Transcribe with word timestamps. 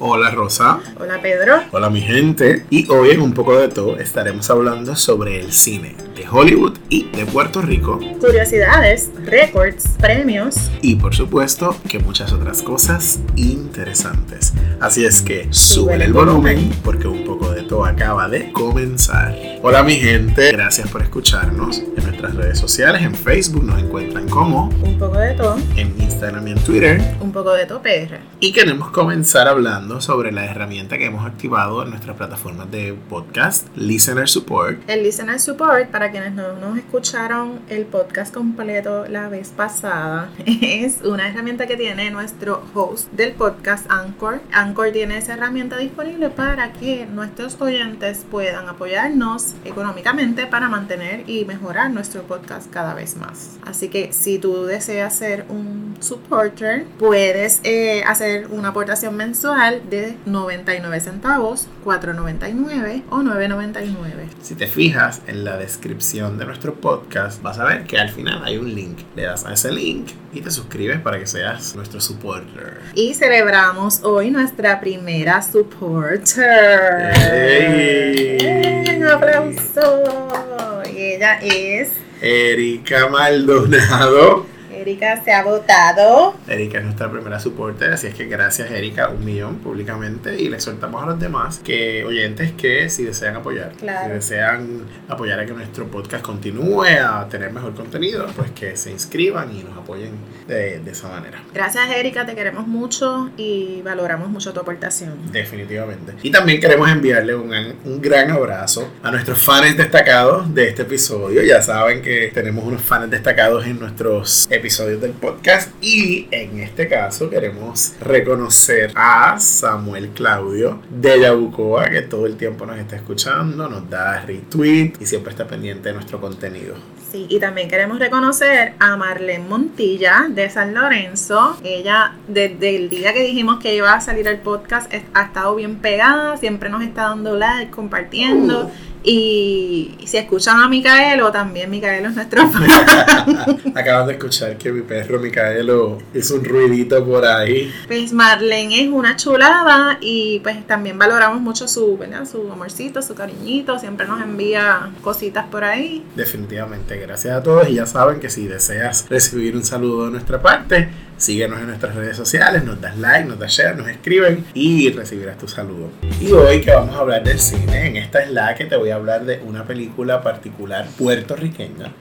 Hola 0.00 0.30
Rosa. 0.30 0.80
Hola 0.98 1.22
Pedro. 1.22 1.62
Hola 1.70 1.88
mi 1.88 2.00
gente. 2.00 2.66
Y 2.68 2.90
hoy 2.90 3.10
en 3.10 3.20
un 3.20 3.32
poco 3.32 3.56
de 3.56 3.68
todo 3.68 3.96
estaremos 3.96 4.50
hablando 4.50 4.96
sobre 4.96 5.38
el 5.38 5.52
cine 5.52 5.94
de 6.16 6.26
Hollywood 6.28 6.76
y 6.88 7.08
de 7.10 7.24
Puerto 7.26 7.62
Rico. 7.62 8.00
Curiosidades, 8.18 9.10
récords, 9.24 9.90
premios. 10.00 10.56
Y 10.82 10.96
por 10.96 11.14
supuesto 11.14 11.76
que 11.88 12.00
muchas 12.00 12.32
otras 12.32 12.60
cosas 12.62 13.20
interesantes. 13.36 14.52
Así 14.80 15.04
es 15.04 15.22
que 15.22 15.46
sube 15.50 15.94
el 15.94 16.12
volumen 16.12 16.72
porque 16.82 17.06
un 17.06 17.24
poco 17.24 17.52
de 17.52 17.62
todo 17.62 17.84
acaba 17.84 18.28
de 18.28 18.52
comenzar. 18.52 19.53
Hola 19.66 19.82
mi 19.82 19.94
gente, 19.94 20.52
gracias 20.52 20.90
por 20.90 21.00
escucharnos. 21.00 21.78
En 21.78 22.04
nuestras 22.04 22.34
redes 22.34 22.58
sociales, 22.58 23.00
en 23.00 23.14
Facebook 23.14 23.64
nos 23.64 23.82
encuentran 23.82 24.28
como 24.28 24.66
Un 24.82 24.98
poco 24.98 25.16
de 25.16 25.32
todo. 25.32 25.56
En 25.74 25.98
Instagram 25.98 26.48
y 26.48 26.50
en 26.50 26.58
Twitter. 26.58 27.00
Un 27.22 27.32
poco 27.32 27.54
de 27.54 27.64
todo 27.64 27.80
PR. 27.80 28.18
Y 28.40 28.52
queremos 28.52 28.90
comenzar 28.90 29.48
hablando 29.48 30.02
sobre 30.02 30.32
la 30.32 30.44
herramienta 30.44 30.98
que 30.98 31.06
hemos 31.06 31.24
activado 31.24 31.82
en 31.82 31.88
nuestras 31.88 32.14
plataformas 32.14 32.70
de 32.70 32.92
podcast, 33.08 33.74
Listener 33.74 34.28
Support. 34.28 34.82
El 34.86 35.02
Listener 35.02 35.40
Support, 35.40 35.88
para 35.90 36.10
quienes 36.10 36.34
no 36.34 36.52
nos 36.56 36.76
escucharon 36.76 37.60
el 37.70 37.86
podcast 37.86 38.34
completo 38.34 39.06
la 39.08 39.30
vez 39.30 39.48
pasada, 39.48 40.28
es 40.44 41.00
una 41.04 41.26
herramienta 41.26 41.66
que 41.66 41.78
tiene 41.78 42.10
nuestro 42.10 42.62
host 42.74 43.10
del 43.12 43.32
podcast 43.32 43.90
Anchor. 43.90 44.42
Anchor 44.52 44.92
tiene 44.92 45.16
esa 45.16 45.32
herramienta 45.32 45.78
disponible 45.78 46.28
para 46.28 46.74
que 46.74 47.06
nuestros 47.06 47.58
oyentes 47.62 48.26
puedan 48.30 48.68
apoyarnos 48.68 49.53
económicamente 49.64 50.46
para 50.46 50.68
mantener 50.68 51.28
y 51.28 51.44
mejorar 51.44 51.90
nuestro 51.90 52.22
podcast 52.22 52.70
cada 52.70 52.94
vez 52.94 53.16
más. 53.16 53.58
Así 53.64 53.88
que 53.88 54.12
si 54.12 54.38
tú 54.38 54.64
deseas 54.64 55.14
ser 55.14 55.46
un 55.48 55.96
supporter, 56.00 56.86
puedes 56.98 57.60
eh, 57.64 58.02
hacer 58.04 58.48
una 58.48 58.68
aportación 58.68 59.16
mensual 59.16 59.82
de 59.88 60.16
99 60.26 61.00
centavos, 61.00 61.68
4.99 61.84 63.02
o 63.10 63.18
9.99. 63.18 64.28
Si 64.42 64.54
te 64.54 64.66
fijas 64.66 65.22
en 65.26 65.44
la 65.44 65.56
descripción 65.56 66.38
de 66.38 66.46
nuestro 66.46 66.74
podcast, 66.74 67.42
vas 67.42 67.58
a 67.58 67.64
ver 67.64 67.84
que 67.84 67.98
al 67.98 68.10
final 68.10 68.42
hay 68.44 68.58
un 68.58 68.74
link. 68.74 68.98
Le 69.16 69.22
das 69.22 69.44
a 69.44 69.52
ese 69.52 69.72
link 69.72 70.10
y 70.34 70.40
te 70.40 70.50
suscribes 70.50 71.00
para 71.00 71.18
que 71.18 71.26
seas 71.26 71.74
nuestro 71.76 72.00
supporter. 72.00 72.80
Y 72.94 73.14
celebramos 73.14 74.02
hoy 74.02 74.30
nuestra 74.30 74.80
primera 74.80 75.40
supporter. 75.42 77.14
¡Ey! 77.32 78.96
¡Un 78.96 79.06
aplauso! 79.06 80.82
Y 80.92 81.14
ella 81.14 81.38
es 81.40 81.90
Erika 82.20 83.08
Maldonado. 83.08 84.53
Erika 84.84 85.24
se 85.24 85.32
ha 85.32 85.42
votado. 85.42 86.34
Erika 86.46 86.76
es 86.76 86.84
nuestra 86.84 87.10
primera 87.10 87.40
supporter, 87.40 87.94
así 87.94 88.06
es 88.08 88.14
que 88.14 88.26
gracias 88.26 88.70
Erika, 88.70 89.08
un 89.08 89.24
millón 89.24 89.56
públicamente 89.60 90.38
y 90.38 90.50
le 90.50 90.60
soltamos 90.60 91.02
a 91.02 91.06
los 91.06 91.18
demás 91.18 91.58
que 91.64 92.04
oyentes 92.04 92.52
que 92.52 92.90
si 92.90 93.02
desean 93.04 93.36
apoyar, 93.36 93.72
Claro. 93.78 94.08
si 94.08 94.12
desean 94.12 94.82
apoyar 95.08 95.40
a 95.40 95.46
que 95.46 95.52
nuestro 95.54 95.86
podcast 95.86 96.22
continúe 96.22 96.84
a 97.02 97.26
tener 97.30 97.50
mejor 97.50 97.74
contenido, 97.74 98.26
pues 98.36 98.50
que 98.50 98.76
se 98.76 98.90
inscriban 98.90 99.56
y 99.56 99.62
nos 99.64 99.78
apoyen 99.78 100.10
de, 100.46 100.80
de 100.80 100.90
esa 100.90 101.08
manera. 101.08 101.42
Gracias 101.54 101.88
Erika, 101.90 102.26
te 102.26 102.34
queremos 102.34 102.66
mucho 102.66 103.30
y 103.38 103.80
valoramos 103.82 104.28
mucho 104.28 104.52
tu 104.52 104.60
aportación. 104.60 105.14
Definitivamente. 105.32 106.12
Y 106.22 106.30
también 106.30 106.60
queremos 106.60 106.90
enviarle 106.90 107.34
un, 107.34 107.50
un 107.86 108.02
gran 108.02 108.30
abrazo 108.30 108.86
a 109.02 109.10
nuestros 109.10 109.42
fans 109.42 109.78
destacados 109.78 110.54
de 110.54 110.68
este 110.68 110.82
episodio. 110.82 111.40
Ya 111.42 111.62
saben 111.62 112.02
que 112.02 112.30
tenemos 112.34 112.66
unos 112.66 112.82
fans 112.82 113.10
destacados 113.10 113.64
en 113.64 113.80
nuestros 113.80 114.46
episodios 114.50 114.73
del 114.82 115.12
podcast. 115.12 115.70
Y 115.80 116.26
en 116.32 116.58
este 116.58 116.88
caso 116.88 117.30
queremos 117.30 117.94
reconocer 118.00 118.90
a 118.96 119.38
Samuel 119.38 120.08
Claudio 120.08 120.80
de 120.90 121.20
Yabucoa, 121.20 121.90
que 121.90 122.02
todo 122.02 122.26
el 122.26 122.36
tiempo 122.36 122.66
nos 122.66 122.78
está 122.78 122.96
escuchando, 122.96 123.68
nos 123.68 123.88
da 123.88 124.20
retweet 124.22 124.94
y 124.98 125.06
siempre 125.06 125.30
está 125.30 125.46
pendiente 125.46 125.90
de 125.90 125.94
nuestro 125.94 126.20
contenido. 126.20 126.74
Sí, 127.12 127.26
y 127.28 127.38
también 127.38 127.68
queremos 127.68 128.00
reconocer 128.00 128.74
a 128.80 128.96
Marlene 128.96 129.46
Montilla 129.48 130.26
de 130.28 130.50
San 130.50 130.74
Lorenzo. 130.74 131.56
Ella, 131.62 132.16
desde 132.26 132.74
el 132.74 132.88
día 132.88 133.12
que 133.12 133.20
dijimos 133.20 133.60
que 133.60 133.76
iba 133.76 133.94
a 133.94 134.00
salir 134.00 134.26
el 134.26 134.38
podcast, 134.38 134.92
ha 135.14 135.22
estado 135.22 135.54
bien 135.54 135.76
pegada, 135.76 136.36
siempre 136.36 136.68
nos 136.68 136.82
está 136.82 137.02
dando 137.04 137.36
like, 137.36 137.70
compartiendo. 137.70 138.72
Y, 139.06 139.94
y 140.00 140.06
si 140.06 140.16
escuchan 140.16 140.58
a 140.60 140.68
Micaelo, 140.68 141.30
también 141.30 141.70
Micaelo 141.70 142.08
es 142.08 142.14
nuestro 142.14 142.48
fan. 142.48 142.66
Acaban 143.74 144.06
de 144.06 144.14
escuchar 144.14 144.56
que 144.56 144.72
mi 144.72 144.80
perro 144.80 145.18
Micaelo 145.18 145.98
hizo 146.14 146.36
un 146.36 146.44
ruidito 146.44 147.04
por 147.04 147.26
ahí. 147.26 147.70
Pues 147.86 148.14
Marlene 148.14 148.82
es 148.82 148.88
una 148.88 149.14
chulada 149.16 149.98
y 150.00 150.40
pues 150.40 150.66
también 150.66 150.98
valoramos 150.98 151.40
mucho 151.42 151.68
su, 151.68 151.98
¿verdad? 151.98 152.26
su 152.26 152.50
amorcito, 152.50 153.02
su 153.02 153.14
cariñito, 153.14 153.78
siempre 153.78 154.06
nos 154.06 154.22
envía 154.22 154.90
cositas 155.02 155.46
por 155.48 155.64
ahí. 155.64 156.02
Definitivamente, 156.16 156.96
gracias 156.98 157.36
a 157.36 157.42
todos 157.42 157.68
y 157.68 157.74
ya 157.74 157.86
saben 157.86 158.20
que 158.20 158.30
si 158.30 158.46
deseas 158.46 159.06
recibir 159.10 159.54
un 159.54 159.64
saludo 159.64 160.06
de 160.06 160.12
nuestra 160.12 160.40
parte, 160.40 160.88
síguenos 161.24 161.58
en 161.60 161.68
nuestras 161.68 161.94
redes 161.94 162.16
sociales, 162.16 162.64
nos 162.64 162.80
das 162.80 162.96
like, 162.98 163.26
nos 163.26 163.38
das 163.38 163.52
share, 163.52 163.76
nos 163.76 163.88
escriben 163.88 164.44
y 164.54 164.90
recibirás 164.90 165.38
tu 165.38 165.48
saludo. 165.48 165.90
Y 166.20 166.30
hoy 166.32 166.60
que 166.60 166.70
vamos 166.70 166.94
a 166.94 166.98
hablar 166.98 167.24
del 167.24 167.40
cine, 167.40 167.86
en 167.86 167.96
esta 167.96 168.20
es 168.20 168.30
la 168.30 168.54
que 168.54 168.66
te 168.66 168.76
voy 168.76 168.90
a 168.90 168.96
hablar 168.96 169.24
de 169.24 169.40
una 169.40 169.64
película 169.64 170.22
particular 170.22 170.86
puertorriqueña 170.98 171.92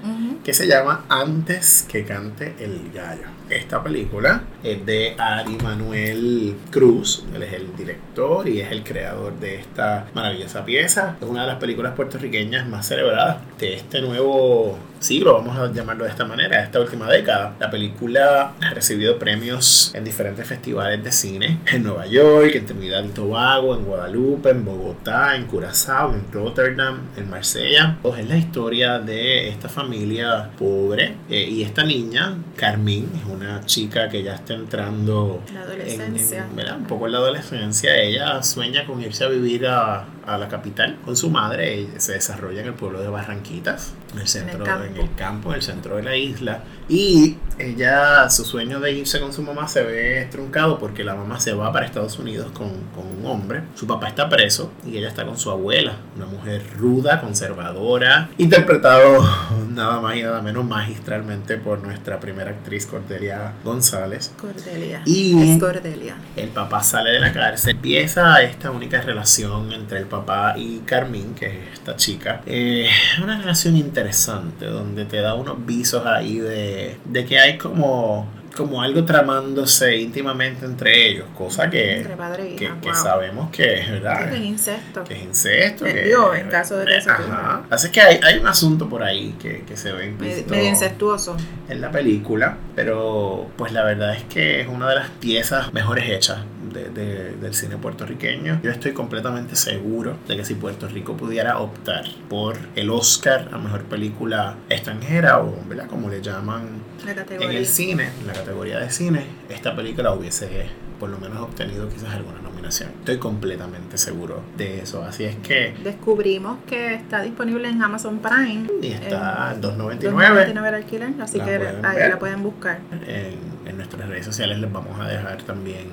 que 0.43 0.53
se 0.53 0.67
llama 0.67 1.05
Antes 1.07 1.85
que 1.89 2.03
cante 2.03 2.53
el 2.59 2.91
gallo. 2.93 3.27
Esta 3.53 3.83
película 3.83 4.43
es 4.63 4.83
de 4.83 5.15
Ari 5.17 5.57
Manuel 5.61 6.55
Cruz, 6.71 7.23
él 7.35 7.43
es 7.43 7.53
el 7.53 7.75
director 7.75 8.47
y 8.47 8.61
es 8.61 8.71
el 8.71 8.83
creador 8.83 9.39
de 9.39 9.55
esta 9.55 10.07
maravillosa 10.15 10.65
pieza. 10.65 11.17
Es 11.21 11.27
una 11.27 11.41
de 11.41 11.47
las 11.47 11.57
películas 11.57 11.93
puertorriqueñas 11.93 12.67
más 12.67 12.87
celebradas 12.87 13.37
de 13.59 13.75
este 13.75 14.01
nuevo 14.01 14.79
siglo, 14.99 15.33
vamos 15.33 15.57
a 15.57 15.71
llamarlo 15.71 16.05
de 16.05 16.11
esta 16.11 16.25
manera, 16.25 16.57
de 16.57 16.63
esta 16.63 16.79
última 16.79 17.09
década. 17.09 17.55
La 17.59 17.69
película 17.69 18.53
ha 18.59 18.73
recibido 18.73 19.19
premios 19.19 19.91
en 19.93 20.03
diferentes 20.03 20.47
festivales 20.47 21.03
de 21.03 21.11
cine, 21.11 21.59
en 21.65 21.83
Nueva 21.83 22.07
York, 22.07 22.55
en 22.55 22.65
Trinidad 22.65 23.03
y 23.03 23.09
Tobago, 23.09 23.75
en 23.75 23.83
Guadalupe, 23.83 24.49
en 24.49 24.63
Bogotá, 24.63 25.35
en 25.35 25.45
Curazao, 25.45 26.13
en 26.13 26.31
Rotterdam, 26.31 26.99
en 27.17 27.29
Marsella. 27.29 27.97
Pues 28.01 28.19
es 28.21 28.29
la 28.29 28.37
historia 28.37 28.99
de 28.99 29.49
esta 29.49 29.67
familia 29.67 30.49
pobre 30.57 31.17
eh, 31.29 31.49
y 31.49 31.63
esta 31.63 31.83
niña, 31.83 32.37
Carmín, 32.55 33.09
es 33.15 33.29
una 33.29 33.42
chica 33.65 34.09
que 34.09 34.23
ya 34.23 34.35
está 34.35 34.53
entrando 34.53 35.41
La 35.53 35.61
en- 35.61 35.65
adolescencia. 35.67 36.45
en- 36.49 36.55
¿verdad? 36.55 36.77
un 36.77 36.85
poco 36.85 37.05
en 37.07 37.11
la 37.13 37.17
adolescencia. 37.19 37.95
Ella 37.95 38.41
sueña 38.43 38.85
con 38.85 39.01
irse 39.01 39.23
a 39.23 39.27
vivir 39.27 39.65
a, 39.67 40.05
a 40.25 40.37
la 40.37 40.47
capital 40.47 40.97
con 41.05 41.15
su 41.17 41.29
madre. 41.29 41.73
Ella 41.79 41.99
se 41.99 42.13
desarrolla 42.13 42.61
en 42.61 42.67
el 42.67 42.73
pueblo 42.73 43.01
de 43.01 43.07
Barranquitas, 43.09 43.93
en 44.13 44.19
el 44.19 44.27
centro, 44.27 44.63
campo. 44.63 44.85
en 44.85 44.97
el 44.97 45.15
campo, 45.15 45.49
en 45.49 45.55
el 45.55 45.61
centro 45.61 45.95
de 45.97 46.03
la 46.03 46.15
isla. 46.15 46.63
Y 46.89 47.37
ella, 47.57 48.29
su 48.29 48.43
sueño 48.43 48.79
de 48.79 48.91
irse 48.91 49.19
con 49.19 49.31
su 49.33 49.41
mamá 49.41 49.67
se 49.67 49.83
ve 49.83 50.27
truncado 50.31 50.77
porque 50.79 51.03
la 51.03 51.15
mamá 51.15 51.39
se 51.39 51.53
va 51.53 51.71
para 51.71 51.85
Estados 51.85 52.19
Unidos 52.19 52.51
con, 52.51 52.69
con 52.95 53.05
un 53.19 53.25
hombre. 53.25 53.61
Su 53.75 53.87
papá 53.87 54.07
está 54.07 54.27
preso 54.29 54.71
y 54.85 54.97
ella 54.97 55.07
está 55.07 55.25
con 55.25 55.37
su 55.37 55.49
abuela, 55.49 55.93
una 56.17 56.25
mujer 56.25 56.61
ruda, 56.77 57.21
conservadora, 57.21 58.29
interpretado 58.37 59.23
nada 59.69 59.99
más 60.01 60.15
y 60.15 60.23
nada 60.23 60.41
menos 60.41 60.65
magistralmente 60.65 61.57
por 61.57 61.79
nuestra 61.83 62.19
primera 62.19 62.51
actriz 62.51 62.85
Cordelia 62.85 63.53
González. 63.63 64.33
Cordelia. 64.39 65.01
Y- 65.05 65.53
Es 65.53 65.59
Cordelia. 65.59 66.15
El 66.35 66.49
papá 66.49 66.83
sale 66.83 67.11
de 67.11 67.19
la 67.19 67.31
cárcel, 67.33 67.71
empieza 67.71 68.41
esta 68.41 68.71
única 68.71 69.01
relación 69.01 69.71
entre 69.71 69.99
el 69.99 70.05
papá 70.19 70.53
y 70.57 70.79
Carmín, 70.85 71.33
que 71.35 71.45
es 71.47 71.73
esta 71.73 71.95
chica. 71.95 72.41
Eh, 72.45 72.87
una 73.21 73.39
relación 73.39 73.75
interesante, 73.77 74.65
donde 74.65 75.05
te 75.05 75.17
da 75.21 75.33
unos 75.35 75.65
visos 75.65 76.05
ahí 76.05 76.37
de, 76.39 76.97
de 77.05 77.25
que 77.25 77.39
hay 77.39 77.57
como, 77.57 78.27
como 78.55 78.81
algo 78.81 79.03
tramándose 79.05 79.97
íntimamente 79.97 80.65
entre 80.65 81.07
ellos, 81.09 81.25
cosa 81.37 81.69
que, 81.69 81.97
Entre 81.97 82.15
padre 82.15 82.53
e 82.53 82.55
que, 82.55 82.69
sabemos 82.93 83.49
que 83.51 83.79
es 83.79 83.89
verdad. 83.91 84.29
Que 84.29 84.35
es 84.37 84.41
incesto. 84.43 85.03
Que 85.03 85.13
es 85.15 85.23
incesto. 85.23 85.85
Eh, 85.85 85.93
que- 85.93 86.01
digo, 86.03 86.33
en 86.35 86.47
caso 86.49 86.77
de 86.77 86.85
que 86.85 87.01
se 87.01 87.09
Ajá. 87.09 87.21
ocurra. 87.23 87.61
Así 87.69 87.89
que 87.89 88.01
hay, 88.01 88.19
hay 88.23 88.37
un 88.39 88.47
asunto 88.47 88.87
por 88.87 89.03
ahí 89.03 89.35
que, 89.41 89.63
que 89.67 89.75
se 89.75 89.91
ve 89.91 90.05
implícito 90.07 90.51
medio 90.51 90.69
incestuoso. 90.69 91.35
en 91.69 91.81
la 91.81 91.89
película, 91.91 92.57
pero 92.75 93.47
pues 93.57 93.71
la 93.73 93.83
verdad 93.83 94.13
es 94.15 94.23
que 94.25 94.61
es 94.61 94.67
una 94.67 94.87
de 94.89 94.95
las 94.95 95.09
piezas 95.09 95.73
mejores 95.73 96.09
hechas 96.09 96.39
de- 96.73 96.89
de- 96.89 97.35
del 97.37 97.53
cine 97.53 97.77
puertorriqueño. 97.77 98.59
Yo 98.63 98.71
estoy 98.71 98.91
completamente 98.93 99.55
seguro 99.55 100.17
de 100.27 100.37
que 100.37 100.45
si 100.45 100.55
Puerto 100.55 100.87
Rico 100.87 101.15
pudiera 101.15 101.59
optar 101.59 102.05
por 102.29 102.57
el 102.75 102.89
Oscar 102.89 103.49
a 103.51 103.57
mejor 103.57 103.83
película 103.83 104.55
extranjera 104.69 105.39
o 105.41 105.55
¿verdad? 105.67 105.87
como 105.87 106.09
le 106.09 106.21
llaman 106.21 106.63
La 107.05 107.11
en 107.11 107.51
el 107.51 107.65
cine, 107.65 108.09
en 108.21 108.27
la 108.27 108.33
categoría 108.33 108.79
de 108.79 108.89
cine, 108.89 109.25
esta 109.49 109.75
película 109.75 110.11
hubiese 110.13 110.65
por 110.99 111.09
lo 111.09 111.17
menos 111.17 111.39
obtenido 111.39 111.89
quizás 111.89 112.11
alguna 112.13 112.39
nominación. 112.41 112.89
Estoy 112.99 113.17
completamente 113.17 113.97
seguro 113.97 114.41
de 114.57 114.79
eso. 114.81 115.03
Así 115.03 115.25
es 115.25 115.35
que 115.37 115.73
Descubrimos 115.83 116.59
que 116.65 116.93
está 116.93 117.21
disponible 117.21 117.67
en 117.67 117.81
Amazon 117.83 118.19
Prime. 118.19 118.67
y 118.81 118.87
está 118.93 119.51
en 119.53 119.61
2.99 119.61 119.99
$2.99 120.13 120.67
el 120.69 120.75
alquiler, 120.75 121.09
así 121.19 121.37
La 121.39 121.45
que 121.45 121.51
ahí 121.83 121.95
ver. 121.97 122.09
la 122.11 122.19
pueden 122.19 122.41
buscar. 122.41 122.79
en, 123.05 123.35
en 123.69 123.75
nuestras 123.77 124.07
redes 124.07 124.25
sociales 124.25 124.59
les 124.59 124.71
vamos 124.71 124.97
a 124.99 125.07
dejar 125.09 125.41
también 125.43 125.87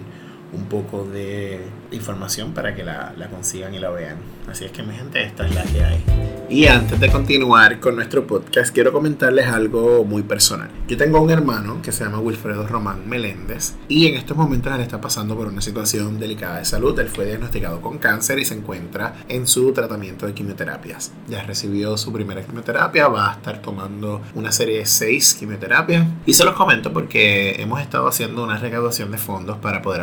un 0.53 0.65
poco 0.67 1.05
de 1.05 1.61
información 1.93 2.53
para 2.53 2.75
que 2.75 2.85
la, 2.85 3.13
la 3.17 3.29
consigan 3.29 3.75
y 3.75 3.79
la 3.79 3.91
vean. 3.91 4.17
Así 4.49 4.65
es 4.65 4.73
que 4.73 4.83
mi 4.83 4.95
gente, 4.95 5.23
esta 5.23 5.47
es 5.47 5.55
la 5.55 5.63
que 5.63 5.85
hay. 5.85 6.05
Y 6.49 6.67
antes 6.67 6.99
de 6.99 7.09
continuar 7.09 7.79
con 7.79 7.95
nuestro 7.95 8.27
podcast, 8.27 8.75
quiero 8.75 8.93
comentarles 8.93 9.47
algo 9.47 10.05
muy 10.05 10.25
personal. 10.25 10.69
Yo 10.89 10.97
tengo 10.97 11.21
un 11.21 11.31
hermano 11.31 11.81
que 11.81 11.93
se 11.93 12.03
llama 12.03 12.19
Wilfredo 12.19 12.67
Román 12.67 13.09
Meléndez 13.09 13.75
y 13.87 14.09
en 14.09 14.17
estos 14.17 14.37
momentos 14.37 14.75
él 14.75 14.81
está 14.81 15.01
pasando 15.01 15.37
por 15.37 15.47
una 15.47 15.61
situación 15.61 16.19
delicada 16.19 16.59
de 16.59 16.65
salud. 16.65 16.99
Él 16.99 17.09
fue 17.09 17.27
diagnosticado 17.27 17.81
con 17.81 17.99
cáncer 17.99 18.41
y 18.41 18.45
se 18.45 18.55
encuentra 18.55 19.15
en 19.29 19.47
su 19.47 19.73
tratamiento 19.73 20.27
de 20.27 20.35
quimioterapias. 20.35 21.13
Ya 21.29 21.45
recibió 21.45 21.97
su 21.97 22.13
primera 22.13 22.43
quimioterapia, 22.43 23.07
va 23.07 23.31
a 23.31 23.35
estar 23.35 23.63
tomando 23.63 24.21
una 24.35 24.51
serie 24.51 24.79
de 24.79 24.87
seis 24.87 25.35
quimioterapias. 25.35 26.05
Y 26.27 26.35
se 26.35 26.45
los 26.45 26.55
comento 26.55 26.93
porque 26.93 27.63
hemos 27.63 27.81
estado 27.81 28.09
haciendo 28.09 28.43
una 28.43 28.59
recaudación 28.59 29.13
de 29.13 29.19
fondos 29.19 29.59
para 29.59 29.83
poder 29.83 30.01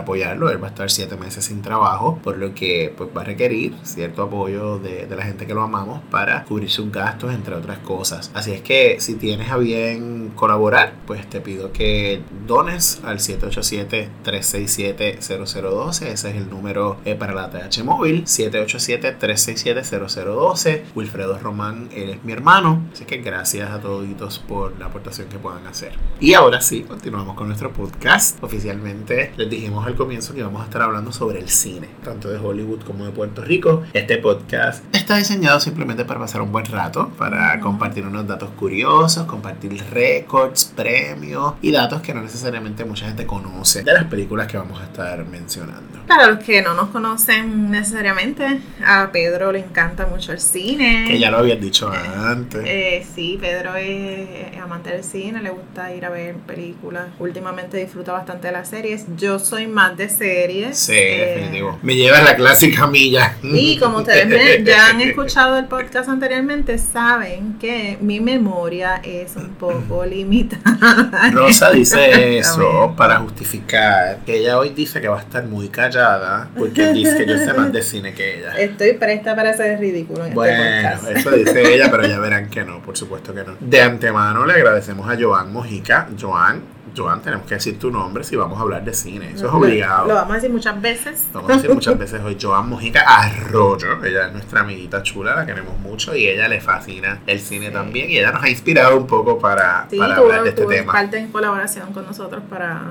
Él 0.50 0.62
va 0.62 0.68
a 0.68 0.70
estar 0.70 0.90
siete 0.90 1.18
meses 1.18 1.46
sin 1.46 1.62
trabajo, 1.62 2.20
por 2.24 2.38
lo 2.38 2.54
que 2.54 2.94
pues, 2.96 3.10
va 3.16 3.22
a 3.22 3.26
requerir 3.26 3.76
cierto 3.84 4.24
apoyo 4.24 4.80
de, 4.80 5.06
de 5.06 5.16
la 5.16 5.24
gente 5.24 5.48
que 5.48 5.54
lo 5.54 5.62
amamos 5.62 6.02
para 6.12 6.44
cubrir 6.46 6.70
sus 6.70 6.92
gastos, 6.92 7.34
entre 7.34 7.56
otras 7.56 7.80
cosas. 7.80 8.32
Así 8.34 8.52
es 8.52 8.62
que 8.62 8.98
si 9.00 9.16
tienes 9.16 9.50
a 9.50 9.58
bien 9.58 10.32
colaborar, 10.36 10.94
pues 11.06 11.30
te 11.30 11.40
pido 11.42 11.72
que 11.72 12.22
dones 12.46 13.02
al 13.04 13.20
787-367-0012. 13.20 16.08
Ese 16.08 16.30
es 16.30 16.36
el 16.36 16.50
número 16.50 16.98
eh, 17.06 17.16
para 17.16 17.34
la 17.34 17.50
TH 17.50 17.84
móvil. 17.84 18.26
787-367-0012. 18.26 20.82
Wilfredo 20.96 21.40
Román, 21.40 21.90
él 21.94 22.10
es 22.12 22.24
mi 22.24 22.32
hermano. 22.34 22.84
Así 22.94 23.06
que 23.06 23.18
gracias 23.18 23.72
a 23.72 23.82
todos 23.82 24.06
por 24.48 24.78
la 24.80 24.88
aportación 24.88 25.30
que 25.30 25.38
puedan 25.38 25.68
hacer. 25.68 25.94
Y 26.20 26.34
ahora 26.34 26.60
sí, 26.62 26.82
continuamos 26.82 27.36
con 27.36 27.48
nuestro 27.48 27.72
podcast. 27.72 28.44
Oficialmente 28.44 29.32
les 29.38 29.50
dijimos 29.50 29.86
al 29.86 29.96
comienzo 29.96 30.27
que 30.34 30.44
vamos 30.44 30.62
a 30.62 30.66
estar 30.66 30.82
hablando 30.82 31.12
sobre 31.12 31.40
el 31.40 31.50
cine, 31.50 31.88
tanto 32.04 32.30
de 32.30 32.38
Hollywood 32.38 32.82
como 32.82 33.06
de 33.06 33.12
Puerto 33.12 33.42
Rico. 33.42 33.84
Este 33.94 34.18
podcast 34.18 34.84
está 34.94 35.18
diseñado 35.18 35.60
simplemente 35.60 36.06
para 36.06 36.20
pasar 36.20 36.42
un 36.42 36.52
buen 36.52 36.66
rato, 36.66 37.10
para 37.18 37.60
compartir 37.60 38.06
unos 38.06 38.28
datos 38.28 38.50
curiosos, 38.52 39.26
compartir 39.26 39.82
récords, 39.92 40.66
premios 40.76 41.54
y 41.62 41.72
datos 41.72 42.02
que 42.02 42.14
no 42.14 42.22
necesariamente 42.22 42.84
mucha 42.84 43.06
gente 43.06 43.26
conoce 43.26 43.84
de 43.84 43.94
las 43.94 44.06
películas 44.06 44.48
que 44.48 44.58
vamos 44.58 44.82
a 44.82 44.84
estar 44.86 45.24
mencionando. 45.26 46.00
Para 46.08 46.28
los 46.28 46.44
que 46.44 46.62
no 46.62 46.74
nos 46.74 46.90
conocen 46.90 47.72
necesariamente, 47.72 48.60
a 48.86 49.10
Pedro 49.12 49.52
le 49.52 49.60
encanta 49.60 50.06
mucho 50.06 50.32
el 50.32 50.40
cine. 50.40 51.06
Que 51.08 51.20
ya 51.20 51.32
lo 51.32 51.38
habías 51.38 51.60
dicho 51.60 51.92
antes. 51.92 52.64
Eh, 52.66 53.06
sí, 53.16 53.38
Pedro 53.40 53.76
es 53.76 54.58
amante 54.58 54.92
del 54.92 55.04
cine, 55.04 55.42
le 55.42 55.50
gusta 55.50 55.94
ir 55.94 56.06
a 56.06 56.10
ver 56.10 56.36
películas. 56.36 57.08
Últimamente 57.20 57.78
disfruta 57.78 58.12
bastante 58.12 58.48
de 58.48 58.54
las 58.54 58.70
series. 58.70 59.06
Yo 59.18 59.40
soy 59.40 59.68
más 59.68 59.96
de 59.98 60.10
series. 60.18 60.78
Sí, 60.78 60.94
Eh, 60.96 61.34
definitivo. 61.36 61.80
Me 61.82 61.96
llevas 61.96 62.24
la 62.24 62.36
clásica 62.36 62.88
milla. 62.88 63.36
Y 63.44 63.78
como 63.78 64.00
ustedes 64.00 64.28
me- 64.28 64.64
ya 64.70 64.88
han 64.90 65.02
escuchado 65.02 65.58
el 65.58 65.66
podcast 65.66 66.10
anteriormente, 66.10 66.78
saben 66.78 67.58
que 67.60 67.98
mi 68.02 68.20
memoria 68.20 69.02
es 69.04 69.36
un 69.36 69.50
poco 69.56 70.06
limitada. 70.06 71.30
Rosa 71.34 71.72
dice 71.72 72.38
eso 72.40 72.94
para 72.98 73.18
justificar 73.18 74.20
que 74.26 74.38
ella 74.38 74.58
hoy 74.58 74.70
dice 74.70 75.00
que 75.02 75.08
va 75.08 75.18
a 75.20 75.22
estar 75.22 75.46
muy 75.46 75.70
callada 75.70 76.50
porque 76.58 76.92
dice 76.94 77.18
que 77.18 77.26
yo 77.28 77.38
sé 77.38 77.54
más 77.54 77.72
de 77.72 77.82
cine 77.82 78.14
que 78.14 78.40
ella. 78.40 78.54
Estoy 78.58 78.94
presta 78.94 79.36
para 79.36 79.56
ser 79.56 79.80
ridículo 79.80 80.26
en 80.26 80.34
Bueno, 80.34 80.64
este 80.64 81.20
eso 81.20 81.32
dice 81.32 81.74
ella, 81.76 81.90
pero 81.92 82.08
ya 82.08 82.20
verán 82.20 82.50
que 82.50 82.64
no, 82.64 82.82
por 82.82 82.98
supuesto 82.98 83.34
que 83.34 83.44
no. 83.44 83.56
De 83.60 83.82
antemano 83.82 84.46
le 84.46 84.54
agradecemos 84.54 85.10
a 85.10 85.16
Joan 85.20 85.52
Mojica. 85.54 86.08
Joan, 86.20 86.62
Joan, 86.98 87.22
tenemos 87.22 87.46
que 87.46 87.56
decir 87.56 87.78
tu 87.78 87.92
nombre 87.92 88.24
si 88.24 88.36
vamos 88.36 88.58
a 88.58 88.62
hablar 88.64 88.84
de 88.84 88.94
cine. 88.94 89.28
Eso 89.34 89.46
es 89.46 89.52
Lo- 89.52 89.58
obligado. 89.60 90.08
Lo 90.08 90.16
vamos 90.16 90.32
a 90.32 90.36
decir 90.36 90.50
muchas 90.50 90.82
veces. 90.82 91.28
Vamos 91.34 91.52
a 91.52 91.54
decir 91.56 91.70
muchas 91.74 91.98
veces 92.00 92.22
hoy 92.24 92.38
Joan 92.42 92.70
Mojica 92.70 93.02
Arroyo. 93.02 94.04
Ella 94.04 94.28
es 94.28 94.34
nuestra 94.34 94.62
amiguita 94.62 95.04
chula, 95.04 95.36
la 95.36 95.46
queremos 95.46 95.78
mucho 95.80 96.16
y 96.16 96.28
ella 96.28 96.48
le 96.48 96.60
fascina 96.62 97.20
el 97.28 97.40
cine 97.40 97.68
Sí. 97.68 97.74
también. 97.74 98.10
Y 98.10 98.18
ella 98.18 98.32
nos 98.32 98.44
ha 98.44 98.50
inspirado 98.50 98.98
un 98.98 99.06
poco 99.08 99.38
para, 99.38 99.88
Sí, 99.90 99.98
para 99.98 100.16
tuvo, 100.16 100.26
hablar 100.26 100.44
de 100.44 100.50
este 100.50 100.62
tuvo 100.62 100.72
tema. 100.72 100.94
parte 100.94 101.18
en 101.18 101.32
colaboración 101.32 101.94
con 101.94 102.06
nosotros 102.06 102.42
para 102.50 102.82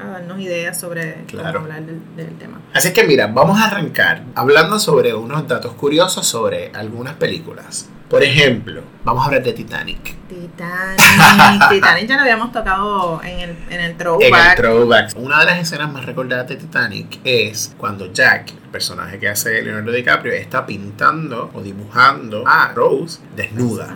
a 0.00 0.06
darnos 0.06 0.38
ideas 0.40 0.78
sobre 0.78 1.24
Claro. 1.26 1.60
cómo 1.60 1.72
hablar 1.72 1.86
del, 1.86 2.00
del 2.16 2.36
tema. 2.38 2.60
Así 2.74 2.92
que 2.92 3.04
mira, 3.04 3.26
vamos 3.28 3.60
a 3.60 3.66
arrancar 3.66 4.22
hablando 4.34 4.78
sobre 4.78 5.14
unos 5.14 5.46
datos 5.48 5.72
curiosos 5.74 6.26
sobre 6.26 6.70
algunas 6.74 7.14
películas. 7.14 7.88
Por 8.08 8.22
ejemplo, 8.22 8.82
vamos 9.04 9.22
a 9.22 9.26
hablar 9.26 9.42
de 9.42 9.52
Titanic. 9.52 10.16
Titanic. 10.28 11.68
Titanic 11.68 12.06
ya 12.08 12.14
lo 12.16 12.22
habíamos 12.22 12.52
tocado 12.52 13.20
en 13.22 13.40
el, 13.40 13.50
en 13.50 13.72
el 13.72 13.80
En 13.80 13.80
el 13.82 13.96
throwback. 13.98 14.56
throwback. 14.56 15.12
Una 15.16 15.40
de 15.40 15.44
las 15.46 15.58
escenas 15.60 15.92
más 15.92 16.06
recordadas 16.06 16.48
de 16.48 16.56
Titanic 16.56 17.18
es 17.24 17.74
cuando 17.76 18.10
Jack, 18.12 18.50
el 18.52 18.70
personaje 18.70 19.18
que 19.18 19.28
hace 19.28 19.60
Leonardo 19.62 19.92
DiCaprio, 19.92 20.32
está 20.32 20.64
pintando 20.64 21.50
o 21.52 21.60
dibujando 21.60 22.44
a 22.46 22.72
Rose 22.74 23.20
desnuda. 23.36 23.94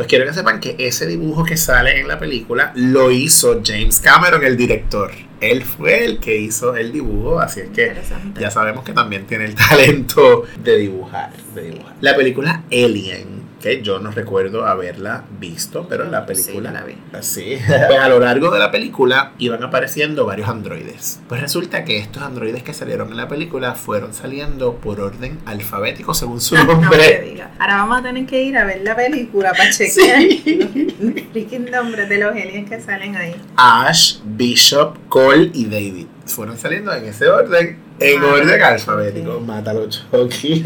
Pues 0.00 0.08
quiero 0.08 0.24
que 0.24 0.32
sepan 0.32 0.60
que 0.60 0.76
ese 0.78 1.06
dibujo 1.06 1.44
que 1.44 1.58
sale 1.58 2.00
en 2.00 2.08
la 2.08 2.18
película 2.18 2.72
lo 2.74 3.10
hizo 3.10 3.60
James 3.62 4.00
Cameron, 4.00 4.42
el 4.42 4.56
director. 4.56 5.10
Él 5.42 5.62
fue 5.62 6.06
el 6.06 6.18
que 6.18 6.38
hizo 6.38 6.74
el 6.74 6.90
dibujo, 6.90 7.38
así 7.38 7.60
es 7.60 7.68
que 7.68 7.94
ya 8.40 8.50
sabemos 8.50 8.82
que 8.82 8.94
también 8.94 9.26
tiene 9.26 9.44
el 9.44 9.54
talento 9.68 10.44
de 10.64 10.78
dibujar, 10.78 11.30
de 11.54 11.64
dibujar. 11.64 11.96
La 12.00 12.16
película 12.16 12.62
Alien, 12.72 13.39
que 13.60 13.82
yo 13.82 13.98
no 13.98 14.10
recuerdo 14.10 14.66
haberla 14.66 15.24
visto, 15.38 15.86
pero 15.88 16.04
la 16.06 16.20
Sí, 16.20 16.26
película 16.28 16.70
yo 16.70 16.74
la 16.78 16.84
vi. 16.84 16.94
Así. 17.12 17.58
Pues 17.66 17.98
a 18.00 18.08
lo 18.08 18.18
largo 18.20 18.50
de 18.50 18.58
la 18.58 18.70
película 18.70 19.32
iban 19.38 19.62
apareciendo 19.62 20.24
varios 20.26 20.48
androides. 20.48 21.20
Pues 21.28 21.40
resulta 21.40 21.84
que 21.84 21.98
estos 21.98 22.22
androides 22.22 22.62
que 22.62 22.72
salieron 22.74 23.10
en 23.10 23.16
la 23.18 23.28
película 23.28 23.74
fueron 23.74 24.14
saliendo 24.14 24.76
por 24.76 25.00
orden 25.00 25.38
alfabético 25.46 26.14
según 26.14 26.40
su 26.40 26.54
No 26.56 26.64
nombre. 26.64 27.22
digas. 27.30 27.50
Ahora 27.58 27.76
vamos 27.76 27.98
a 27.98 28.02
tener 28.02 28.26
que 28.26 28.42
ir 28.42 28.56
a 28.56 28.64
ver 28.64 28.80
la 28.82 28.96
película 28.96 29.52
para 29.52 29.70
chequear 29.70 30.20
Sí. 30.20 30.96
los 31.00 31.22
freaking 31.32 31.70
nombres 31.70 32.08
de 32.08 32.18
los 32.18 32.32
aliens 32.32 32.68
que 32.68 32.80
salen 32.80 33.14
ahí. 33.16 33.36
Ash, 33.56 34.18
Bishop, 34.24 34.96
Cole 35.08 35.50
y 35.52 35.66
David. 35.66 36.06
Fueron 36.26 36.56
saliendo 36.56 36.94
en 36.94 37.04
ese 37.04 37.28
orden, 37.28 37.78
en 38.00 38.22
orden 38.22 38.62
alfabético. 38.62 39.40
Mátalo, 39.40 39.88
Chucky. 39.88 40.62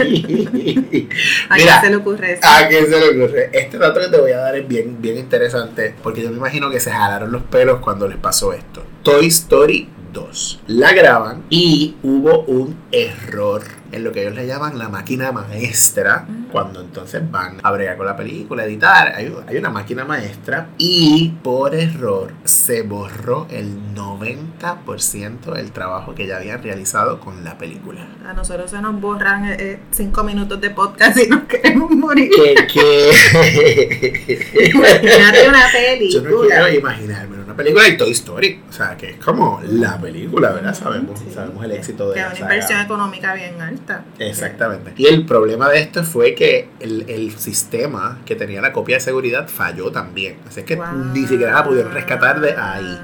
¿A 1.49 1.55
Mira, 1.57 1.81
quién 1.81 1.81
se 1.81 1.91
le 1.91 1.97
ocurre 1.97 2.33
eso? 2.33 2.43
¿A 2.45 2.69
qué 2.69 2.87
se 2.87 3.01
le 3.01 3.23
ocurre? 3.23 3.51
Este 3.53 3.79
dato 3.79 4.01
que 4.01 4.09
te 4.09 4.19
voy 4.19 4.33
a 4.33 4.39
dar 4.39 4.57
es 4.57 4.67
bien, 4.67 5.01
bien 5.01 5.19
interesante 5.19 5.95
porque 6.03 6.23
yo 6.23 6.31
me 6.31 6.37
imagino 6.37 6.71
que 6.71 6.81
se 6.81 6.91
jalaron 6.91 7.33
los 7.33 7.43
pelos 7.43 7.81
cuando 7.81 8.09
les 8.09 8.19
pasó 8.19 8.53
esto. 8.53 8.85
Toy 9.03 9.27
Story 9.27 9.89
2. 10.13 10.61
La 10.69 10.93
graban 10.93 11.45
y 11.51 11.97
hubo 12.03 12.45
un 12.45 12.77
error 12.93 13.63
en 13.95 14.05
lo 14.05 14.13
que 14.13 14.23
ellos 14.23 14.35
le 14.35 14.47
llaman 14.47 14.79
la 14.79 14.89
máquina 14.89 15.31
maestra. 15.33 16.27
Mm. 16.29 16.45
Cuando 16.51 16.81
entonces 16.81 17.23
van 17.31 17.59
a 17.63 17.71
bregar 17.73 17.97
con 17.97 18.07
la 18.07 18.17
película, 18.17 18.65
editar, 18.65 19.13
hay, 19.15 19.35
hay 19.47 19.57
una 19.57 19.71
máquina 19.71 20.05
maestra 20.05 20.69
y 20.79 21.33
por 21.43 21.75
error 21.75 22.33
se 22.45 22.83
borró 22.83 23.47
el 23.51 23.95
90% 23.95 25.53
del 25.53 25.73
trabajo 25.73 26.15
que 26.15 26.27
ya 26.27 26.37
habían 26.37 26.63
realizado 26.63 27.21
con 27.21 27.43
la 27.45 27.59
película. 27.59 28.07
A 28.27 28.33
nosotros 28.33 28.71
se 28.71 28.81
nos 28.81 29.01
borran 29.01 29.47
eh, 29.47 29.57
eh, 29.59 29.79
cinco 29.91 30.23
minutos 30.23 30.61
de 30.61 30.71
podcast 30.71 31.19
y 31.19 31.29
nos 31.29 31.43
queremos 31.49 31.91
morir. 31.91 32.31
Que, 32.35 32.55
que... 32.73 34.71
Imagínate 34.75 35.49
una 35.49 35.73
Yo 36.09 36.23
no 36.23 36.29
película. 36.29 36.47
quiero 36.47 36.69
imaginarme 36.79 37.44
una 37.55 37.57
película 37.63 37.85
de 37.85 37.93
Toy 37.93 38.11
Story. 38.11 38.61
O 38.69 38.73
sea, 38.73 38.97
que 38.97 39.11
es 39.11 39.17
como 39.19 39.61
la 39.65 39.99
película, 40.01 40.51
¿verdad? 40.53 40.75
Sabemos, 40.75 41.19
Sí. 41.21 41.27
sabemos 41.33 41.65
el 41.65 41.71
éxito 41.73 42.09
de 42.09 42.15
Que 42.15 42.21
la 42.21 42.27
una 42.27 42.37
saga. 42.37 42.55
inversión 42.55 42.81
económica 42.81 43.35
bien 43.35 43.61
alta. 43.63 44.05
Exactamente. 44.19 44.93
Y 44.97 45.07
el 45.07 45.25
problema 45.25 45.69
de 45.69 45.81
esto 45.81 46.03
fue 46.05 46.35
que 46.35 46.69
el, 46.81 47.05
el 47.09 47.33
sistema 47.39 48.19
que 48.27 48.35
tenía 48.35 48.61
la 48.61 48.73
copia 48.73 48.97
de 48.97 49.01
seguridad 49.01 49.49
falló 49.49 49.91
también. 49.93 50.37
Así 50.49 50.61
es 50.61 50.67
que 50.67 50.77
Wow. 50.77 50.87
ni 51.13 51.27
siquiera 51.27 51.53
la 51.53 51.65
pudieron 51.65 51.93
rescatar 51.93 52.41
de 52.41 52.53
ahí. 52.57 52.99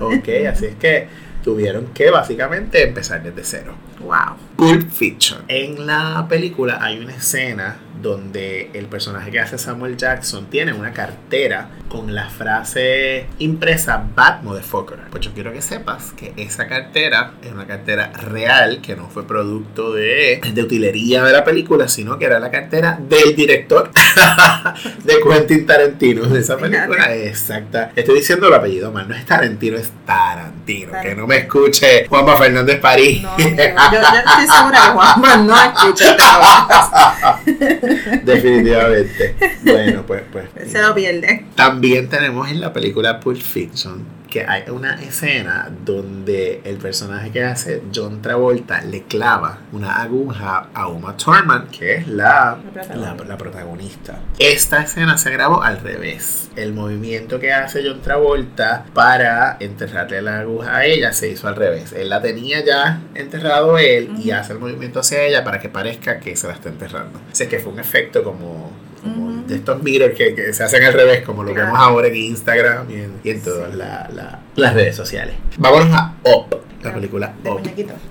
Ok, 0.00 0.28
así 0.52 0.66
es 0.66 0.74
que 0.76 1.08
tuvieron 1.42 1.86
que 1.94 2.10
básicamente 2.10 2.82
empezar 2.82 3.22
desde 3.22 3.44
cero. 3.44 3.74
Wow. 4.00 4.36
Pulp 4.56 4.90
Fiction. 4.90 5.42
En 5.48 5.86
la 5.86 6.26
película 6.28 6.78
hay 6.82 6.98
una 6.98 7.14
escena 7.14 7.76
donde 8.02 8.70
el 8.74 8.86
personaje 8.86 9.30
que 9.30 9.40
hace 9.40 9.58
Samuel 9.58 9.96
Jackson 9.96 10.46
tiene 10.46 10.72
una 10.72 10.92
cartera 10.92 11.68
con 11.88 12.14
la 12.14 12.28
frase 12.28 13.26
impresa 13.38 14.04
Bad 14.14 14.42
Motherfucker. 14.42 14.98
Pues 15.10 15.24
yo 15.24 15.32
quiero 15.32 15.52
que 15.52 15.62
sepas 15.62 16.12
que 16.12 16.32
esa 16.36 16.66
cartera 16.66 17.34
es 17.42 17.52
una 17.52 17.66
cartera 17.66 18.12
real 18.12 18.80
que 18.82 18.96
no 18.96 19.08
fue 19.08 19.26
producto 19.26 19.92
de, 19.92 20.40
de 20.52 20.62
utilería 20.62 21.22
de 21.22 21.32
la 21.32 21.44
película, 21.44 21.88
sino 21.88 22.18
que 22.18 22.26
era 22.26 22.38
la 22.38 22.50
cartera 22.50 22.98
del 23.00 23.34
director 23.34 23.90
de 25.04 25.14
Quentin 25.20 25.66
Tarantino 25.66 26.24
de 26.26 26.40
esa 26.40 26.56
película. 26.56 27.14
Exacta. 27.14 27.92
Estoy 27.94 28.16
diciendo 28.16 28.48
el 28.48 28.54
apellido 28.54 28.92
mal, 28.92 29.08
no 29.08 29.14
es 29.14 29.24
Tarantino, 29.24 29.76
es 29.76 29.90
Tarantino. 30.04 30.92
Que 31.02 31.14
no 31.14 31.26
me 31.26 31.38
escuche 31.38 32.06
Juanma 32.08 32.36
Fernández 32.36 32.80
París. 32.80 33.22
No, 33.22 33.38
yo, 33.38 33.48
yo 33.48 33.54
estoy 33.54 34.56
segura 34.56 34.80
que 34.82 34.90
Juanma 34.92 35.36
no 35.36 35.56
escucha 35.62 36.10
este. 36.10 37.80
Definitivamente. 38.24 39.34
Bueno, 39.62 40.04
pues, 40.06 40.22
pues. 40.32 40.46
Se 40.70 40.80
lo 40.80 40.94
pierde. 40.94 41.44
También 41.54 42.08
tenemos 42.08 42.50
en 42.50 42.60
la 42.60 42.72
película 42.72 43.20
Pulp 43.20 43.40
Fiction 43.40 44.04
que 44.36 44.44
hay 44.46 44.64
una 44.70 45.00
escena 45.02 45.70
donde 45.84 46.60
el 46.64 46.76
personaje 46.76 47.30
que 47.30 47.42
hace 47.42 47.82
John 47.94 48.20
Travolta 48.20 48.82
le 48.82 49.04
clava 49.04 49.60
una 49.72 50.02
aguja 50.02 50.68
a 50.74 50.88
Uma 50.88 51.16
Thurman, 51.16 51.68
que 51.68 51.94
es 51.94 52.08
la, 52.08 52.58
La 52.58 52.72
protagonista. 52.72 52.96
la- 52.96 53.24
la 53.24 53.38
protagonista. 53.38 54.18
Esta 54.38 54.82
escena 54.82 55.16
se 55.16 55.30
grabó 55.30 55.62
al 55.62 55.78
revés. 55.80 56.50
El 56.54 56.74
movimiento 56.74 57.40
que 57.40 57.52
hace 57.54 57.82
John 57.86 58.02
Travolta 58.02 58.84
para 58.92 59.56
enterrarle 59.60 60.20
la 60.20 60.40
aguja 60.40 60.76
a 60.76 60.84
ella 60.84 61.12
se 61.14 61.30
hizo 61.30 61.48
al 61.48 61.56
revés. 61.56 61.92
Él 61.94 62.10
la 62.10 62.20
tenía 62.20 62.62
ya 62.62 63.00
enterrado 63.14 63.78
él 63.78 64.10
y 64.22 64.32
hace 64.32 64.52
el 64.52 64.58
movimiento 64.58 65.00
hacia 65.00 65.22
ella 65.22 65.44
para 65.44 65.60
que 65.60 65.70
parezca 65.70 66.20
que 66.20 66.36
se 66.36 66.46
la 66.46 66.52
está 66.52 66.68
enterrando. 66.68 67.18
Sea 67.32 67.48
que 67.48 67.58
fue 67.58 67.72
un 67.72 67.80
efecto 67.80 68.22
como, 68.22 68.70
como. 69.02 69.35
De 69.46 69.56
estos 69.56 69.82
mirrors 69.82 70.14
que, 70.14 70.34
que 70.34 70.52
se 70.52 70.62
hacen 70.64 70.82
al 70.84 70.92
revés, 70.92 71.22
como 71.24 71.42
lo 71.44 71.54
vemos 71.54 71.78
ahora 71.78 72.08
en 72.08 72.16
Instagram 72.16 72.90
y 72.90 72.94
en, 72.94 73.12
y 73.24 73.30
en 73.30 73.42
todas 73.42 73.70
Sí. 73.72 73.76
la- 73.78 74.08
la- 74.14 74.40
las 74.56 74.74
redes 74.74 74.96
sociales. 74.96 75.34
Vámonos 75.58 75.88
a 75.92 76.14
Up, 76.24 76.56
la 76.82 76.94
película 76.94 77.34
Up. 77.44 77.60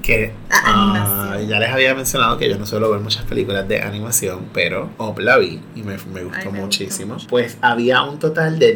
Que 0.02 0.32
Ah, 0.50 1.34
ah, 1.36 1.40
ya 1.42 1.60
les 1.60 1.70
había 1.70 1.94
mencionado 1.96 2.38
que 2.38 2.50
yo 2.50 2.58
no 2.58 2.66
suelo 2.66 2.90
ver 2.92 3.00
muchas 3.02 3.24
películas 3.26 3.68
de 3.68 3.82
animación, 3.82 4.46
pero 4.54 4.90
Up 4.98 5.20
la 5.20 5.38
vi 5.38 5.62
y 5.76 5.84
me, 5.84 5.98
me 6.14 6.24
gustó 6.24 6.48
Ay, 6.48 6.52
me 6.52 6.60
muchísimo. 6.62 7.14
gustó. 7.16 7.30
Pues 7.30 7.58
había 7.62 8.02
un 8.04 8.20
total 8.20 8.58
de 8.60 8.74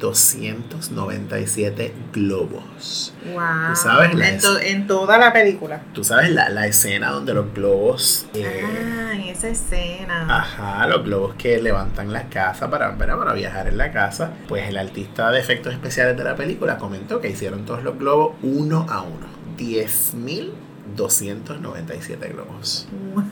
10.297 0.00 1.92
globos. 2.12 3.12
Wow. 3.32 3.76
sabes 3.76 4.14
la 4.14 4.28
en, 4.30 4.40
to- 4.40 4.58
en 4.58 4.86
toda 4.86 5.18
la 5.18 5.32
película. 5.32 5.82
Tú 5.92 6.02
sabes 6.04 6.30
la, 6.30 6.48
la 6.48 6.66
escena 6.66 7.10
donde 7.10 7.34
los 7.34 7.52
globos... 7.54 8.26
eh, 8.34 8.62
ah, 8.64 9.12
en 9.14 9.20
esa 9.22 9.48
escena. 9.48 10.38
Ajá, 10.38 10.86
los 10.86 11.04
globos 11.04 11.34
que 11.34 11.60
levantan 11.60 12.12
la 12.12 12.28
casa 12.28 12.70
para, 12.70 12.96
para, 12.96 13.16
para 13.18 13.32
viajar 13.34 13.66
en 13.68 13.78
la 13.78 13.90
casa. 13.92 14.30
Pues 14.48 14.68
el 14.68 14.78
artista 14.78 15.30
de 15.30 15.40
efectos 15.40 15.72
especiales 15.72 16.16
de 16.16 16.24
la 16.24 16.36
película 16.36 16.78
comentó 16.78 17.20
que 17.20 17.28
hicieron 17.30 17.64
todos 17.64 17.82
los 17.82 17.98
globos 17.98 18.36
uno 18.42 18.86
a 18.88 19.02
uno. 19.02 19.26
10.297 19.58 22.32
globos. 22.32 22.86
uno 23.12 23.24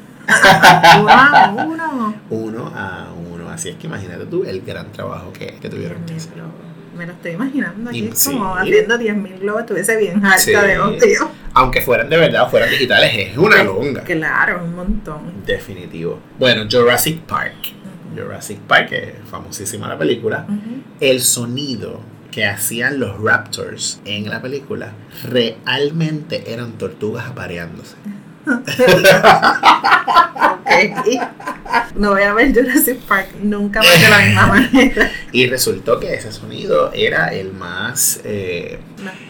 a 1.11 1.65
uno. 1.67 2.15
Uno 2.31 2.73
a 2.75 3.07
uno. 3.17 3.28
Así 3.59 3.71
es 3.71 3.77
que 3.77 3.89
imagínate 3.89 4.25
tú 4.27 4.45
el 4.45 4.61
gran 4.63 4.93
trabajo 4.93 5.33
que, 5.33 5.47
que 5.61 5.69
tuvieron 5.69 6.05
que 6.05 6.15
hacer. 6.15 6.33
Me 6.97 7.07
lo 7.07 7.13
estoy 7.13 7.33
imaginando 7.33 7.91
aquí, 7.91 8.07
es 8.07 8.25
como 8.25 8.55
sí. 8.55 8.61
haciendo 8.69 8.97
10.000 8.99 9.39
globos, 9.41 9.61
estuviese 9.63 9.97
bien 9.97 10.25
alta 10.25 10.39
Sí. 10.39 10.53
de 10.53 10.81
un 10.81 10.97
tío. 10.99 11.29
Aunque 11.55 11.81
fueran 11.81 12.09
de 12.09 12.17
verdad 12.19 12.49
fueran 12.49 12.71
digitales, 12.71 13.11
es 13.17 13.37
una 13.37 13.65
longa. 13.65 14.03
Claro, 14.05 14.63
un 14.65 14.77
montón. 14.77 15.45
Definitivo. 15.45 16.21
Bueno, 16.39 16.67
Jurassic 16.71 17.19
Park. 17.23 17.55
Jurassic 18.17 18.59
Park, 18.61 18.89
que 18.91 18.97
es 19.03 19.15
famosísima 19.29 19.89
la 19.89 19.99
película. 19.99 20.47
El 21.01 21.21
sonido 21.21 22.01
que 22.31 22.47
hacían 22.47 23.01
los 23.01 23.21
Raptors 23.21 24.01
en 24.05 24.29
la 24.31 24.41
película 24.41 24.93
realmente 25.25 26.53
eran 26.53 26.73
tortugas 26.79 27.27
apareándose. 27.27 27.97
No 31.95 32.11
voy 32.11 32.23
a 32.23 32.33
ver 32.33 32.55
Jurassic 32.55 32.99
Park 33.01 33.29
nunca 33.43 33.81
más 33.81 34.01
de 34.01 34.09
la 34.09 34.19
misma 34.19 34.47
manera. 34.73 35.11
Y 35.33 35.47
resultó 35.47 35.99
que 35.99 36.15
ese 36.15 36.33
sonido 36.33 36.93
era 36.93 37.33
el 37.35 37.53
más, 37.53 38.21
eh, 38.25 38.79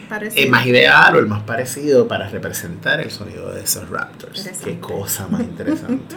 parece. 0.09 0.43
el 0.43 0.51
más 0.51 0.67
ideal 0.67 1.17
o 1.17 1.19
el 1.19 1.27
más 1.27 1.43
parecido 1.43 2.07
para 2.07 2.29
representar 2.29 3.01
el 3.01 3.11
sonido 3.11 3.53
de 3.53 3.63
esos 3.63 3.89
Raptors. 3.89 4.51
Qué 4.63 4.79
cosa 4.79 5.27
más 5.29 5.41
interesante. 5.41 6.17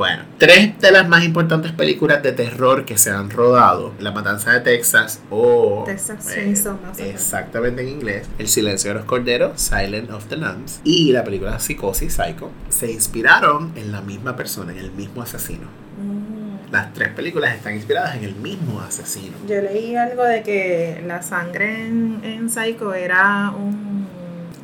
Bueno, 0.00 0.22
tres 0.38 0.80
de 0.80 0.92
las 0.92 1.06
más 1.10 1.24
importantes 1.24 1.72
películas 1.72 2.22
de 2.22 2.32
terror 2.32 2.86
que 2.86 2.96
se 2.96 3.10
han 3.10 3.28
rodado, 3.28 3.92
La 3.98 4.12
Matanza 4.12 4.50
de 4.52 4.60
Texas 4.60 5.20
o... 5.28 5.82
Texas 5.84 6.26
eh, 6.30 6.36
Chainsaw 6.36 6.78
Massacre. 6.80 7.10
Exactamente 7.10 7.82
en 7.82 7.88
inglés. 7.88 8.26
El 8.38 8.48
silencio 8.48 8.92
de 8.92 8.94
los 8.94 9.04
corderos, 9.04 9.60
Silent 9.60 10.10
of 10.10 10.24
the 10.28 10.38
Lambs. 10.38 10.80
Y 10.84 11.12
la 11.12 11.22
película 11.22 11.58
Psicosis, 11.58 12.14
Psycho, 12.14 12.50
se 12.70 12.90
inspiraron 12.90 13.72
en 13.76 13.92
la 13.92 14.00
misma 14.00 14.36
persona, 14.36 14.72
en 14.72 14.78
el 14.78 14.90
mismo 14.90 15.20
asesino. 15.20 15.68
Mm. 16.02 16.72
Las 16.72 16.94
tres 16.94 17.10
películas 17.10 17.54
están 17.54 17.74
inspiradas 17.74 18.16
en 18.16 18.24
el 18.24 18.36
mismo 18.36 18.80
asesino. 18.80 19.36
Yo 19.46 19.60
leí 19.60 19.96
algo 19.96 20.24
de 20.24 20.42
que 20.42 21.04
la 21.06 21.20
sangre 21.20 21.86
en, 21.86 22.20
en 22.24 22.48
Psycho 22.48 22.94
era 22.94 23.50
un. 23.50 23.99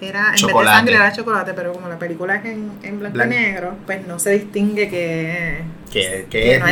Era, 0.00 0.28
en 0.30 0.34
Chocolate. 0.34 0.58
vez 0.58 0.66
de 0.66 0.76
sangre 0.76 0.94
era 0.96 1.12
chocolate, 1.12 1.54
pero 1.54 1.72
como 1.72 1.88
la 1.88 1.98
película 1.98 2.36
es 2.36 2.44
en, 2.44 2.70
en 2.82 2.98
blanco 2.98 3.24
y 3.24 3.28
negro, 3.28 3.74
pues 3.86 4.06
no 4.06 4.18
se 4.18 4.30
distingue 4.32 4.88
que. 4.88 5.62
Que, 5.90 6.26
que 6.28 6.40
Que 6.40 6.54
es 6.56 6.60
no 6.60 6.66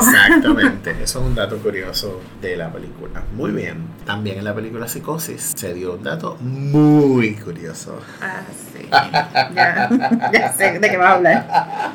es-. 0.00 0.06
Exactamente. 0.08 0.90
Eso 0.90 1.20
es 1.20 1.26
un 1.26 1.34
dato 1.34 1.56
curioso 1.58 2.20
de 2.42 2.56
la 2.56 2.70
película. 2.70 3.22
Muy 3.34 3.52
bien. 3.52 3.86
También 4.04 4.38
en 4.38 4.44
la 4.44 4.54
película 4.54 4.86
Psicosis 4.88 5.52
se 5.56 5.72
dio 5.72 5.94
un 5.94 6.02
dato 6.02 6.36
muy 6.40 7.34
curioso. 7.36 7.98
Ah, 8.20 8.42
sí. 8.50 8.86
Ya, 8.90 10.30
ya 10.32 10.52
sé 10.52 10.78
de 10.78 10.90
qué 10.90 10.96
vas 10.96 11.08
a 11.08 11.14
hablar. 11.14 11.92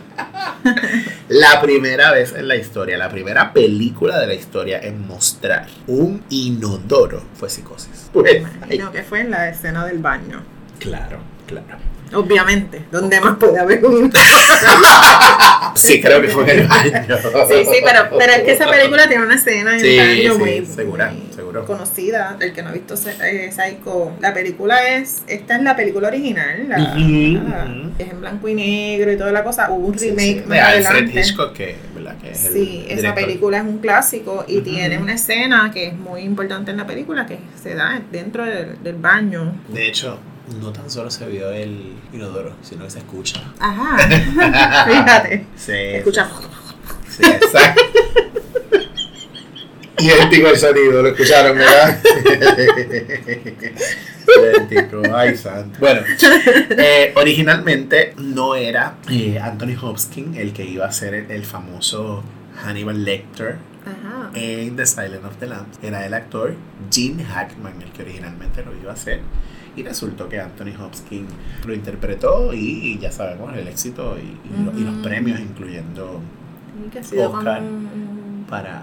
La 1.29 1.61
primera 1.61 2.11
vez 2.11 2.33
en 2.33 2.47
la 2.47 2.55
historia, 2.55 2.97
la 2.97 3.07
primera 3.07 3.53
película 3.53 4.19
de 4.19 4.25
la 4.25 4.33
historia 4.33 4.79
en 4.81 5.05
mostrar 5.05 5.67
un 5.85 6.23
inodoro 6.29 7.21
fue 7.35 7.51
Psicosis. 7.51 8.09
Pues, 8.11 8.37
Imagino 8.41 8.91
que 8.91 9.03
fue 9.03 9.21
en 9.21 9.29
la 9.29 9.47
escena 9.47 9.85
del 9.85 9.99
baño. 9.99 10.41
claro, 10.79 11.19
claro. 11.45 11.77
Obviamente, 12.13 12.81
¿dónde 12.91 13.19
más 13.21 13.37
puede 13.37 13.59
haber 13.59 13.85
un 13.85 14.11
Sí, 15.75 16.01
creo 16.01 16.21
que 16.21 16.27
fue 16.29 16.43
en 16.51 16.59
el 16.61 16.67
baño. 16.67 16.91
Sí, 17.47 17.65
sí, 17.65 17.81
pero, 17.85 18.09
pero 18.17 18.33
es 18.33 18.41
que 18.41 18.51
esa 18.51 18.69
película 18.69 19.07
tiene 19.07 19.23
una 19.23 19.35
escena 19.35 19.75
en 19.75 19.79
Sí, 19.79 19.97
el 19.97 20.07
baño 20.07 20.33
sí, 20.33 20.39
muy, 20.39 20.65
segura, 20.65 21.11
muy 21.11 21.33
seguro. 21.33 21.65
conocida. 21.65 22.35
El 22.39 22.53
que 22.53 22.63
no 22.63 22.69
ha 22.69 22.71
visto 22.73 22.95
eh, 23.23 23.51
Psycho, 23.51 24.13
la 24.19 24.33
película 24.33 24.95
es, 24.95 25.23
esta 25.27 25.55
es 25.55 25.63
la 25.63 25.75
película 25.75 26.07
original, 26.09 26.65
la, 26.67 26.77
es 27.97 28.09
en 28.09 28.19
blanco 28.21 28.47
y 28.49 28.55
negro 28.55 29.11
y 29.11 29.17
toda 29.17 29.31
la 29.31 29.43
cosa. 29.43 29.69
Hubo 29.71 29.87
un 29.87 29.97
Sí, 29.99 30.09
remake 30.09 30.41
sí, 30.43 30.47
más 30.47 30.49
de 30.49 30.59
Alfred 30.59 30.85
adelante. 30.87 31.19
Hitchcock, 31.19 31.53
que, 31.53 31.75
¿verdad? 31.95 32.15
que 32.21 32.31
es 32.31 32.45
el 32.45 32.53
Sí, 32.53 32.85
esa 32.89 33.13
película 33.15 33.57
es 33.59 33.63
un 33.63 33.77
clásico 33.79 34.43
y 34.47 34.61
tiene 34.61 34.97
una 34.97 35.13
escena 35.13 35.71
que 35.73 35.87
es 35.87 35.93
muy 35.93 36.21
importante 36.21 36.71
en 36.71 36.77
la 36.77 36.87
película 36.87 37.25
que 37.25 37.37
se 37.61 37.75
da 37.75 38.01
dentro 38.11 38.43
del, 38.45 38.81
del 38.83 38.95
baño. 38.95 39.53
De 39.69 39.87
hecho, 39.87 40.19
no 40.61 40.71
tan 40.71 40.89
solo 40.89 41.09
se 41.11 41.25
vio 41.27 41.49
el 41.51 41.93
inodoro, 42.13 42.53
sino 42.61 42.85
que 42.85 42.91
se 42.91 42.99
escucha. 42.99 43.41
Ajá, 43.59 43.97
fíjate. 44.87 45.45
Sí, 45.55 45.71
Escuchamos. 45.73 46.41
Sí, 47.09 47.23
exacto. 47.25 47.81
Idéntico 49.99 50.47
el 50.47 50.57
sonido, 50.57 51.01
lo 51.01 51.09
escucharon, 51.09 51.57
¿verdad? 51.57 51.99
Idéntico, 54.39 55.01
ay 55.13 55.35
santo. 55.35 55.77
Bueno, 55.79 56.01
eh, 56.77 57.11
originalmente 57.15 58.13
no 58.17 58.55
era 58.55 58.95
eh, 59.09 59.39
Anthony 59.39 59.75
Hopkins 59.81 60.37
el 60.37 60.53
que 60.53 60.63
iba 60.63 60.85
a 60.85 60.91
ser 60.91 61.13
el, 61.13 61.31
el 61.31 61.43
famoso 61.45 62.23
Hannibal 62.63 63.03
Lecter 63.03 63.57
Ajá. 63.85 64.29
en 64.35 64.75
The 64.77 64.85
Silent 64.85 65.25
of 65.25 65.35
the 65.37 65.47
Lambs. 65.47 65.79
Era 65.81 66.05
el 66.05 66.13
actor 66.13 66.53
Gene 66.91 67.23
Hackman 67.25 67.81
el 67.81 67.91
que 67.91 68.03
originalmente 68.03 68.63
lo 68.63 68.73
iba 68.75 68.91
a 68.91 68.93
hacer. 68.93 69.19
Y 69.79 69.83
resultó 69.83 70.27
que 70.27 70.41
Anthony 70.41 70.73
Hopkins 70.77 71.29
lo 71.65 71.73
interpretó 71.73 72.53
y, 72.53 72.97
ya 72.99 73.13
sabemos 73.13 73.55
el 73.55 73.65
éxito 73.65 74.17
y, 74.17 74.23
y 74.53 74.63
lo- 74.65 74.77
y 74.77 74.83
los 74.83 74.95
premios, 75.01 75.39
incluyendo 75.39 76.19
Y 76.85 76.89
que 76.89 76.99
ha 76.99 77.03
sido 77.03 77.31
Oscar. 77.31 77.61
un- 77.61 78.45
para 78.49 78.81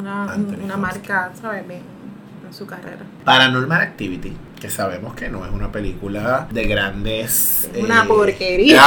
una, 0.00 0.34
una 0.64 0.76
marca, 0.76 1.30
¿sabes? 1.40 1.62
En 1.70 2.52
su 2.52 2.66
carrera. 2.66 2.98
Paranormal 3.24 3.80
Activity, 3.80 4.32
que 4.60 4.70
sabemos 4.70 5.14
que 5.14 5.28
no 5.28 5.44
es 5.44 5.52
una 5.52 5.70
película 5.70 6.48
de 6.50 6.64
grandes... 6.66 7.68
Es 7.74 7.82
una 7.82 8.04
eh, 8.04 8.08
porquería. 8.08 8.82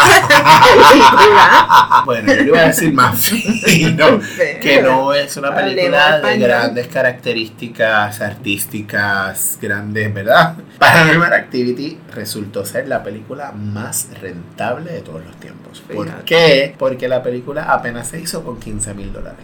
bueno, 2.06 2.34
yo 2.34 2.42
le 2.42 2.48
iba 2.48 2.60
a 2.60 2.68
decir 2.68 2.94
más 2.94 3.20
fino, 3.20 4.20
que 4.62 4.82
no 4.82 5.14
es 5.14 5.38
una 5.38 5.56
película 5.56 6.20
de 6.20 6.38
grandes 6.38 6.88
características 6.88 8.22
artísticas, 8.22 9.58
grandes, 9.62 10.14
¿verdad? 10.14 10.56
Paranormal 10.78 11.34
Activity 11.34 11.98
resultó 12.14 12.66
ser 12.66 12.88
la 12.88 13.04
película 13.04 13.52
más 13.52 14.08
rentable 14.22 14.92
de 14.92 15.02
todos 15.02 15.24
los 15.24 15.36
tiempos. 15.38 15.82
¿Por 15.82 16.06
Fíjate. 16.06 16.26
qué? 16.26 16.76
Porque 16.78 17.08
la 17.08 17.22
película 17.22 17.72
apenas 17.72 18.08
se 18.08 18.20
hizo 18.20 18.44
con 18.44 18.60
15 18.60 18.94
mil 18.94 19.14
dólares. 19.14 19.40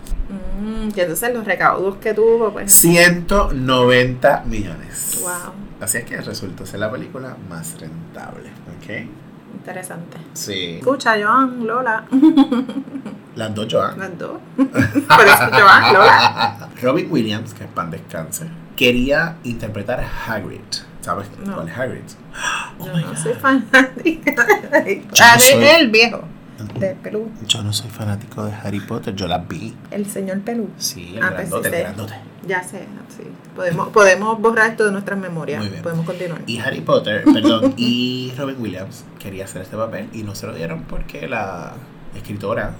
Mm, 0.60 0.90
y 0.96 1.00
entonces 1.00 1.34
los 1.34 1.46
recaudos 1.46 1.98
que 1.98 2.14
tuvo, 2.14 2.52
pues. 2.52 2.72
190 2.72 4.44
millones. 4.46 5.20
Wow, 5.22 5.65
Así 5.82 5.98
es 6.00 6.06
que 6.06 6.20
resultó 6.22 6.66
ser 6.66 6.80
la 6.80 6.92
película 6.92 7.36
más 7.50 7.80
rentable. 7.80 8.50
¿Ok? 8.78 9.08
interesante. 9.56 10.18
Sí. 10.34 10.76
Escucha, 10.80 11.16
Joan, 11.22 11.66
Lola. 11.66 12.04
Las 13.36 13.56
dos 13.56 13.68
Joan. 13.72 13.98
Las 14.00 14.18
dos. 14.18 14.38
Por 14.58 14.68
eso 15.28 15.50
Joan, 15.52 15.94
Lola. 15.94 16.70
Robin 16.82 17.08
Williams, 17.10 17.54
que 17.54 17.64
es 17.64 17.70
pan 17.70 17.90
descanse, 17.90 18.48
quería 18.76 19.38
interpretar 19.44 20.00
a 20.02 20.08
Hagrid. 20.34 20.60
¿Sabes 21.02 21.28
No. 21.46 21.56
cuál 21.56 21.70
es 21.70 21.78
Hagrid? 21.78 22.02
Oh 22.80 22.86
Yo 22.88 22.94
my 22.94 23.02
no 23.04 23.08
God. 23.10 23.18
soy 23.18 23.34
fanática. 23.34 24.36
Ah, 24.38 24.78
no 24.78 24.82
de- 24.82 25.40
soy- 25.40 25.64
el 25.64 25.90
viejo. 25.90 26.22
De 26.80 26.96
Perú. 26.96 27.30
Yo 27.48 27.64
no 27.64 27.72
soy 27.74 27.90
fanático 27.90 28.44
de 28.46 28.54
Harry 28.54 28.80
Potter, 28.82 29.16
yo 29.16 29.28
las 29.28 29.48
vi. 29.48 29.74
El 29.92 30.06
señor 30.06 30.42
Perú. 30.42 30.70
Sí, 30.78 31.14
el 31.16 31.24
Ah, 31.24 31.32
pues 31.36 31.44
sí 31.48 31.50
grandote, 31.52 31.68
el 31.78 31.84
grandote. 31.84 32.14
Ya 32.48 32.64
sé, 32.64 32.86
sí. 33.16 33.24
Podemos, 33.56 33.90
podemos 33.90 34.40
borrar 34.40 34.72
esto 34.72 34.86
de 34.86 34.92
nuestras 34.92 35.18
memorias. 35.20 35.62
Muy 35.62 35.70
bien. 35.72 35.82
Podemos 35.82 36.06
continuar. 36.06 36.42
Y 36.46 36.60
Harry 36.60 36.82
Potter, 36.82 37.24
perdón, 37.34 37.74
y 37.78 38.34
Robin 38.38 38.56
Williams 38.60 39.04
quería 39.20 39.46
hacer 39.46 39.64
este 39.64 39.76
papel 39.78 40.10
y 40.14 40.24
no 40.24 40.36
se 40.36 40.46
lo 40.48 40.54
dieron 40.54 40.84
porque 40.84 41.28
la 41.28 41.74
escritora 42.16 42.74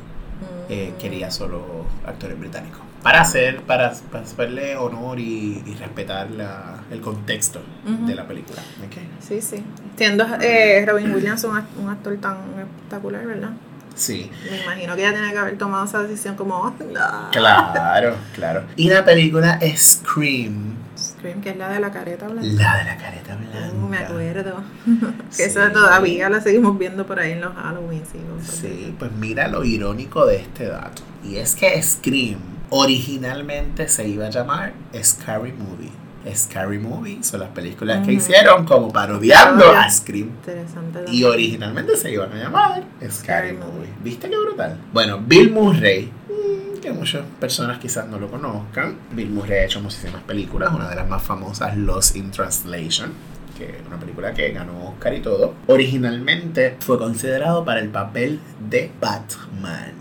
eh, 0.70 0.92
Mm. 0.94 0.98
quería 1.00 1.32
solo 1.32 1.64
actores 2.06 2.38
británicos. 2.40 2.80
Para 3.02 3.22
hacer, 3.22 3.62
para, 3.62 3.94
para 4.12 4.24
hacerle 4.24 4.76
honor 4.78 5.20
y, 5.20 5.64
y 5.66 5.76
respetar 5.76 6.30
la- 6.32 6.80
el 6.92 7.02
contexto 7.02 7.62
de 8.06 8.16
la 8.16 8.28
película. 8.28 8.62
¿ok? 8.86 8.98
Sí, 9.22 9.42
sí. 9.42 9.64
Siendo 9.96 10.26
eh, 10.42 10.84
Robin 10.88 11.14
Williams 11.14 11.44
un, 11.46 11.62
un 11.82 11.90
actor 11.90 12.18
tan 12.18 12.38
espectacular, 12.60 13.26
¿verdad? 13.26 13.52
Sí, 13.96 14.30
Me 14.52 14.62
imagino 14.64 14.96
que 14.96 15.02
ella 15.02 15.14
tiene 15.14 15.32
que 15.32 15.38
haber 15.38 15.58
tomado 15.58 15.86
esa 15.86 16.04
decisión 16.04 16.36
como... 16.36 16.76
"No". 16.80 17.32
claro, 17.32 18.16
claro. 18.34 18.64
Y 18.76 18.90
la 18.90 19.06
película 19.06 19.60
Scream, 19.76 20.76
Scream, 20.98 21.42
que 21.42 21.52
es 21.52 21.58
la 21.58 21.70
de 21.70 21.80
la 21.80 21.92
careta 21.92 22.28
blanca. 22.28 22.46
la 22.48 22.78
de 22.78 22.84
la 22.84 22.98
careta 22.98 23.36
blanca. 23.36 23.72
Uh, 23.74 23.88
me 23.88 23.98
acuerdo. 23.98 24.64
Sí. 25.30 25.38
que 25.38 25.46
esa 25.46 25.72
todavía 25.72 26.30
la 26.30 26.42
seguimos 26.42 26.78
viendo 26.78 27.06
por 27.08 27.20
ahí 27.20 27.32
en 27.34 27.42
los 27.42 27.54
Halloween. 27.56 28.04
Sí, 28.12 28.20
Sí, 28.62 28.96
pues 29.00 29.12
mira 29.14 29.48
lo 29.48 29.64
irónico 29.64 30.26
de 30.26 30.38
este 30.38 30.68
dato. 30.68 31.02
Y 31.24 31.38
es 31.38 31.56
que 31.56 31.82
Scream 31.82 32.38
originalmente 32.70 33.88
se 33.88 34.08
iba 34.08 34.28
a 34.28 34.30
llamar 34.30 34.74
Scary 35.04 35.54
Movie. 35.54 35.92
Scary 36.34 36.80
Movie 36.80 37.24
son 37.24 37.42
las 37.42 37.50
películas 37.50 38.06
que 38.06 38.14
hicieron 38.14 38.66
como 38.66 38.92
parodiando 38.92 39.64
Parodia. 39.66 39.82
a 39.84 39.90
Scream. 39.90 40.30
Interesante. 40.30 41.06
Y 41.12 41.24
originalmente 41.24 41.96
se 41.98 42.12
iban 42.12 42.32
a 42.34 42.36
llamar 42.36 42.84
Scary 43.10 43.12
Scary 43.12 43.54
Movie. 43.54 43.90
¿Viste 44.04 44.30
qué 44.30 44.38
brutal? 44.38 44.78
Bueno, 44.94 45.20
Bill 45.20 45.52
Murray, 45.52 46.06
mm, 46.30 46.80
que 46.82 46.92
muchas 46.92 47.24
personas 47.40 47.78
quizás 47.80 48.08
no 48.08 48.18
lo 48.20 48.30
conozcan. 48.30 48.96
Bill 49.12 49.30
Murray 49.30 49.60
ha 49.60 49.66
hecho 49.66 49.82
muchísimas 49.82 50.22
películas, 50.24 50.74
una 50.74 50.90
de 50.90 50.96
las 50.96 51.08
más 51.08 51.22
famosas, 51.22 51.76
Lost 51.78 52.16
in 52.16 52.32
Translation, 52.32 53.12
que 53.58 53.66
es 53.66 53.88
una 53.88 53.98
película 54.00 54.34
que 54.34 54.52
ganó 54.52 54.90
Oscar 54.90 55.14
y 55.14 55.22
todo. 55.22 55.54
Originalmente 55.68 56.76
fue 56.80 56.98
considerado 56.98 57.64
para 57.66 57.80
el 57.80 57.90
papel 57.90 58.40
de 58.70 58.92
Batman. 59.00 59.94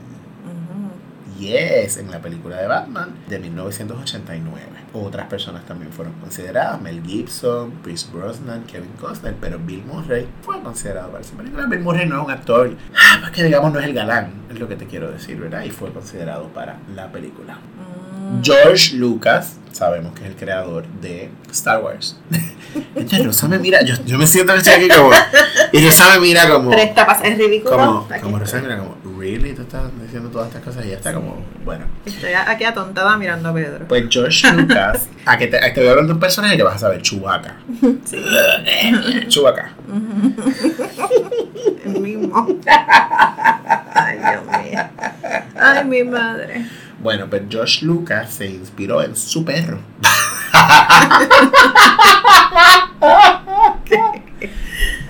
Ujú. 0.44 1.40
Yes, 1.40 1.96
en 1.98 2.10
la 2.10 2.20
película 2.20 2.56
de 2.56 2.66
Batman 2.66 3.14
de 3.28 3.38
1989. 3.38 4.73
Otras 4.94 5.26
personas 5.26 5.64
también 5.66 5.90
fueron 5.92 6.14
consideradas, 6.14 6.80
Mel 6.80 7.02
Gibson, 7.04 7.72
Chris 7.82 8.08
Brosnan, 8.12 8.62
Kevin 8.62 8.92
Costner, 9.00 9.34
pero 9.40 9.58
Bill 9.58 9.84
Murray 9.84 10.28
fue 10.42 10.62
considerado 10.62 11.10
para 11.10 11.20
esa 11.20 11.36
película. 11.36 11.66
Bill 11.66 11.80
Murray 11.80 12.06
no 12.08 12.20
es 12.20 12.24
un 12.24 12.30
actor, 12.30 12.76
ah, 12.94 13.16
pues 13.20 13.32
que 13.32 13.42
digamos 13.42 13.72
no 13.72 13.80
es 13.80 13.86
el 13.86 13.92
galán, 13.92 14.32
es 14.48 14.60
lo 14.60 14.68
que 14.68 14.76
te 14.76 14.86
quiero 14.86 15.10
decir, 15.10 15.36
¿verdad? 15.40 15.64
Y 15.64 15.70
fue 15.70 15.92
considerado 15.92 16.46
para 16.48 16.76
la 16.94 17.10
película. 17.10 17.54
Mm. 17.54 17.93
George 18.42 18.94
Lucas, 18.96 19.56
sabemos 19.72 20.14
que 20.14 20.22
es 20.24 20.30
el 20.30 20.36
creador 20.36 20.86
de 21.00 21.30
Star 21.50 21.82
Wars. 21.82 22.16
Entonces 22.94 23.24
Rosa 23.24 23.48
me 23.48 23.58
mira, 23.58 23.82
yo, 23.84 23.94
yo 24.04 24.18
me 24.18 24.26
siento 24.26 24.54
estoy 24.54 24.72
aquí 24.74 24.88
como... 24.88 25.10
Y 25.72 25.84
Rosa 25.84 26.14
me 26.14 26.20
mira 26.20 26.48
como... 26.48 26.70
Tres 26.70 26.94
tapas, 26.94 27.20
es 27.22 27.38
ridículo. 27.38 27.76
Como, 27.76 28.08
como 28.20 28.38
Rosa 28.38 28.56
me 28.56 28.62
mira 28.62 28.78
como, 28.78 28.96
¿really? 29.18 29.52
¿Tú 29.52 29.62
estás 29.62 29.84
diciendo 30.02 30.28
todas 30.30 30.48
estas 30.48 30.62
cosas? 30.62 30.84
Y 30.84 30.90
ya 30.90 30.96
está 30.96 31.12
como, 31.12 31.44
bueno. 31.64 31.86
Estoy 32.04 32.32
aquí 32.32 32.64
atontada 32.64 33.16
mirando 33.16 33.48
a 33.48 33.54
Pedro. 33.54 33.86
Pues 33.88 34.04
George 34.10 34.52
Lucas, 34.56 35.06
a 35.24 35.38
que 35.38 35.46
te, 35.46 35.58
a 35.58 35.68
que 35.68 35.74
te 35.74 35.80
voy 35.80 35.88
a 35.88 35.90
hablar 35.92 36.06
de 36.06 36.12
un 36.12 36.20
personaje 36.20 36.56
que 36.56 36.62
vas 36.62 36.76
a 36.76 36.78
saber, 36.78 37.02
Chewbacca. 37.02 37.56
Sí. 38.04 38.18
Chewbacca. 39.28 39.72
El 41.84 42.00
mismo. 42.00 42.46
Ay, 42.66 44.18
Dios 44.18 44.62
mío. 44.62 44.80
Ay, 45.56 45.84
mi 45.84 46.04
madre. 46.04 46.66
Bueno, 47.04 47.28
pues 47.28 47.42
George 47.50 47.84
Lucas 47.84 48.32
se 48.32 48.46
inspiró 48.46 49.02
en 49.02 49.14
su 49.14 49.44
perro. 49.44 49.78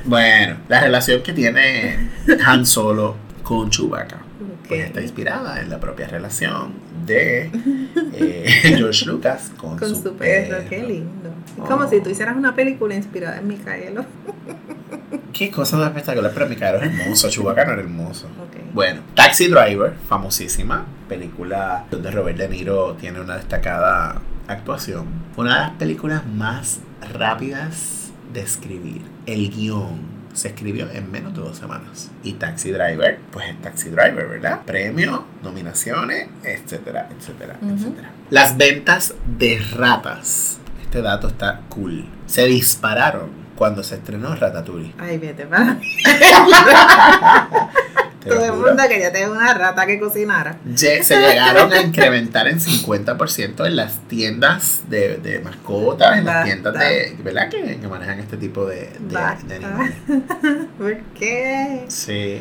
Bueno, 0.07 0.59
la 0.69 0.81
relación 0.81 1.23
que 1.23 1.33
tiene 1.33 2.11
Han 2.45 2.67
Solo 2.67 3.17
con 3.43 3.71
Chewbacca 3.71 4.19
pues 4.69 4.87
está 4.87 5.01
inspirada 5.01 5.61
en 5.61 5.71
la 5.71 5.81
propia 5.81 6.07
relación 6.07 6.75
de 7.07 7.51
eh, 8.13 8.47
George 8.77 9.07
Lucas 9.07 9.53
con, 9.57 9.79
Con 9.79 9.95
su 9.95 10.15
perro, 10.15 10.59
qué 10.69 10.83
lindo. 10.83 11.31
Es 11.57 11.69
como 11.69 11.89
si 11.89 12.01
tú 12.01 12.11
hicieras 12.11 12.37
una 12.37 12.55
película 12.55 12.95
inspirada 12.95 13.39
en 13.39 13.49
Micaelo. 13.49 14.05
Qué 15.33 15.51
cosa 15.51 15.79
tan 15.79 15.89
espectacular, 15.89 16.33
pero 16.35 16.49
mi 16.49 16.57
caro 16.57 16.79
es 16.79 16.85
hermoso, 16.85 17.29
Chewbacca 17.31 17.65
no 17.65 17.73
era 17.73 17.83
hermoso. 17.83 18.29
Bueno, 18.75 19.03
Taxi 19.15 19.47
Driver, 19.47 19.95
famosísima, 20.09 20.85
película 21.09 21.87
donde 21.93 22.11
Robert 22.11 22.37
De 22.37 22.49
Niro 22.49 22.95
tiene 22.95 23.21
una 23.21 23.37
destacada 23.37 24.21
actuación. 24.49 25.07
Fue 25.33 25.45
una 25.45 25.55
de 25.55 25.61
las 25.61 25.71
películas 25.77 26.27
más 26.27 26.81
rápidas 27.13 28.11
de 28.33 28.41
escribir. 28.41 29.03
El 29.27 29.49
guion 29.51 30.01
se 30.33 30.49
escribió 30.49 30.91
en 30.91 31.09
menos 31.09 31.35
de 31.35 31.43
dos 31.43 31.57
semanas. 31.57 32.11
Y 32.25 32.33
Taxi 32.33 32.73
Driver, 32.73 33.21
pues 33.31 33.49
es 33.49 33.63
Taxi 33.63 33.91
Driver, 33.91 34.27
¿verdad? 34.27 34.63
Premio, 34.67 35.25
nominaciones, 35.45 36.27
etcétera, 36.43 37.09
etcétera, 37.17 37.57
etcétera. 37.63 38.11
Las 38.31 38.57
ventas 38.57 39.15
de 39.39 39.63
ratas, 39.77 40.59
este 40.83 41.01
dato 41.01 41.29
está 41.29 41.61
cool, 41.69 42.07
se 42.27 42.45
dispararon 42.47 43.31
cuando 43.55 43.85
se 43.85 43.95
estrenó 43.95 44.35
Ratatouille. 44.35 44.95
Ay, 44.99 45.19
vete 45.19 45.47
para. 45.47 45.79
Todo 48.27 48.45
el 48.45 48.53
mundo 48.53 48.83
quería 48.89 49.13
tener 49.13 49.29
una 49.29 49.53
rata 49.55 49.87
que 49.87 49.99
cocinara. 49.99 50.57
Se 50.75 51.03
llegaron 51.03 51.73
a 51.73 51.81
incrementar 51.81 52.49
en 52.49 52.59
50% 52.59 53.67
en 53.67 53.77
las 53.77 54.01
tiendas 54.09 54.83
de, 54.89 55.19
de 55.19 55.41
mascotas, 55.41 56.19
en 56.19 56.25
las 56.25 56.45
tiendas 56.45 56.75
de, 56.75 57.17
¿verdad? 57.23 57.49
Que, 57.49 57.79
que 57.79 57.89
manejan 57.89 58.19
este 58.21 58.37
tipo 58.37 58.67
de, 58.67 58.91
de, 58.99 59.17
animales. 59.19 59.95
¿Por 60.79 60.97
qué? 61.19 61.85
Sí, 61.89 62.41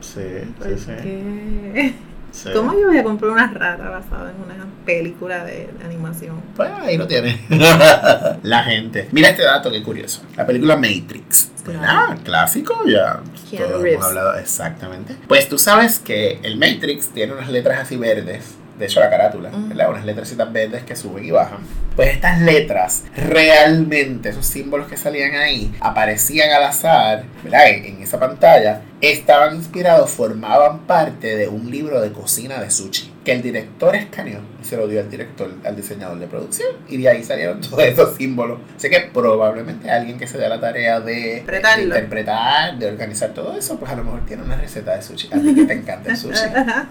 sí, 0.00 0.20
¿Por 0.58 0.68
sí, 0.68 0.78
sí, 0.78 0.92
qué? 1.02 1.94
sí. 2.32 2.48
¿Cómo 2.52 2.72
yo 2.74 2.88
voy 2.88 2.98
a 2.98 3.02
comprar 3.02 3.30
una 3.30 3.46
rata 3.46 3.88
basada 3.88 4.30
en 4.30 4.42
una 4.42 4.66
película 4.84 5.44
de, 5.44 5.68
de 5.78 5.84
animación? 5.84 6.40
Pues 6.56 6.70
ahí 6.70 6.96
lo 6.96 7.06
tienes. 7.06 7.38
La 8.42 8.62
gente. 8.64 9.08
Mira 9.12 9.30
este 9.30 9.44
dato, 9.44 9.70
qué 9.70 9.82
curioso. 9.82 10.22
La 10.36 10.46
película 10.46 10.76
Matrix. 10.76 11.53
Claro. 11.64 12.16
Clásico, 12.24 12.84
ya 12.86 13.20
Keanu 13.50 13.66
todos 13.66 13.82
Reeves. 13.82 13.94
hemos 13.94 14.06
hablado 14.06 14.34
exactamente. 14.38 15.16
Pues 15.28 15.48
tú 15.48 15.58
sabes 15.58 15.98
que 15.98 16.38
el 16.42 16.56
Matrix 16.56 17.08
tiene 17.08 17.32
unas 17.32 17.48
letras 17.48 17.80
así 17.80 17.96
verdes. 17.96 18.54
De 18.78 18.86
hecho, 18.86 18.98
la 18.98 19.08
carátula, 19.08 19.50
Ujú. 19.50 19.68
¿verdad? 19.68 19.90
Unas 19.90 20.04
letrecitas 20.04 20.52
verdes 20.52 20.82
que 20.82 20.96
suben 20.96 21.24
y 21.24 21.30
bajan. 21.30 21.58
Pues 21.94 22.08
estas 22.08 22.40
letras, 22.40 23.04
realmente, 23.16 24.30
esos 24.30 24.46
símbolos 24.46 24.88
que 24.88 24.96
salían 24.96 25.36
ahí, 25.36 25.72
aparecían 25.80 26.50
al 26.50 26.64
azar, 26.64 27.22
¿verdad? 27.44 27.68
En, 27.68 27.84
en 27.84 28.02
esa 28.02 28.18
pantalla, 28.18 28.82
estaban 29.00 29.54
inspirados, 29.54 30.10
formaban 30.10 30.80
parte 30.80 31.36
de 31.36 31.46
un 31.46 31.70
libro 31.70 32.00
de 32.00 32.10
cocina 32.10 32.58
de 32.60 32.68
sushi. 32.72 33.12
Que 33.24 33.32
el 33.32 33.40
director 33.42 33.96
escaneó 33.96 34.40
y 34.62 34.64
se 34.66 34.76
lo 34.76 34.86
dio 34.86 35.00
al 35.00 35.10
director, 35.10 35.50
al 35.64 35.74
diseñador 35.74 36.18
de 36.18 36.26
producción. 36.26 36.68
Y 36.88 36.98
de 36.98 37.08
ahí 37.08 37.24
salieron 37.24 37.60
todos 37.62 37.82
esos 37.82 38.16
símbolos. 38.16 38.58
Así 38.76 38.90
que 38.90 39.00
probablemente 39.12 39.90
alguien 39.90 40.18
que 40.18 40.26
se 40.26 40.36
dé 40.38 40.48
la 40.48 40.60
tarea 40.60 41.00
de, 41.00 41.42
interpretar, 41.82 42.78
de 42.78 42.86
organizar 42.86 43.30
todo 43.30 43.56
eso, 43.56 43.78
pues 43.78 43.90
a 43.90 43.96
lo 43.96 44.04
mejor 44.04 44.26
tiene 44.26 44.42
una 44.42 44.56
receta 44.56 44.94
de 44.94 45.02
sushi. 45.02 45.28
A 45.32 45.40
ti 45.40 45.54
que 45.54 45.64
te 45.64 45.72
encanta 45.72 46.10
el 46.10 46.16
sushi. 46.16 46.44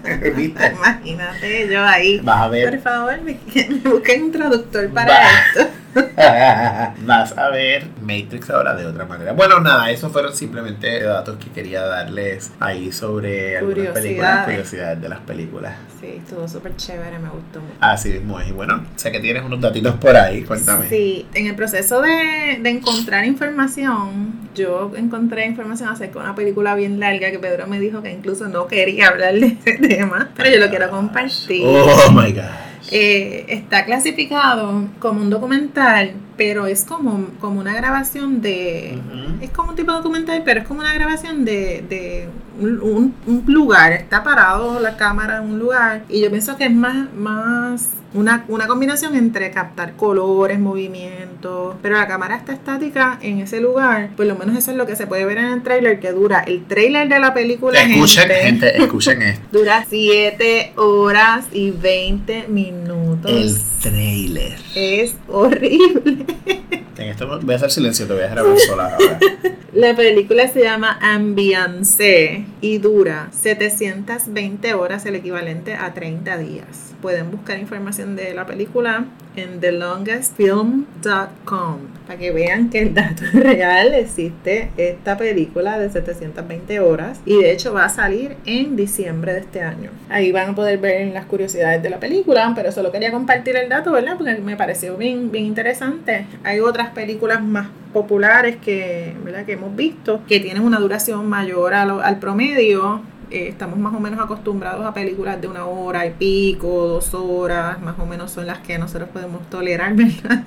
¿Viste? 0.36 0.66
Imagínate 0.74 1.68
yo 1.68 1.84
ahí. 1.84 2.18
Vas 2.20 2.38
a 2.40 2.44
Por 2.44 2.50
ver. 2.52 2.80
favor, 2.80 3.20
me, 3.22 3.38
me 3.54 3.90
busquen 3.90 4.24
un 4.24 4.32
traductor 4.32 4.90
para 4.90 5.12
Va. 5.14 5.22
esto. 5.56 5.68
Vas 7.06 7.36
a 7.36 7.48
ver 7.50 7.88
Matrix 8.02 8.50
ahora 8.50 8.74
de 8.74 8.86
otra 8.86 9.04
manera. 9.04 9.32
Bueno, 9.32 9.60
nada, 9.60 9.90
esos 9.90 10.12
fueron 10.12 10.34
simplemente 10.34 11.02
datos 11.02 11.36
que 11.36 11.50
quería 11.50 11.82
darles 11.82 12.52
ahí 12.60 12.92
sobre 12.92 13.58
algunas 13.58 13.88
películas, 13.88 14.44
Curiosidades. 14.44 15.00
de 15.00 15.08
las 15.08 15.20
películas. 15.20 15.74
Sí, 16.00 16.20
estuvo 16.22 16.46
súper 16.48 16.76
chévere, 16.76 17.18
me 17.18 17.28
gustó 17.30 17.60
mucho. 17.60 17.74
Así 17.80 18.10
mismo 18.10 18.40
es. 18.40 18.48
Y 18.48 18.52
bueno, 18.52 18.84
sé 18.96 19.10
que 19.12 19.20
tienes 19.20 19.42
unos 19.42 19.60
datitos 19.60 19.94
por 19.96 20.16
ahí, 20.16 20.42
cuéntame. 20.42 20.88
Sí, 20.88 21.26
en 21.34 21.46
el 21.46 21.54
proceso 21.54 22.00
de, 22.02 22.58
de 22.60 22.70
encontrar 22.70 23.24
información, 23.24 24.32
yo 24.54 24.92
encontré 24.96 25.46
información 25.46 25.88
acerca 25.88 26.18
de 26.18 26.24
una 26.26 26.34
película 26.34 26.74
bien 26.74 27.00
larga 27.00 27.30
que 27.30 27.38
Pedro 27.38 27.66
me 27.66 27.80
dijo 27.80 28.02
que 28.02 28.12
incluso 28.12 28.48
no 28.48 28.66
quería 28.66 29.08
hablar 29.08 29.34
de 29.34 29.56
ese 29.64 29.78
tema, 29.88 30.30
pero 30.36 30.50
yo 30.50 30.58
lo 30.58 30.68
quiero 30.68 30.90
compartir. 30.90 31.62
Oh 31.64 32.10
my 32.12 32.32
god. 32.32 32.42
Eh, 32.90 33.46
está 33.48 33.84
clasificado 33.84 34.88
como 34.98 35.22
un 35.22 35.30
documental, 35.30 36.12
pero 36.36 36.66
es 36.66 36.84
como, 36.84 37.28
como 37.40 37.60
una 37.60 37.74
grabación 37.74 38.40
de... 38.42 38.98
Es 39.40 39.50
como 39.50 39.70
un 39.70 39.76
tipo 39.76 39.92
de 39.92 39.98
documental, 39.98 40.42
pero 40.44 40.60
es 40.60 40.66
como 40.66 40.80
una 40.80 40.92
grabación 40.94 41.44
de, 41.44 41.84
de 41.88 42.28
un, 42.60 43.14
un- 43.26 43.44
lugar. 43.46 43.92
Está 43.92 44.22
parado 44.24 44.80
la 44.80 44.96
cámara 44.96 45.38
en 45.38 45.44
un 45.52 45.58
lugar. 45.58 46.02
Y 46.08 46.20
yo 46.20 46.30
pienso 46.30 46.56
que 46.56 46.64
es 46.64 46.72
más, 46.72 47.12
más 47.14 47.88
una, 48.14 48.44
una 48.48 48.66
combinación 48.66 49.14
entre 49.16 49.50
captar 49.50 49.94
colores, 49.96 50.58
movimientos. 50.58 51.76
Pero 51.82 51.96
la 51.98 52.06
cámara 52.06 52.36
está 52.36 52.52
estática 52.52 53.18
en 53.22 53.40
ese 53.40 53.60
lugar. 53.60 54.10
Por 54.16 54.26
lo 54.26 54.36
menos 54.36 54.56
eso 54.56 54.70
es 54.70 54.76
lo 54.76 54.86
que 54.86 54.96
se 54.96 55.06
puede 55.06 55.24
ver 55.24 55.38
en 55.38 55.46
el 55.46 55.62
trailer 55.62 56.00
que 56.00 56.12
dura. 56.12 56.40
El 56.40 56.64
trailer 56.64 57.08
de 57.08 57.18
la 57.20 57.34
película, 57.34 57.80
Escuchen, 57.82 58.28
gente, 58.28 58.76
escuchen 58.82 59.22
esto. 59.22 59.46
Dura 59.52 59.84
7 59.88 60.72
horas 60.76 61.46
y 61.52 61.70
20 61.70 62.48
minutos. 62.48 62.54
minutos. 62.94 63.30
El 63.30 63.56
trailer. 63.84 64.56
Es 64.74 65.14
horrible. 65.28 66.24
En 66.96 67.08
esto 67.08 67.40
voy 67.42 67.52
a 67.52 67.56
hacer 67.56 67.72
silencio, 67.72 68.06
te 68.06 68.12
voy 68.12 68.20
a 68.20 68.26
dejar 68.26 68.38
hablar 68.38 68.58
sola 68.60 68.94
ahora. 68.94 69.18
La 69.72 69.96
película 69.96 70.46
se 70.46 70.62
llama 70.62 70.96
Ambiance 71.02 72.44
y 72.60 72.78
dura 72.78 73.30
720 73.32 74.74
horas, 74.74 75.04
el 75.04 75.16
equivalente 75.16 75.74
a 75.74 75.92
30 75.92 76.38
días. 76.38 76.93
Pueden 77.04 77.30
buscar 77.30 77.58
información 77.58 78.16
de 78.16 78.32
la 78.32 78.46
película 78.46 79.04
en 79.36 79.60
thelongestfilm.com 79.60 81.76
para 82.06 82.18
que 82.18 82.30
vean 82.30 82.70
que 82.70 82.78
el 82.80 82.94
dato 82.94 83.24
real. 83.34 83.92
Existe 83.92 84.70
esta 84.78 85.18
película 85.18 85.78
de 85.78 85.90
720 85.90 86.80
horas 86.80 87.20
y 87.26 87.36
de 87.42 87.52
hecho 87.52 87.74
va 87.74 87.84
a 87.84 87.88
salir 87.90 88.36
en 88.46 88.74
diciembre 88.74 89.34
de 89.34 89.40
este 89.40 89.60
año. 89.60 89.90
Ahí 90.08 90.32
van 90.32 90.50
a 90.50 90.54
poder 90.54 90.78
ver 90.78 91.12
las 91.12 91.26
curiosidades 91.26 91.82
de 91.82 91.90
la 91.90 92.00
película, 92.00 92.50
pero 92.56 92.72
solo 92.72 92.90
quería 92.90 93.12
compartir 93.12 93.54
el 93.56 93.68
dato, 93.68 93.92
¿verdad? 93.92 94.14
Porque 94.16 94.36
me 94.36 94.56
pareció 94.56 94.96
bien, 94.96 95.30
bien 95.30 95.44
interesante. 95.44 96.24
Hay 96.42 96.60
otras 96.60 96.88
películas 96.90 97.42
más 97.42 97.66
populares 97.92 98.56
que, 98.56 99.12
¿verdad? 99.22 99.44
que 99.44 99.52
hemos 99.52 99.76
visto 99.76 100.22
que 100.26 100.40
tienen 100.40 100.62
una 100.62 100.78
duración 100.80 101.28
mayor 101.28 101.74
a 101.74 101.84
lo- 101.84 102.00
al 102.00 102.18
promedio. 102.18 103.02
Eh, 103.30 103.48
estamos 103.48 103.78
más 103.78 103.94
o 103.94 104.00
menos 104.00 104.20
acostumbrados 104.20 104.84
a 104.86 104.92
películas 104.94 105.40
de 105.40 105.48
una 105.48 105.66
hora 105.66 106.06
y 106.06 106.10
pico, 106.10 106.86
dos 106.86 107.12
horas, 107.14 107.80
más 107.80 107.98
o 107.98 108.06
menos 108.06 108.30
son 108.30 108.46
las 108.46 108.58
que 108.58 108.78
nosotros 108.78 109.08
podemos 109.12 109.48
tolerar, 109.50 109.92
¿verdad? 109.96 110.42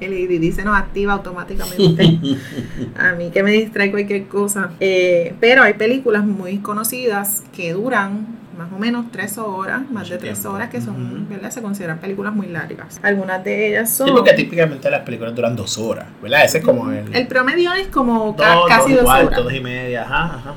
El 0.00 0.12
ADD 0.12 0.54
se 0.54 0.64
nos 0.64 0.76
activa 0.76 1.12
automáticamente. 1.14 2.18
A 2.98 3.12
mí 3.12 3.30
que 3.30 3.42
me 3.42 3.52
distrae 3.52 3.90
cualquier 3.90 4.26
cosa. 4.26 4.70
Eh, 4.80 5.34
pero 5.40 5.62
hay 5.62 5.74
películas 5.74 6.24
muy 6.24 6.58
conocidas 6.58 7.44
que 7.54 7.72
duran 7.72 8.26
más 8.56 8.72
o 8.72 8.78
menos 8.78 9.06
tres 9.10 9.36
horas, 9.36 9.80
más 9.90 10.04
Mucho 10.04 10.12
de 10.12 10.18
tres 10.18 10.38
tiempo. 10.40 10.54
horas, 10.56 10.70
que 10.70 10.80
son. 10.80 11.28
¿verdad? 11.28 11.50
Se 11.50 11.60
consideran 11.60 11.98
películas 11.98 12.32
muy 12.34 12.46
largas. 12.46 13.00
Algunas 13.02 13.42
de 13.42 13.68
ellas 13.70 13.90
son... 13.90 14.06
Sí, 14.06 14.12
porque 14.14 14.32
típicamente 14.34 14.88
las 14.90 15.00
películas 15.00 15.34
duran 15.34 15.56
dos 15.56 15.76
horas, 15.76 16.06
¿verdad? 16.22 16.44
Ese 16.44 16.58
es 16.58 16.64
como 16.64 16.88
el. 16.90 17.12
El 17.14 17.26
promedio 17.26 17.72
es 17.72 17.88
como 17.88 18.36
ca- 18.36 18.60
casi 18.68 18.90
dos 18.92 19.00
dos 19.02 19.04
cuarto, 19.10 19.26
horas. 19.26 19.44
dos 19.44 19.52
y 19.54 19.60
media, 19.60 20.02
ajá, 20.02 20.24
ajá. 20.36 20.54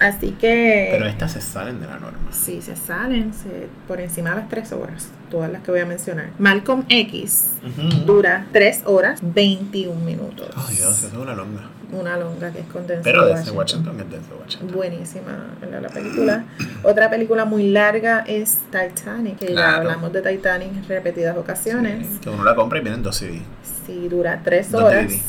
Así 0.00 0.30
que... 0.40 0.88
Pero 0.92 1.06
estas 1.06 1.32
se 1.32 1.40
salen 1.40 1.80
de 1.80 1.86
la 1.86 1.98
norma. 1.98 2.18
Sí, 2.30 2.62
se 2.62 2.76
salen 2.76 3.32
se- 3.34 3.68
por 3.88 4.00
encima 4.00 4.30
de 4.30 4.36
las 4.36 4.48
tres 4.48 4.72
horas, 4.72 5.08
todas 5.30 5.50
las 5.50 5.62
que 5.62 5.70
voy 5.70 5.80
a 5.80 5.86
mencionar. 5.86 6.30
Malcolm 6.38 6.84
X 6.88 7.48
Ujú. 7.66 8.04
dura 8.06 8.46
3 8.52 8.82
horas 8.86 9.20
21 9.22 9.98
minutos. 10.04 10.48
Oh, 10.56 10.66
Dios, 10.70 10.98
eso 10.98 11.06
es 11.08 11.12
una 11.14 11.34
longa. 11.34 11.62
Una 11.90 12.16
longa 12.18 12.50
que 12.52 12.60
es 12.60 12.66
con 12.66 12.86
Denzel 12.86 13.02
Pero 13.02 13.24
desde 13.24 13.50
Washington. 13.50 13.96
Washington 13.96 14.00
es 14.00 14.10
desde 14.10 14.34
Washington. 14.40 14.70
Buenísima 14.76 15.46
¿verdad? 15.60 15.82
la 15.82 15.88
película. 15.88 16.44
Otra 16.82 17.08
película 17.10 17.44
muy 17.46 17.70
larga 17.70 18.24
es 18.26 18.58
Titanic, 18.70 19.38
que 19.38 19.46
ya 19.46 19.52
Claro. 19.54 19.76
hablamos 19.78 20.12
de 20.12 20.20
Titanic 20.22 20.68
en 20.76 20.84
repetidas 20.86 21.36
ocasiones. 21.36 22.06
Sí, 22.06 22.18
que 22.20 22.28
uno 22.30 22.44
la 22.44 22.54
compra 22.54 22.78
y 22.78 22.82
vienen 22.82 23.02
dos 23.02 23.16
CD. 23.16 23.40
Sí, 23.86 24.06
dura 24.08 24.40
3 24.44 24.70
Dos 24.70 24.82
horas 24.82 25.06
DVD. 25.08 25.20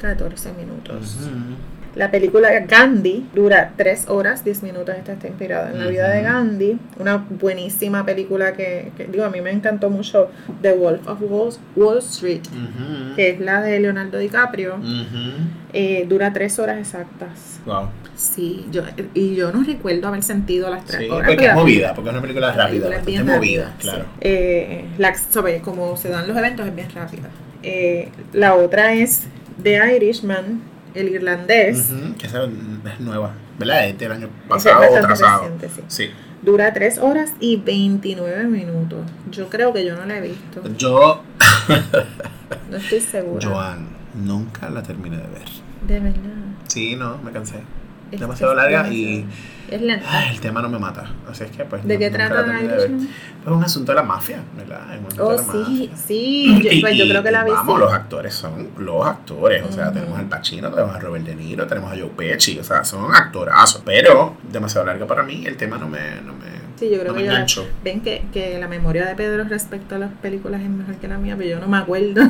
14 0.00 0.52
minutos. 0.52 1.16
Ujú. 1.22 1.56
La 1.96 2.10
película 2.10 2.48
Gandhi 2.60 3.26
dura 3.34 3.72
3 3.76 4.08
horas 4.08 4.44
10 4.44 4.62
minutos. 4.62 4.94
Esta 4.96 5.14
está 5.14 5.26
inspirada 5.26 5.70
en 5.72 5.80
la 5.80 5.86
vida 5.86 6.08
de. 6.08 6.22
Gandhi. 6.22 6.78
Una 6.98 7.16
buenísima 7.16 8.04
película 8.06 8.52
que, 8.52 8.92
que, 8.96 9.06
digo, 9.06 9.24
a 9.24 9.30
mí 9.30 9.40
me 9.40 9.50
encantó 9.50 9.90
mucho 9.90 10.30
The 10.62 10.72
Wolf 10.74 11.08
of 11.08 11.18
Wall, 11.22 11.52
Wall 11.74 11.98
Street, 11.98 12.42
Ujú. 12.46 13.16
que 13.16 13.30
es 13.30 13.40
la 13.40 13.60
de 13.62 13.80
Leonardo 13.80 14.18
DiCaprio. 14.18 14.76
Ujú. 14.76 15.32
Eh, 15.72 16.06
dura 16.08 16.32
3 16.32 16.58
horas 16.60 16.78
exactas. 16.78 17.60
Wow. 17.66 17.88
Sí, 18.14 18.66
yo, 18.70 18.82
y 19.14 19.34
yo 19.34 19.50
no 19.50 19.64
recuerdo 19.64 20.08
haber 20.08 20.22
sentido 20.22 20.70
las 20.70 20.84
3 20.84 21.00
Sí, 21.00 21.08
horas. 21.10 21.28
porque 21.30 21.46
es 21.46 21.54
movida, 21.54 21.94
porque 21.94 22.10
es 22.10 22.12
una 22.12 22.22
película 22.22 22.46
la 22.48 22.52
rápida, 22.52 22.68
película 22.88 22.96
es 22.98 23.06
bien 23.06 23.26
movida, 23.26 23.64
rápida, 23.64 23.76
claro. 23.80 24.04
sí. 24.04 24.10
Eh, 24.20 24.84
la, 24.98 25.14
sobre 25.16 25.60
cómo 25.60 25.96
se 25.96 26.08
dan 26.10 26.28
los 26.28 26.36
eventos 26.36 26.66
es 26.66 26.74
bien 26.74 26.88
rápida. 26.94 27.28
Eh, 27.62 28.08
la 28.32 28.54
otra 28.54 28.92
es 28.94 29.24
The 29.62 29.96
Irishman, 29.96 30.62
el 30.94 31.08
irlandés. 31.08 31.90
Que 32.18 32.26
esa 32.26 32.44
es 32.44 33.00
nueva, 33.00 33.32
¿verdad? 33.58 33.88
Es 33.88 33.98
del 33.98 34.12
año 34.12 34.28
pasado 34.48 34.82
o 34.90 35.06
reciente, 35.06 35.68
sí. 35.68 35.82
Sí. 35.88 36.10
Dura 36.42 36.72
3 36.72 36.98
horas 36.98 37.32
y 37.38 37.56
29 37.56 38.44
minutos. 38.44 39.00
Yo 39.30 39.48
creo 39.50 39.72
que 39.72 39.84
yo 39.84 39.94
no 39.94 40.06
la 40.06 40.18
he 40.18 40.20
visto. 40.22 40.62
Yo, 40.78 41.22
No 42.70 42.76
estoy 42.76 43.00
segura. 43.00 43.46
Joan, 43.48 43.88
nunca 44.14 44.70
la 44.70 44.82
terminé 44.82 45.18
de 45.18 45.26
ver. 45.26 45.48
De 45.86 46.00
verdad. 46.00 46.30
Sí, 46.68 46.96
no, 46.96 47.18
me 47.18 47.30
cansé. 47.30 47.56
Es- 48.10 48.20
Demasiado 48.20 48.54
larga 48.54 48.88
y 48.92 49.24
Es 49.70 49.80
lenta. 49.80 50.04
ay, 50.10 50.30
el 50.34 50.40
tema 50.40 50.60
no 50.62 50.68
me 50.68 50.78
mata. 50.78 51.04
Así 51.30 51.44
es 51.44 51.50
que, 51.50 51.64
pues. 51.64 51.84
¿De 51.86 51.94
no- 51.94 52.00
qué 52.00 52.10
trata 52.10 52.42
de 52.42 52.52
ver. 52.52 52.64
Irishman? 52.64 53.08
Es 53.42 53.46
un 53.48 53.62
asunto 53.64 53.92
de 53.92 53.96
la 53.96 54.02
mafia, 54.02 54.38
¿verdad? 54.56 54.80
Es 54.94 54.98
un 55.00 55.06
asunto 55.06 55.26
Oh, 55.26 55.30
de 55.30 55.36
la 55.36 55.42
sí, 55.44 55.58
mafia. 55.88 55.96
sí. 55.96 56.60
Yo, 56.64 56.70
Y- 56.72 56.80
pues 56.80 56.96
yo 56.96 57.04
creo 57.08 57.22
que 57.22 57.30
la 57.30 57.44
vi. 57.44 57.50
Vamos, 57.52 57.74
sí. 57.76 57.80
los 57.80 57.92
actores 57.92 58.34
son 58.34 58.68
los 58.78 59.06
actores. 59.06 59.62
O 59.68 59.72
sea, 59.72 59.84
Ujú. 59.86 59.94
tenemos 59.94 60.18
al 60.18 60.26
Pacino, 60.28 60.70
tenemos 60.70 60.94
a 60.96 60.98
Robert 60.98 61.24
De 61.24 61.34
Niro, 61.36 61.66
tenemos 61.66 61.92
a 61.92 61.96
Joe 61.96 62.10
Pesci. 62.16 62.58
O 62.58 62.64
sea, 62.64 62.84
son 62.84 63.14
actorazos. 63.14 63.82
Pero 63.84 64.36
demasiado 64.50 64.86
larga 64.86 65.06
para 65.06 65.22
mí. 65.22 65.44
El 65.46 65.56
tema 65.56 65.78
no 65.78 65.88
me, 65.88 66.20
no 66.24 66.32
me, 66.34 66.50
Sí, 66.76 66.88
yo 66.90 66.98
creo 66.98 67.12
no 67.12 67.18
que 67.18 67.46
yo. 67.46 67.66
Ven 67.84 68.00
que, 68.00 68.24
que 68.32 68.58
la 68.58 68.66
memoria 68.66 69.04
de 69.06 69.14
Pedro 69.14 69.44
respecto 69.44 69.96
a 69.96 69.98
las 69.98 70.10
películas 70.14 70.62
es 70.62 70.68
mejor 70.70 70.94
que 70.96 71.08
la 71.08 71.18
mía, 71.18 71.34
pero 71.36 71.50
yo 71.50 71.60
no 71.60 71.68
me 71.68 71.76
acuerdo. 71.76 72.22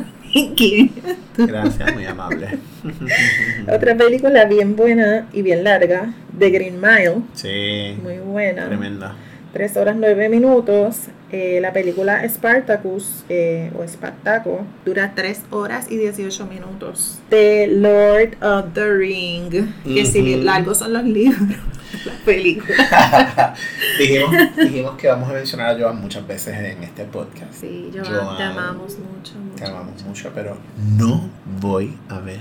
Gracias, 1.37 1.95
muy 1.95 2.05
amable. 2.05 2.59
Otra 3.75 3.97
película 3.97 4.45
bien 4.45 4.77
buena 4.77 5.29
y 5.33 5.43
bien 5.43 5.65
larga, 5.65 6.13
The 6.39 6.51
Green 6.51 6.81
Mile, 6.81 7.23
Sí, 7.35 7.97
muy 8.03 8.19
buena. 8.19 8.67
tremenda. 8.67 9.15
3 9.53 9.77
horas 9.79 9.97
9 9.99 10.29
minutos. 10.29 11.09
Eh, 11.33 11.59
la 11.61 11.73
película 11.73 12.29
Spartacus 12.29 13.25
eh, 13.29 13.71
o 13.79 13.83
Espartaco 13.85 14.65
dura 14.85 15.13
3 15.15 15.43
horas 15.51 15.87
y 15.91 15.97
18 15.97 16.47
minutos. 16.47 17.19
The 17.31 17.67
Lord 17.69 18.37
of 18.43 18.73
the 18.75 18.93
Ring, 18.93 19.51
que 19.85 20.07
si 20.07 20.37
largos 20.37 20.79
son 20.79 20.93
los 20.93 21.05
libros, 21.05 21.41
las 22.07 22.17
películas. 22.25 22.79
dijimos, 23.99 24.31
dijimos 24.57 24.95
que 24.97 25.09
vamos 25.09 25.31
a 25.31 25.33
mencionar 25.35 25.75
a 25.77 25.79
Joan 25.79 26.01
muchas 26.01 26.27
veces 26.27 26.55
en 26.57 26.83
este 26.85 27.05
podcast. 27.05 27.53
Sí, 27.53 27.91
Joan, 27.93 28.05
Joan, 28.07 28.37
te 28.37 28.43
amamos 28.43 28.99
mucho, 28.99 29.35
mucho. 29.39 29.57
Te 29.57 29.65
amamos 29.65 30.03
mucho, 30.05 30.31
pero 30.35 30.57
no 30.97 31.29
voy 31.61 31.97
a 32.09 32.19
ver 32.21 32.41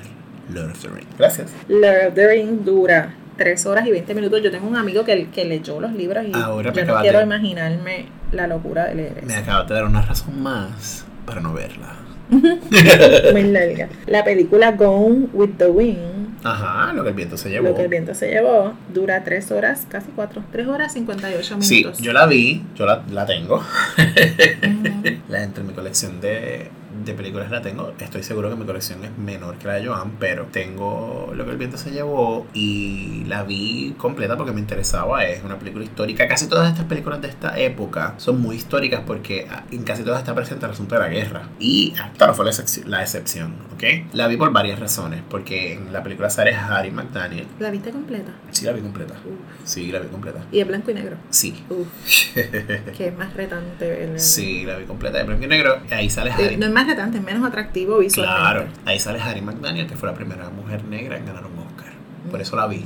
Lord 0.54 0.72
of 0.72 0.80
the 0.82 0.88
Rings. 0.90 1.18
Gracias. 1.18 1.52
Lord 1.68 2.08
of 2.10 2.14
the 2.16 2.28
Rings 2.28 2.66
dura 2.66 3.14
3 3.38 3.66
horas 3.68 3.88
y 3.88 3.92
20 3.92 4.14
minutos. 4.16 4.42
Yo 4.44 4.52
tengo 4.52 4.68
un 4.68 4.76
amigo 4.76 5.04
que, 5.06 5.30
que 5.30 5.46
leyó 5.46 5.80
los 5.80 5.94
libros 5.94 6.26
y 6.28 6.32
Ahora 6.34 6.72
me 6.72 6.78
yo 6.78 6.86
no 6.86 7.00
quiero 7.02 7.20
de- 7.20 7.26
imaginarme 7.26 8.06
la 8.32 8.48
locura 8.48 8.86
de 8.86 8.96
leer 8.96 9.24
Me 9.26 9.34
eso. 9.34 9.42
acabas 9.44 9.68
de 9.68 9.76
dar 9.76 9.86
una 9.86 10.02
razón 10.02 10.42
más 10.42 11.06
para 11.26 11.42
no 11.42 11.54
verla. 11.54 11.96
Muy 12.30 13.44
larga. 13.44 13.90
La 14.06 14.24
película 14.24 14.72
Gone 14.74 15.28
with 15.34 15.52
the 15.58 15.66
Wind 15.68 16.19
Ajá, 16.44 16.94
lo 16.94 17.04
que 17.04 17.10
el 17.10 17.16
viento 17.16 17.36
se 17.38 17.50
llevó. 17.50 17.68
Lo 17.70 17.76
que 17.76 17.84
el 17.84 17.88
viento 17.90 18.14
se 18.14 18.30
llevó 18.30 18.74
dura 18.94 19.24
3 19.24 19.52
horas, 19.52 19.86
casi 19.90 20.08
4, 20.16 20.44
3 20.52 20.68
horas 20.68 20.94
58 20.94 21.58
Sí, 21.62 21.76
minutos. 21.78 22.00
yo 22.00 22.14
la 22.14 22.26
vi, 22.28 22.64
yo 22.76 22.86
la, 22.86 23.04
la 23.12 23.26
tengo. 23.26 23.62
La 25.30 25.44
entre 25.44 25.64
mi 25.64 25.74
colección 25.74 26.20
de, 26.22 26.70
de 27.06 27.14
películas 27.14 27.52
la 27.52 27.62
tengo. 27.62 27.94
Estoy 28.00 28.24
seguro 28.24 28.50
que 28.50 28.56
mi 28.56 28.66
colección 28.66 29.04
es 29.04 29.18
menor 29.18 29.58
que 29.58 29.68
la 29.68 29.74
de 29.76 29.88
Joan, 29.88 30.14
pero 30.20 30.46
tengo 30.52 31.32
lo 31.36 31.46
que 31.46 31.52
el 31.52 31.58
viento 31.58 31.78
se 31.78 31.92
llevó 31.92 32.48
y 32.54 33.24
la 33.28 33.44
vi 33.44 33.94
completa 33.98 34.36
porque 34.38 34.52
me 34.52 34.60
interesaba. 34.60 35.24
Es 35.26 35.44
una 35.44 35.58
película 35.60 35.84
histórica. 35.86 36.28
Casi 36.28 36.48
todas 36.48 36.70
estas 36.70 36.86
películas 36.86 37.22
de 37.22 37.28
esta 37.30 37.58
época 37.60 38.16
son 38.18 38.42
muy 38.42 38.56
históricas 38.56 39.02
porque 39.06 39.48
ah, 39.52 39.64
en 39.72 39.84
casi 39.84 40.04
todas 40.04 40.20
está 40.20 40.34
presente 40.36 40.66
el 40.66 40.72
asunto 40.72 40.96
de 40.96 41.02
la 41.02 41.10
guerra. 41.10 41.44
Y 41.60 41.94
esta 42.12 42.28
no 42.28 42.34
fue 42.34 42.46
la, 42.46 42.52
excepci- 42.52 42.86
la 42.86 43.02
excepción, 43.02 43.54
¿ok? 43.74 43.84
La 44.14 44.28
vi 44.28 44.38
por 44.38 44.52
varias 44.52 44.80
razones. 44.80 45.22
Porque 45.30 45.74
en 45.74 45.94
la 45.94 46.04
película 46.04 46.30
sale 46.30 46.54
Harry 46.54 46.92
McDaniel. 46.92 47.48
¿La 47.60 47.70
viste 47.72 47.92
completa? 47.92 48.32
Sí, 48.52 48.66
la 48.66 48.72
vi 48.74 48.82
completa. 48.82 49.14
Uf. 49.26 49.68
Sí, 49.68 49.92
la 49.92 50.00
vi 50.00 50.08
completa. 50.08 50.40
Y 50.52 50.60
es 50.60 50.68
blanco 50.68 50.92
y 50.92 50.94
negro. 50.96 51.18
Sí. 51.30 51.64
Uf, 51.70 51.88
que 52.36 53.08
es 53.08 53.18
más 53.18 53.34
retante. 53.34 54.04
el- 54.04 54.20
Sí, 54.20 54.66
la 54.66 54.78
vi 54.78 54.86
completa 54.86 55.20
de 55.20 55.24
blanco 55.26 55.46
y 55.46 55.48
negro. 55.48 55.78
Ahí 55.92 56.10
sale 56.10 56.32
Eh, 56.32 56.34
Harry. 56.34 56.58
No 56.58 56.70
más 56.80 56.88
retante, 56.88 57.18
es 57.18 57.24
menos 57.24 57.48
atractivo 57.48 58.00
visualmente. 58.00 58.42
Claro, 58.42 58.66
ahí 58.86 59.00
sale 59.00 59.20
Harry 59.22 59.42
McDaniel, 59.42 59.88
que 59.88 59.96
fue 59.96 60.10
la 60.10 60.16
primera 60.16 60.50
mujer 60.50 60.84
negra 60.86 61.18
en 61.18 61.26
ganar 61.26 61.46
un 61.46 61.58
Oscar. 61.60 61.94
Por 62.32 62.42
eso 62.42 62.56
la 62.56 62.68
vi. 62.68 62.86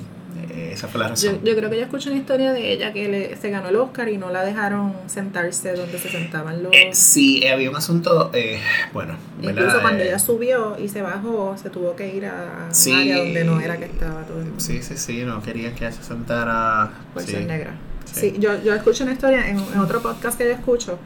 Eh, 0.49 0.71
esa 0.73 0.87
fue 0.87 0.99
la 0.99 1.07
razón. 1.07 1.39
yo 1.43 1.55
creo 1.55 1.69
que 1.69 1.77
yo 1.77 1.83
escuché 1.83 2.09
una 2.09 2.19
historia 2.19 2.51
de 2.51 2.71
ella 2.73 2.91
que 2.91 3.07
le- 3.07 3.35
se 3.37 3.49
ganó 3.49 3.69
el 3.69 3.75
Oscar 3.75 4.09
y 4.09 4.17
no 4.17 4.29
la 4.29 4.43
dejaron 4.43 4.93
sentarse 5.07 5.73
donde 5.73 5.97
se 5.97 6.09
sentaban 6.09 6.61
los... 6.63 6.73
Eh, 6.73 6.89
sí, 6.91 7.45
había 7.47 7.69
un 7.69 7.75
asunto, 7.75 8.29
eh, 8.33 8.59
bueno, 8.93 9.15
Incluso 9.41 9.55
¿verdad? 9.67 9.81
cuando 9.81 10.03
Eh, 10.03 10.07
ella 10.07 10.19
subió 10.19 10.77
y 10.79 10.89
se 10.89 11.01
bajó, 11.01 11.55
se 11.61 11.69
tuvo 11.69 11.95
que 11.95 12.13
ir 12.15 12.25
a 12.25 12.65
un 12.67 12.75
Sí. 12.75 12.91
área 12.93 13.17
donde 13.19 13.43
no 13.45 13.59
era 13.61 13.77
que 13.77 13.85
estaba 13.85 14.21
todo 14.23 14.39
el 14.39 14.45
mundo. 14.45 14.59
Sí, 14.59 14.81
sí, 14.81 14.97
sí, 14.97 15.23
no 15.23 15.41
querían 15.41 15.73
que 15.75 15.91
se 15.91 16.03
sentara. 16.03 16.91
Por 17.13 17.23
sí. 17.23 17.31
ser 17.31 17.45
negra. 17.45 17.75
sí. 18.05 18.31
Sí, 18.31 18.35
yo, 18.39 18.61
yo 18.63 18.73
escuché 18.75 19.03
una 19.03 19.13
historia 19.13 19.47
en, 19.49 19.57
en 19.59 19.79
otro 19.79 20.01
podcast 20.01 20.37
que 20.37 20.45
yo 20.45 20.51
escucho. 20.51 20.99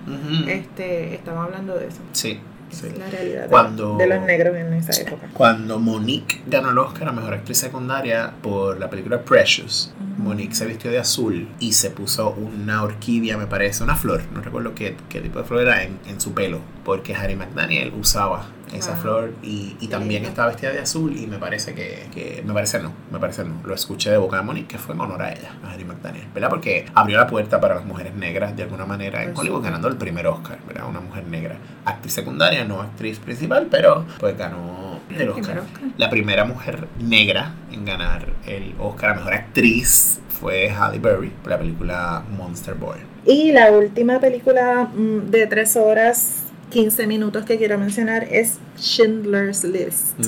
Este, 0.48 1.16
estaba 1.16 1.44
hablando 1.46 1.76
de 1.78 1.88
eso. 1.88 2.00
Sí, 2.12 2.40
Sí. 2.70 2.88
La 2.98 3.10
realidad 3.10 3.44
de- 3.44 3.48
Cuando- 3.50 3.98
de, 3.98 4.08
los 4.08 4.22
negros 4.22 4.56
en 4.56 4.74
esa 4.74 5.02
época. 5.02 5.28
Cuando 5.34 5.80
Monique 5.80 6.42
ganó 6.48 6.72
el 6.72 6.78
Oscar 6.78 7.08
a 7.10 7.12
Mejor 7.12 7.34
Actriz 7.34 7.58
Secundaria 7.58 8.34
por 8.42 8.78
la 8.80 8.90
película 8.90 9.22
Precious. 9.22 9.94
Monique 10.18 10.54
se 10.56 10.66
vistió 10.66 10.92
de 10.92 11.00
azul 11.00 11.48
y 11.60 11.74
se 11.74 11.92
puso 11.92 12.32
una 12.32 12.84
orquídea, 12.84 13.38
me 13.38 13.48
parece, 13.48 13.84
una 13.84 13.96
flor, 13.96 14.24
no 14.34 14.42
recuerdo 14.42 14.74
qué, 14.76 14.98
qué 15.10 15.22
tipo 15.22 15.40
de 15.40 15.46
flor 15.46 15.62
era, 15.62 15.84
en, 15.84 16.00
en 16.08 16.20
su 16.20 16.34
pelo, 16.34 16.60
porque 16.84 17.16
Harry 17.16 17.36
McDaniel 17.36 17.94
usaba 18.00 18.46
esa 18.74 18.92
Wow. 18.94 19.02
flor 19.02 19.34
y, 19.44 19.76
y 19.80 19.88
también 19.88 20.24
lindo. 20.24 20.30
estaba 20.30 20.50
vestida 20.50 20.72
de 20.72 20.80
azul 20.80 21.16
y 21.18 21.28
me 21.28 21.38
parece 21.38 21.74
que, 21.74 22.08
que- 22.14 22.44
me 22.46 22.54
parece 22.54 22.80
no, 22.80 22.92
me 23.12 23.20
parece 23.20 23.44
no, 23.44 23.56
lo 23.64 23.74
escuché 23.74 24.10
de 24.12 24.18
boca 24.18 24.38
de 24.38 24.44
Monique 24.44 24.68
que 24.68 24.78
fue 24.78 24.96
en 24.96 25.02
honor 25.02 25.22
a 25.22 25.32
ella, 25.32 25.52
a 25.66 25.72
Harry 25.72 25.86
McDaniel, 25.86 26.26
¿verdad? 26.34 26.50
Porque 26.50 26.86
abrió 26.94 27.18
la 27.18 27.28
puerta 27.28 27.60
para 27.62 27.76
las 27.76 27.86
mujeres 27.86 28.14
negras 28.16 28.56
de 28.56 28.64
alguna 28.64 28.86
manera 28.86 29.24
en 29.24 29.30
Pues 29.34 29.40
Hollywood 29.40 29.60
sí. 29.60 29.66
ganando 29.66 29.88
el 29.88 29.96
primer 29.98 30.28
Oscar, 30.28 30.58
¿verdad? 30.68 30.88
Una 30.90 31.00
mujer 31.00 31.26
negra, 31.28 31.56
actriz 31.86 32.14
secundaria, 32.14 32.64
no 32.66 32.82
actriz 32.82 33.20
principal, 33.20 33.68
pero 33.72 34.06
pues 34.20 34.38
ganó 34.38 35.00
el 35.10 35.30
Oscar. 35.30 35.64
La 35.98 36.10
primera 36.10 36.44
mujer 36.46 36.88
negra 37.00 37.54
en 37.72 37.86
ganar 37.86 38.28
el 38.46 38.74
Oscar 38.80 39.12
a 39.12 39.14
Mejor 39.16 39.34
Actriz 39.34 40.20
fue 40.30 40.70
Halle 40.70 41.00
Berry 41.00 41.30
por 41.30 41.52
la 41.52 41.58
película 41.58 42.24
Monster 42.38 42.76
Boy. 42.76 42.98
Y 43.26 43.52
la 43.52 43.72
última 43.72 44.20
película 44.20 44.88
mm, 44.94 45.30
de 45.32 45.48
3 45.48 45.76
horas 45.78 46.44
15 46.70 47.08
minutos 47.08 47.46
que 47.46 47.58
quiero 47.58 47.78
mencionar 47.78 48.26
es 48.30 48.58
Schindler's 48.78 49.64
List. 49.64 50.20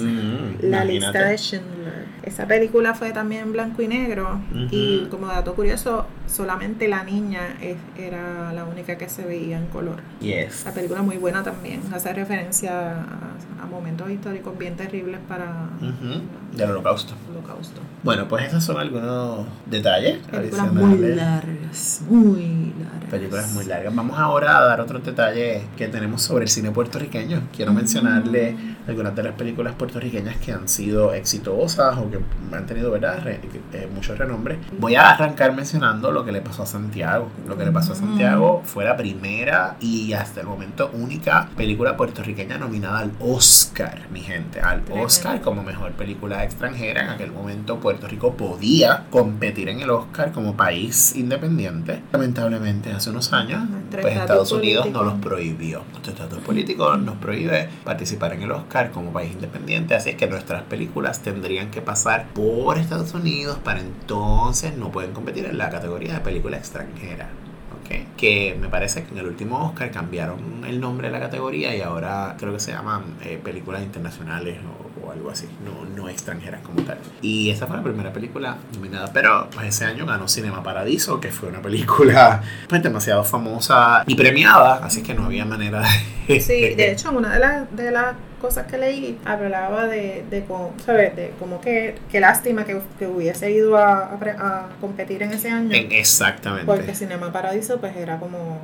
La 0.62 0.86
lista 0.86 1.12
de 1.26 1.38
Schindler. 1.38 1.80
Esa 2.24 2.46
película 2.48 2.94
fue 2.94 3.12
también 3.12 3.44
en 3.44 3.52
blanco 3.54 3.82
y 3.82 3.88
negro. 3.88 4.40
Y 4.72 5.06
como 5.10 5.28
dato 5.28 5.54
curioso, 5.56 6.06
solamente 6.28 6.88
la 6.88 7.04
niña 7.04 7.58
es- 7.62 7.78
era 7.98 8.54
la 8.54 8.66
única 8.66 8.98
que 8.98 9.10
se 9.10 9.26
veía 9.26 9.58
en 9.58 9.68
color. 9.68 9.98
Yes. 10.22 10.64
La 10.66 10.74
película 10.74 11.02
muy 11.02 11.18
buena 11.18 11.44
también. 11.44 11.82
Hace 11.94 12.14
referencia 12.14 12.92
a, 13.02 13.64
a 13.64 13.66
momentos 13.66 14.10
históricos 14.10 14.58
bien 14.58 14.76
terribles 14.78 15.20
para 15.28 15.70
Del 16.56 16.72
holocausto. 16.72 17.14
holocausto. 17.30 17.80
Bueno, 18.04 18.28
pues 18.28 18.46
esos 18.48 18.64
son 18.64 18.78
algunos 18.78 19.46
detalles. 19.66 20.20
Películas 20.28 20.74
muy 20.74 20.98
largas. 21.00 22.02
Muy 22.10 22.74
largas. 22.80 23.10
Películas 23.10 23.52
muy 23.54 23.66
largas. 23.66 23.94
Vamos 23.96 24.18
ahora 24.18 24.58
a 24.58 24.66
dar 24.66 24.82
otros 24.82 25.04
detalles 25.04 25.64
que 25.78 25.88
tenemos 25.88 26.22
sobre 26.22 26.44
el 26.46 26.50
cine 26.50 26.72
puertorriqueño. 26.72 27.44
Quiero 27.56 27.74
mencionarle 27.74 28.56
algunas 28.88 29.16
de 29.16 29.24
las 29.24 29.34
películas 29.34 29.76
puertorriqueñas 29.76 30.38
que 30.38 30.52
han 30.54 30.68
sido 30.68 31.14
exitosas 31.14 31.98
o 31.98 32.10
que 32.10 32.20
han 32.56 32.66
tenido 32.66 32.90
¿verdad? 32.92 33.20
Re- 33.24 33.40
eh, 33.74 33.90
mucho 33.94 34.16
renombre. 34.16 34.58
Voy 34.80 34.96
a 34.96 35.10
arrancar 35.12 35.54
mencionando 35.56 36.12
lo 36.12 36.24
que 36.26 36.32
le 36.32 36.42
pasó 36.42 36.64
a 36.64 36.66
Santiago. 36.66 37.30
Lo 37.48 37.58
que 37.58 37.66
le 37.66 37.72
pasó 37.72 37.94
a 37.94 37.96
Santiago 37.96 38.62
fue 38.66 38.86
la 38.86 38.96
primera 38.98 39.76
y 39.82 40.14
hasta 40.14 40.42
el 40.42 40.48
momento 40.48 40.90
única 40.94 41.50
película 41.58 41.98
puertorriqueña 41.98 42.58
nominada 42.58 43.00
al 43.00 43.12
Oscar, 43.20 44.08
mi 44.12 44.22
gente. 44.22 44.62
Al. 44.62 44.82
Oscar 44.92 45.42
como 45.42 45.64
mejor 45.64 45.92
película 45.92 46.39
extranjera. 46.44 47.04
En 47.04 47.10
aquel 47.10 47.32
momento 47.32 47.80
Puerto 47.80 48.08
Rico 48.08 48.34
podía 48.34 49.06
competir 49.10 49.70
en 49.70 49.80
el 49.80 49.90
Oscar 49.90 50.32
como 50.32 50.56
país 50.56 51.16
independiente. 51.16 52.02
Lamentablemente 52.12 52.92
hace 52.92 53.10
unos 53.10 53.34
años, 53.34 53.64
pues 53.92 54.18
Estados 54.18 54.52
Unidos 54.52 54.84
político. 54.84 55.04
no 55.04 55.12
los 55.12 55.22
prohibió. 55.22 55.84
Nuestro 55.92 56.14
estatus 56.14 56.40
político 56.40 56.98
nos 56.98 57.18
prohíbe 57.18 57.70
participar 57.84 58.34
en 58.34 58.44
el 58.44 58.52
Oscar 58.52 58.92
como 58.92 59.12
país 59.12 59.32
independiente, 59.32 59.96
así 59.96 60.12
es 60.12 60.16
que 60.16 60.28
nuestras 60.28 60.64
películas 60.64 61.22
tendrían 61.22 61.72
que 61.72 61.82
pasar 61.82 62.28
por 62.34 62.78
Estados 62.78 63.14
Unidos 63.14 63.58
para 63.64 63.80
entonces 63.80 64.76
no 64.78 64.92
pueden 64.92 65.14
competir 65.14 65.46
en 65.46 65.58
la 65.58 65.70
categoría 65.70 66.14
de 66.14 66.20
película 66.20 66.58
extranjera. 66.58 67.30
¿ok? 67.84 68.16
Que 68.18 68.58
me 68.60 68.70
parece 68.70 69.04
que 69.04 69.12
en 69.12 69.20
el 69.20 69.28
último 69.28 69.66
Oscar 69.66 69.92
cambiaron 69.92 70.64
el 70.66 70.80
nombre 70.80 71.08
de 71.08 71.14
la 71.14 71.20
categoría 71.20 71.76
y 71.76 71.82
ahora 71.82 72.36
creo 72.40 72.54
que 72.54 72.60
se 72.60 72.72
llaman 72.72 73.04
eh, 73.24 73.40
películas 73.44 73.84
internacionales 73.84 74.58
o, 74.64 74.89
o 75.10 75.12
algo 75.12 75.30
así, 75.30 75.48
no, 75.66 75.86
no 75.96 76.10
extranjeras 76.10 76.62
como 76.62 76.82
tal. 76.84 76.98
Y 77.22 77.50
esa 77.50 77.68
fue 77.68 77.78
la 77.78 77.84
primera 77.84 78.14
película 78.14 78.58
nominada, 78.74 79.12
pero 79.12 79.50
pues 79.54 79.68
ese 79.68 79.86
año 79.86 80.06
ganó 80.06 80.28
Cinema 80.28 80.64
Paradiso, 80.64 81.20
que 81.20 81.32
fue 81.32 81.50
una 81.50 81.62
película 81.62 82.42
pues 82.68 82.84
demasiado 82.84 83.24
famosa 83.24 84.04
y 84.06 84.16
premiada, 84.16 84.76
así 84.86 85.04
que 85.04 85.14
no 85.14 85.26
había 85.26 85.46
manera 85.46 85.84
de... 86.28 86.40
Sí, 86.40 86.76
de 86.76 86.92
hecho, 86.92 87.12
una 87.12 87.34
de 87.34 87.40
las 87.40 87.76
de 87.76 87.92
las 87.92 88.16
cosas 88.40 88.66
que 88.68 88.78
leí 88.78 89.18
hablaba 89.26 89.86
de, 89.88 90.24
de, 90.30 90.44
cómo- 90.46 90.74
¿sabes? 90.86 91.16
de 91.16 91.32
como 91.40 91.62
que, 91.62 91.96
qué 92.12 92.20
lástima 92.20 92.66
que, 92.66 92.80
que 92.98 93.08
hubiese 93.08 93.52
ido 93.52 93.78
a, 93.78 94.14
a 94.14 94.70
competir 94.82 95.22
en 95.24 95.32
ese 95.34 95.50
año. 95.50 95.74
En- 95.76 95.92
exactamente. 95.92 96.66
porque 96.66 96.96
Cinema 96.96 97.32
Paradiso 97.32 97.80
pues 97.80 97.96
era 97.96 98.18
como 98.20 98.60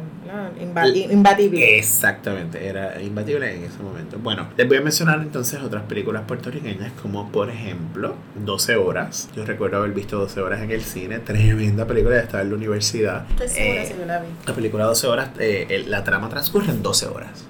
imbatible. 0.60 1.78
Exactamente, 1.78 2.68
era 2.68 3.02
imbatible 3.02 3.54
en 3.54 3.64
ese 3.64 3.80
momento. 3.82 4.18
Bueno, 4.20 4.48
les 4.58 4.68
voy 4.68 4.78
a 4.78 4.82
mencionar 4.82 5.20
entonces 5.22 5.62
otras 5.62 5.84
películas 5.84 6.24
puertorriqueñas 6.28 6.92
como 7.02 7.30
por 7.32 7.50
ejemplo 7.50 8.16
12 8.36 8.76
horas. 8.76 9.30
Yo 9.36 9.46
recuerdo 9.46 9.78
haber 9.78 9.92
visto 9.92 10.18
12 10.20 10.42
horas 10.42 10.62
en 10.62 10.72
el 10.72 10.82
cine, 10.82 11.20
tremenda 11.20 11.86
película, 11.86 12.16
ya 12.16 12.22
estaba 12.24 12.44
en 12.44 12.50
la 12.50 12.56
universidad. 12.56 13.26
Estoy 13.32 13.48
segura 13.50 13.82
Eh, 13.82 13.86
si 13.92 14.00
yo 14.00 14.06
la 14.06 14.20
vi. 14.20 14.28
La 14.48 14.54
película 14.54 14.86
12 14.86 15.08
horas, 15.08 15.30
eh, 15.40 15.84
la 15.88 16.04
trama 16.04 16.30
transcurre 16.30 16.72
en 16.72 16.82
12 16.82 17.08
horas. 17.08 17.46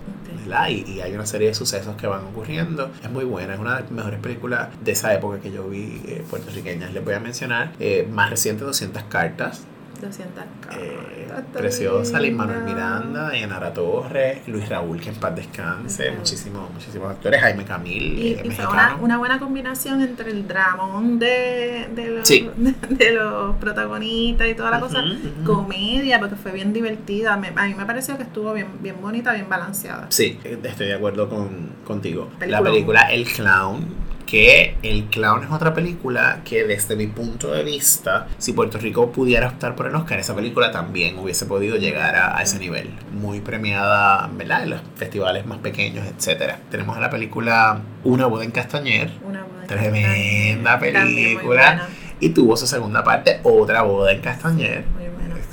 ¿Verdad? 0.46 0.70
Y, 0.70 0.84
y 0.90 1.02
hay 1.02 1.14
una 1.14 1.26
serie 1.26 1.48
de 1.50 1.54
sucesos 1.54 1.96
que 1.96 2.08
van 2.08 2.26
ocurriendo. 2.26 2.92
Es 3.04 3.10
muy 3.10 3.26
buena, 3.26 3.54
es 3.54 3.60
una 3.60 3.76
de 3.76 3.82
las 3.82 3.92
mejores 3.92 4.20
películas 4.20 4.70
de 4.84 4.92
esa 4.92 5.14
época 5.14 5.40
que 5.40 5.52
yo 5.52 5.68
vi 5.70 6.02
eh, 6.08 6.24
puertorriqueñas. 6.30 6.94
Les 6.94 7.04
voy 7.04 7.14
a 7.14 7.20
mencionar 7.20 7.74
eh, 7.80 8.08
más 8.10 8.30
reciente 8.30 8.64
200 8.64 9.04
cartas. 9.04 9.66
200 10.02 10.44
Eh, 10.78 11.28
preciosa, 11.54 12.20
linda. 12.20 12.46
Manuel 12.46 12.64
Miranda, 12.64 13.22
Dayanara 13.30 13.74
Torres, 13.74 14.48
Luis 14.48 14.68
Raúl, 14.70 15.00
que 15.00 15.10
en 15.10 15.16
paz 15.16 15.36
descanse, 15.36 16.10
Ujú. 16.10 16.18
muchísimos, 16.20 16.72
muchísimos 16.74 17.12
actores, 17.12 17.42
Jaime 17.42 17.64
Camil, 17.66 18.20
Y, 18.20 18.28
eh, 18.34 18.42
y 18.46 18.50
fue 18.52 18.66
una, 18.68 19.18
buena 19.18 19.40
combinación 19.40 20.02
entre 20.02 20.32
el 20.32 20.48
dramón 20.48 21.20
de, 21.20 21.88
de, 21.96 22.08
los, 22.10 22.28
Sí. 22.28 22.50
de 22.90 23.12
los 23.14 23.56
protagonistas 23.58 24.48
y 24.48 24.54
toda 24.56 24.72
la 24.72 24.80
cosa, 24.80 25.04
comedia, 25.46 26.20
porque 26.20 26.36
fue 26.36 26.52
bien 26.52 26.74
divertida. 26.74 27.38
Me- 27.38 27.54
a 27.56 27.68
mí 27.68 27.74
me 27.76 27.86
pareció 27.86 28.18
que 28.18 28.24
estuvo 28.24 28.54
bien, 28.54 28.68
bien 28.82 28.96
bonita, 29.02 29.34
bien 29.34 29.50
balanceada. 29.50 30.08
Sí, 30.10 30.40
estoy 30.44 30.88
de 30.88 30.94
acuerdo 30.94 31.30
con, 31.30 31.70
contigo. 31.86 32.30
La 32.48 32.62
película 32.62 33.02
El 33.12 33.26
Clown, 33.26 33.86
que 34.26 34.76
El 34.84 35.06
Clown 35.06 35.44
es 35.44 35.52
otra 35.52 35.74
película 35.74 36.42
que 36.44 36.64
desde 36.66 36.96
mi 36.96 37.08
punto 37.08 37.52
de 37.52 37.64
vista, 37.64 38.28
si 38.38 38.54
Puerto 38.54 38.78
Rico 38.78 39.12
pudiera 39.12 39.48
optar 39.48 39.76
por 39.76 39.86
el 39.88 39.96
Oscar, 39.96 40.20
esa 40.20 40.36
película 40.36 40.72
también 40.72 41.18
hubiese 41.20 41.46
podido 41.46 41.78
llegar 41.78 42.16
a, 42.16 42.38
a 42.38 42.42
ese 42.42 42.58
nivel. 42.60 42.90
Muy 43.14 43.40
premiada, 43.42 44.30
¿verdad? 44.34 44.64
En 44.64 44.70
los 44.72 44.82
festivales 44.96 45.46
más 45.46 45.60
pequeños, 45.60 46.06
etcétera. 46.08 46.60
Tenemos 46.72 47.00
la 47.00 47.10
película 47.10 47.82
Una 48.04 48.26
boda 48.26 48.44
en 48.44 48.52
Castañer, 48.52 49.12
Una 49.24 49.44
buena 49.44 49.68
Tremenda 49.68 50.80
También 50.80 51.04
muy 51.04 51.36
película. 51.36 51.88
y 52.20 52.30
tuvo 52.30 52.58
su 52.58 52.68
segunda 52.68 53.04
parte, 53.04 53.40
Otra 53.44 53.84
boda 53.84 54.12
en 54.12 54.22
Castañer. 54.22 54.86
muy. 54.96 55.06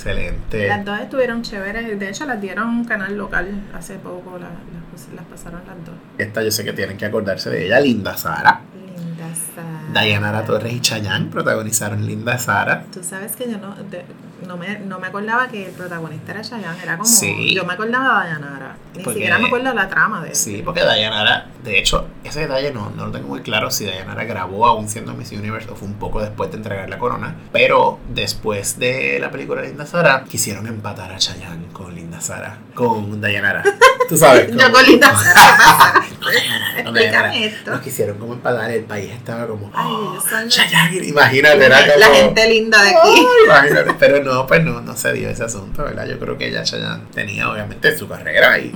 Excelente. 0.07 0.67
Las 0.67 0.85
dos 0.85 0.99
estuvieron 1.01 1.43
chéveres, 1.43 1.99
de 1.99 2.09
hecho 2.09 2.27
las 2.27 2.41
dieron 2.41 2.69
un 2.69 2.85
canal 2.85 3.17
local 3.17 3.49
hace 3.73 3.95
poco, 3.99 4.33
la- 4.39 4.49
las, 4.49 5.09
las 5.15 5.25
pasaron 5.27 5.61
las 5.67 5.77
dos. 5.87 5.95
Esta 6.19 6.43
yo 6.43 6.51
sé 6.51 6.65
que 6.65 6.73
tienen 6.73 6.97
que 6.97 7.07
acordarse 7.07 7.51
de 7.51 7.67
ella, 7.67 7.79
Linda 7.81 8.17
Sara. 8.17 8.61
Linda 8.75 9.27
Sara. 9.35 9.93
Dayanara 9.93 10.45
Torres 10.45 10.73
y 10.73 10.81
Chayanne 10.81 11.31
protagonizaron 11.31 12.05
Linda 12.05 12.37
Sara. 12.39 12.85
Tú 12.93 13.03
sabes 13.05 13.37
que 13.37 13.49
yo 13.51 13.59
no, 13.59 13.75
de- 13.77 14.05
no, 14.47 14.57
me, 14.57 14.79
no 14.81 14.99
me 14.99 15.07
acordaba 15.09 15.49
que 15.49 15.67
el 15.67 15.73
protagonista 15.73 16.33
era 16.33 16.43
Chayanne, 16.43 16.83
era 16.83 16.97
como, 16.99 17.09
Sí. 17.09 17.55
yo 17.55 17.65
me 17.65 17.75
acordaba 17.75 18.25
de 18.25 18.31
Dayanara, 18.31 18.77
ni 18.95 19.03
Porque- 19.03 19.19
siquiera 19.19 19.39
me 19.39 19.47
acuerdo 19.47 19.69
de 19.71 19.75
la 19.75 19.89
trama 19.89 20.23
de 20.23 20.35
Sí, 20.35 20.63
porque 20.65 20.81
Dayanara, 20.83 21.47
de 21.65 21.79
hecho, 21.79 22.07
ese 22.25 22.41
detalle 22.41 22.73
no, 22.73 22.91
no 22.97 23.07
lo 23.07 23.13
tengo 23.13 23.29
muy 23.29 23.41
claro 23.43 23.71
si 23.71 23.85
Dayanara 23.85 24.25
grabó 24.25 24.67
aún 24.67 24.89
siendo 24.89 25.13
Miss 25.15 25.33
Universe 25.33 25.71
o 25.71 25.75
fue 25.77 25.89
un 25.89 25.95
poco 25.95 26.21
después 26.21 26.51
de 26.51 26.57
entregar 26.59 26.89
la 26.91 26.99
corona. 26.99 27.35
Pero 27.53 27.99
después 28.09 28.79
de 28.79 29.19
la 29.21 29.31
película 29.31 29.63
Linda 29.63 29.87
Sara, 29.87 30.25
quisieron 30.25 30.67
empatar 30.67 31.13
a 31.13 31.19
Chayanne 31.19 31.67
con 31.73 31.95
Linda 31.95 32.21
Sara, 32.21 32.59
con 32.75 33.21
Dayanara. 33.21 33.63
Tú 34.09 34.17
sabes. 34.17 34.51
Yo 34.55 34.73
con 34.73 34.85
Linda 34.85 35.15
Sara, 35.17 35.95
Nos 37.67 37.81
quisieron 37.81 38.19
como 38.19 38.35
empatar, 38.35 38.71
el 38.71 38.85
país 38.85 39.11
estaba 39.11 39.47
como. 39.47 39.71
Ay, 39.75 39.87
"Oh, 39.89 40.19
la- 40.33 40.49
Chayanne, 40.49 41.05
imagínate, 41.07 41.65
era 41.65 41.79
como. 41.87 41.99
La 41.99 42.07
gente 42.07 42.49
linda 42.49 42.83
de 42.83 42.91
aquí. 42.91 43.27
Imagínate. 43.45 43.95
Pero 43.99 44.23
no, 44.23 44.47
pues 44.47 44.65
no, 44.65 44.81
no 44.81 44.97
se 44.97 45.13
dio 45.13 45.29
ese 45.29 45.45
asunto, 45.45 45.83
¿verdad? 45.85 46.07
Yo 46.07 46.19
creo 46.19 46.37
que 46.39 46.51
ya 46.51 46.63
Chayanne 46.63 47.05
tenía 47.15 47.51
obviamente 47.51 47.97
su 47.97 48.09
carrera 48.09 48.59
y, 48.59 48.73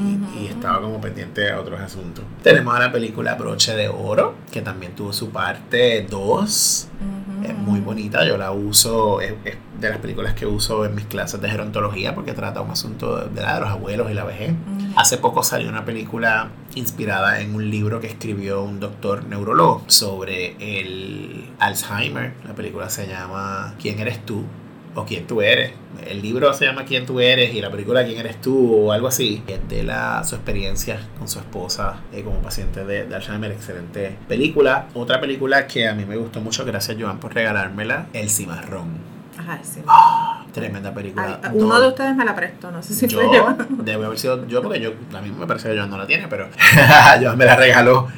estaba 0.50 0.80
como 0.80 1.00
pendiente 1.00 1.50
a 1.50 1.60
otros 1.60 1.78
asuntos. 1.80 2.24
Tenemos 2.42 2.74
a 2.74 2.78
la 2.80 2.92
película 2.92 3.34
Broche 3.34 3.74
de 3.74 3.88
Oro, 3.88 4.34
que 4.50 4.62
también 4.62 4.94
tuvo 4.94 5.12
su 5.12 5.30
parte 5.30 6.06
2. 6.08 6.88
Es 7.44 7.54
muy 7.54 7.80
bonita, 7.80 8.24
yo 8.24 8.36
la 8.38 8.52
uso, 8.52 9.20
es, 9.20 9.34
es 9.44 9.56
de 9.80 9.90
las 9.90 9.98
películas 9.98 10.34
que 10.34 10.46
uso 10.46 10.84
en 10.84 10.94
mis 10.94 11.06
clases 11.06 11.40
de 11.40 11.50
gerontología 11.50 12.14
porque 12.14 12.32
trata 12.32 12.60
un 12.60 12.70
asunto 12.70 13.16
de, 13.16 13.28
de 13.28 13.42
los 13.60 13.68
abuelos 13.68 14.10
y 14.10 14.14
la 14.14 14.24
vejez. 14.24 14.54
Hace 14.96 15.18
poco 15.18 15.42
salió 15.42 15.68
una 15.68 15.84
película 15.84 16.50
inspirada 16.74 17.40
en 17.40 17.54
un 17.54 17.70
libro 17.70 18.00
que 18.00 18.06
escribió 18.06 18.62
un 18.62 18.80
doctor 18.80 19.24
neurólogo 19.26 19.84
sobre 19.86 20.56
el 20.58 21.50
Alzheimer. 21.58 22.32
La 22.46 22.54
película 22.54 22.88
se 22.90 23.06
llama 23.06 23.74
¿Quién 23.80 23.98
eres 23.98 24.24
tú? 24.24 24.44
o 24.96 25.04
quién 25.04 25.26
tú 25.26 25.42
eres. 25.42 25.72
El 26.08 26.22
libro 26.22 26.52
se 26.54 26.64
llama 26.64 26.84
Quién 26.84 27.06
tú 27.06 27.20
eres 27.20 27.54
y 27.54 27.60
la 27.60 27.70
película 27.70 28.04
Quién 28.04 28.18
eres 28.18 28.40
tú 28.40 28.74
o 28.74 28.92
algo 28.92 29.08
así. 29.08 29.42
Es 29.46 29.68
de 29.68 29.82
la, 29.82 30.24
su 30.24 30.34
experiencia 30.34 30.98
con 31.18 31.28
su 31.28 31.38
esposa 31.38 32.00
eh, 32.12 32.22
como 32.22 32.40
paciente 32.40 32.84
de, 32.84 33.06
de 33.06 33.14
Alzheimer. 33.14 33.52
Excelente 33.52 34.16
película. 34.26 34.88
Otra 34.94 35.20
película 35.20 35.66
que 35.66 35.86
a 35.86 35.94
mí 35.94 36.04
me 36.04 36.16
gustó 36.16 36.40
mucho, 36.40 36.64
gracias 36.64 36.96
Joan 36.98 37.20
por 37.20 37.34
regalármela, 37.34 38.06
El 38.12 38.30
Cimarrón. 38.30 39.15
Sí. 39.62 39.80
Ah, 39.86 40.44
tremenda 40.52 40.92
película. 40.94 41.40
Ay, 41.42 41.50
uno 41.54 41.80
de 41.80 41.88
ustedes 41.88 42.14
me 42.16 42.24
la 42.24 42.34
prestó, 42.34 42.70
no 42.70 42.82
sé 42.82 42.94
si 42.94 43.08
fue 43.08 43.24
yo, 43.24 43.32
yo. 43.32 43.56
debe 43.82 44.04
haber 44.06 44.18
sido 44.18 44.46
yo 44.46 44.62
porque 44.62 44.80
yo 44.80 44.92
a 45.16 45.20
mí 45.20 45.30
me 45.30 45.46
parece 45.46 45.70
que 45.70 45.76
Joan 45.76 45.90
no 45.90 45.98
la 45.98 46.06
tiene, 46.06 46.26
pero 46.28 46.48
Joan 47.20 47.36
me 47.38 47.44
la 47.44 47.56
regaló. 47.56 48.08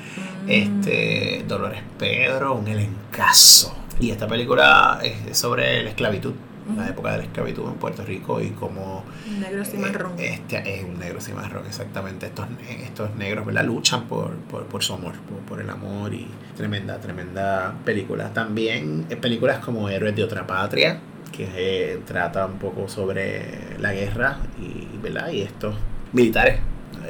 Mm. 0.46 0.50
Este 0.50 1.44
Dolores 1.46 1.82
Pedro, 1.98 2.54
un 2.54 2.66
elencazo. 2.68 3.74
Y 4.00 4.10
esta 4.10 4.26
película 4.28 4.98
es 5.02 5.36
sobre 5.36 5.82
la 5.82 5.90
esclavitud, 5.90 6.32
la 6.76 6.88
época 6.88 7.12
de 7.12 7.18
la 7.18 7.24
esclavitud 7.24 7.64
en 7.66 7.74
Puerto 7.74 8.04
Rico 8.04 8.40
y 8.40 8.50
cómo 8.50 9.04
Negro 9.40 9.62
y 9.72 9.76
marrón. 9.76 10.12
eh, 10.18 10.34
Este 10.34 10.78
es 10.78 10.84
un 10.84 10.98
negro 10.98 11.20
cimarrón, 11.20 11.66
exactamente. 11.66 12.26
Estos, 12.26 12.46
estos 12.82 13.14
negros 13.16 13.44
¿verdad? 13.44 13.64
luchan 13.64 14.04
por, 14.04 14.34
por, 14.36 14.64
por 14.66 14.82
su 14.84 14.94
amor, 14.94 15.14
por, 15.28 15.38
por 15.40 15.60
el 15.60 15.68
amor 15.68 16.14
y 16.14 16.28
tremenda, 16.56 16.98
tremenda 16.98 17.74
película. 17.84 18.32
También 18.32 19.06
eh, 19.10 19.16
películas 19.16 19.58
como 19.58 19.88
Héroes 19.88 20.14
de 20.14 20.22
otra 20.24 20.46
patria, 20.46 21.00
que 21.30 21.48
eh, 21.56 22.00
trata 22.06 22.46
un 22.46 22.58
poco 22.58 22.88
sobre 22.88 23.78
la 23.78 23.92
guerra 23.92 24.38
y, 24.60 24.96
¿verdad? 25.02 25.30
y 25.30 25.42
estos 25.42 25.74
militares. 26.12 26.60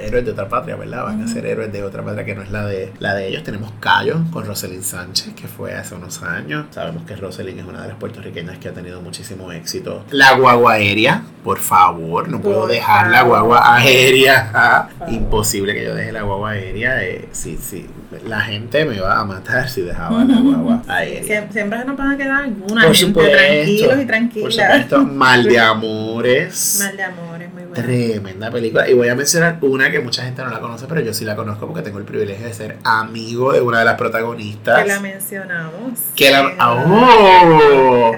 Héroes 0.01 0.25
de 0.25 0.31
otra 0.31 0.49
patria, 0.49 0.77
¿verdad? 0.77 1.05
Van 1.05 1.23
a 1.23 1.27
ser 1.29 1.45
héroes 1.45 1.73
de 1.73 1.83
otra 1.83 2.05
patria 2.05 2.25
que 2.25 2.35
no 2.35 2.43
es 2.43 2.53
la 2.53 2.65
de 2.67 2.93
la 3.01 3.15
de 3.15 3.29
ellos. 3.29 3.43
Tenemos 3.43 3.73
Cayo 3.81 4.21
con 4.33 4.45
Roselyn 4.47 4.85
Sánchez, 4.85 5.35
que 5.35 5.49
fue 5.49 5.75
hace 5.75 5.97
unos 5.97 6.23
años. 6.23 6.67
Sabemos 6.71 7.03
que 7.05 7.17
Roselyn 7.17 7.59
es 7.59 7.65
una 7.67 7.83
de 7.83 7.89
las 7.89 7.97
puertorriqueñas 7.97 8.59
que 8.59 8.69
ha 8.69 8.73
tenido 8.73 9.01
muchísimo 9.01 9.51
éxito. 9.51 10.05
La 10.11 10.37
guagua 10.37 10.75
aérea, 10.75 11.23
por 11.43 11.59
favor, 11.59 12.29
no 12.29 12.41
puedo 12.41 12.69
dejar 12.69 13.11
la 13.11 13.23
guagua 13.23 13.75
aérea. 13.77 14.89
Imposible 15.09 15.75
que 15.75 15.85
yo 15.85 15.95
deje 15.97 16.13
la 16.13 16.23
guagua 16.23 16.51
aérea. 16.51 17.03
eh, 17.03 17.29
sí, 17.33 17.59
sí. 17.61 17.87
La 18.27 18.41
gente 18.41 18.87
me 18.87 18.99
va 19.01 19.19
a 19.21 19.25
matar 19.25 19.69
si 19.69 19.83
dejaba 19.83 20.25
la 20.25 20.41
guagua 20.41 20.83
aérea. 20.89 21.23
Siempre, 21.25 21.53
siempre 21.53 21.79
se 21.81 21.85
nos 21.85 21.97
van 21.97 22.13
a 22.13 22.17
quedar 22.17 22.43
alguna 22.45 22.83
Por 22.87 22.95
gente 22.95 22.97
supuesto, 22.97 23.33
tranquilos 23.37 23.93
y 23.93 23.97
Por 23.97 24.07
tranquilas. 24.07 24.55
supuesto, 24.55 25.05
Mal 25.05 25.45
de 25.45 25.59
Amores. 25.61 26.81
Mal 26.83 26.97
de 26.97 27.03
amor, 27.03 27.43
es 27.43 27.53
muy 27.53 27.63
bueno. 27.65 27.75
Tremenda 27.75 28.51
película. 28.51 28.89
Y 28.89 28.95
voy 28.95 29.09
a 29.09 29.15
mencionar 29.15 29.59
una 29.61 29.91
que 29.91 30.01
mucha 30.01 30.23
gente 30.25 30.43
no 30.43 30.49
la 30.51 30.59
conoce, 30.61 30.87
pero 30.89 31.01
yo 31.03 31.13
sí 31.13 31.25
la 31.27 31.37
conozco 31.37 31.67
porque 31.67 31.83
tengo 31.83 31.99
el 31.99 32.05
privilegio 32.05 32.47
de 32.47 32.55
ser 32.55 32.77
amigo 32.85 33.53
de 33.53 33.61
una 33.61 33.81
de 33.81 33.85
las 33.85 33.97
protagonistas. 33.97 34.83
Que 34.83 34.89
la 34.89 35.01
mencionamos. 35.01 35.99
Que 36.17 36.31
la- 36.31 36.55
¡Oh! 36.67 38.13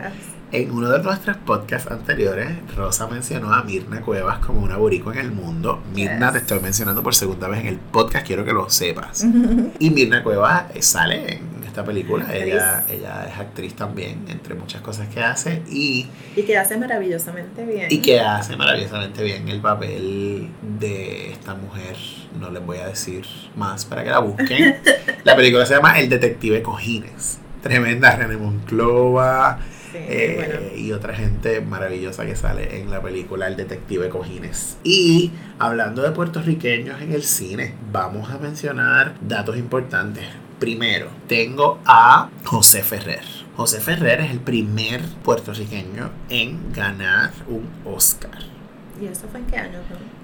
En 0.53 0.69
uno 0.73 0.91
de 0.91 1.01
nuestros 1.01 1.37
podcasts 1.37 1.89
anteriores, 1.93 2.49
Rosa 2.77 3.07
mencionó 3.07 3.53
a 3.55 3.63
Mirna 3.63 4.01
Cuevas 4.01 4.39
como 4.41 4.61
una 4.63 4.77
boricua 4.79 5.13
en 5.13 5.21
el 5.21 5.31
mundo. 5.31 5.81
Mirna, 5.95 6.27
Yes. 6.27 6.33
te 6.33 6.39
estoy 6.39 6.59
mencionando 6.61 7.05
por 7.05 7.15
segunda 7.15 7.47
vez 7.47 7.61
en 7.61 7.69
el 7.69 7.77
podcast, 7.79 8.27
quiero 8.27 8.45
que 8.45 8.53
lo 8.53 8.69
sepas. 8.69 9.25
Y 9.79 9.91
Mirna 9.91 10.25
Cuevas 10.25 10.65
eh, 10.75 10.83
sale 10.83 11.35
en 11.35 11.63
esta 11.65 11.85
película. 11.85 12.25
Actriz. 12.25 12.43
Ella, 12.55 12.85
ella 12.89 13.29
es 13.33 13.39
actriz 13.39 13.75
también, 13.75 14.25
entre 14.29 14.55
muchas 14.57 14.81
cosas 14.83 15.07
que 15.09 15.23
hace. 15.23 15.63
Y 15.71 16.09
Y 16.35 16.43
que 16.43 16.59
hace 16.59 16.77
maravillosamente 16.77 17.65
bien. 17.65 17.87
y 17.89 17.99
que 17.99 18.19
hace 18.19 18.57
maravillosamente 18.57 19.23
bien 19.23 19.49
el 19.49 19.61
papel 19.61 20.49
de 20.81 21.31
esta 21.31 21.55
mujer. 21.55 21.95
No 22.41 22.51
les 22.51 22.67
voy 22.67 22.79
a 22.79 22.89
decir 22.89 23.25
más 23.55 23.85
para 23.85 24.03
que 24.03 24.11
la 24.11 24.19
busquen. 24.19 24.77
La 25.25 25.37
película 25.37 25.65
se 25.67 25.75
llama 25.75 25.97
El 26.01 26.09
Detective 26.09 26.61
Cojines. 26.63 27.39
Tremenda 27.63 28.17
René 28.17 28.37
Monclova 28.39 29.59
Sí, 29.91 29.99
eh, 29.99 30.35
bueno. 30.37 30.77
y 30.77 30.93
otra 30.93 31.15
gente 31.15 31.61
maravillosa 31.61 32.25
que 32.25 32.37
sale 32.37 32.81
en 32.81 32.91
la 32.91 33.03
película 33.03 33.49
El 33.49 33.57
Detective 33.57 34.09
Cojines. 34.09 34.77
Y 34.85 35.33
hablando 35.59 36.03
de 36.03 36.11
puertorriqueños 36.13 37.01
en 37.01 37.13
el 37.13 37.23
cine, 37.25 37.75
vamos 37.93 38.31
a 38.31 38.39
mencionar 38.39 39.15
datos 39.21 39.57
importantes. 39.57 40.25
Primero, 40.59 41.09
tengo 41.27 41.81
a 41.87 42.29
José 42.45 42.83
Ferrer. 42.83 43.25
José 43.57 43.81
Ferrer 43.81 44.21
es 44.21 44.31
el 44.31 44.41
primer 44.41 45.01
puertorriqueño 45.25 46.11
en 46.29 46.73
ganar 46.73 47.31
un 47.49 47.69
Oscar 47.85 48.39
¿Y 49.01 49.07
eso 49.07 49.27
fue 49.31 49.41
en 49.41 49.47
qué 49.47 49.57
año? 49.57 49.79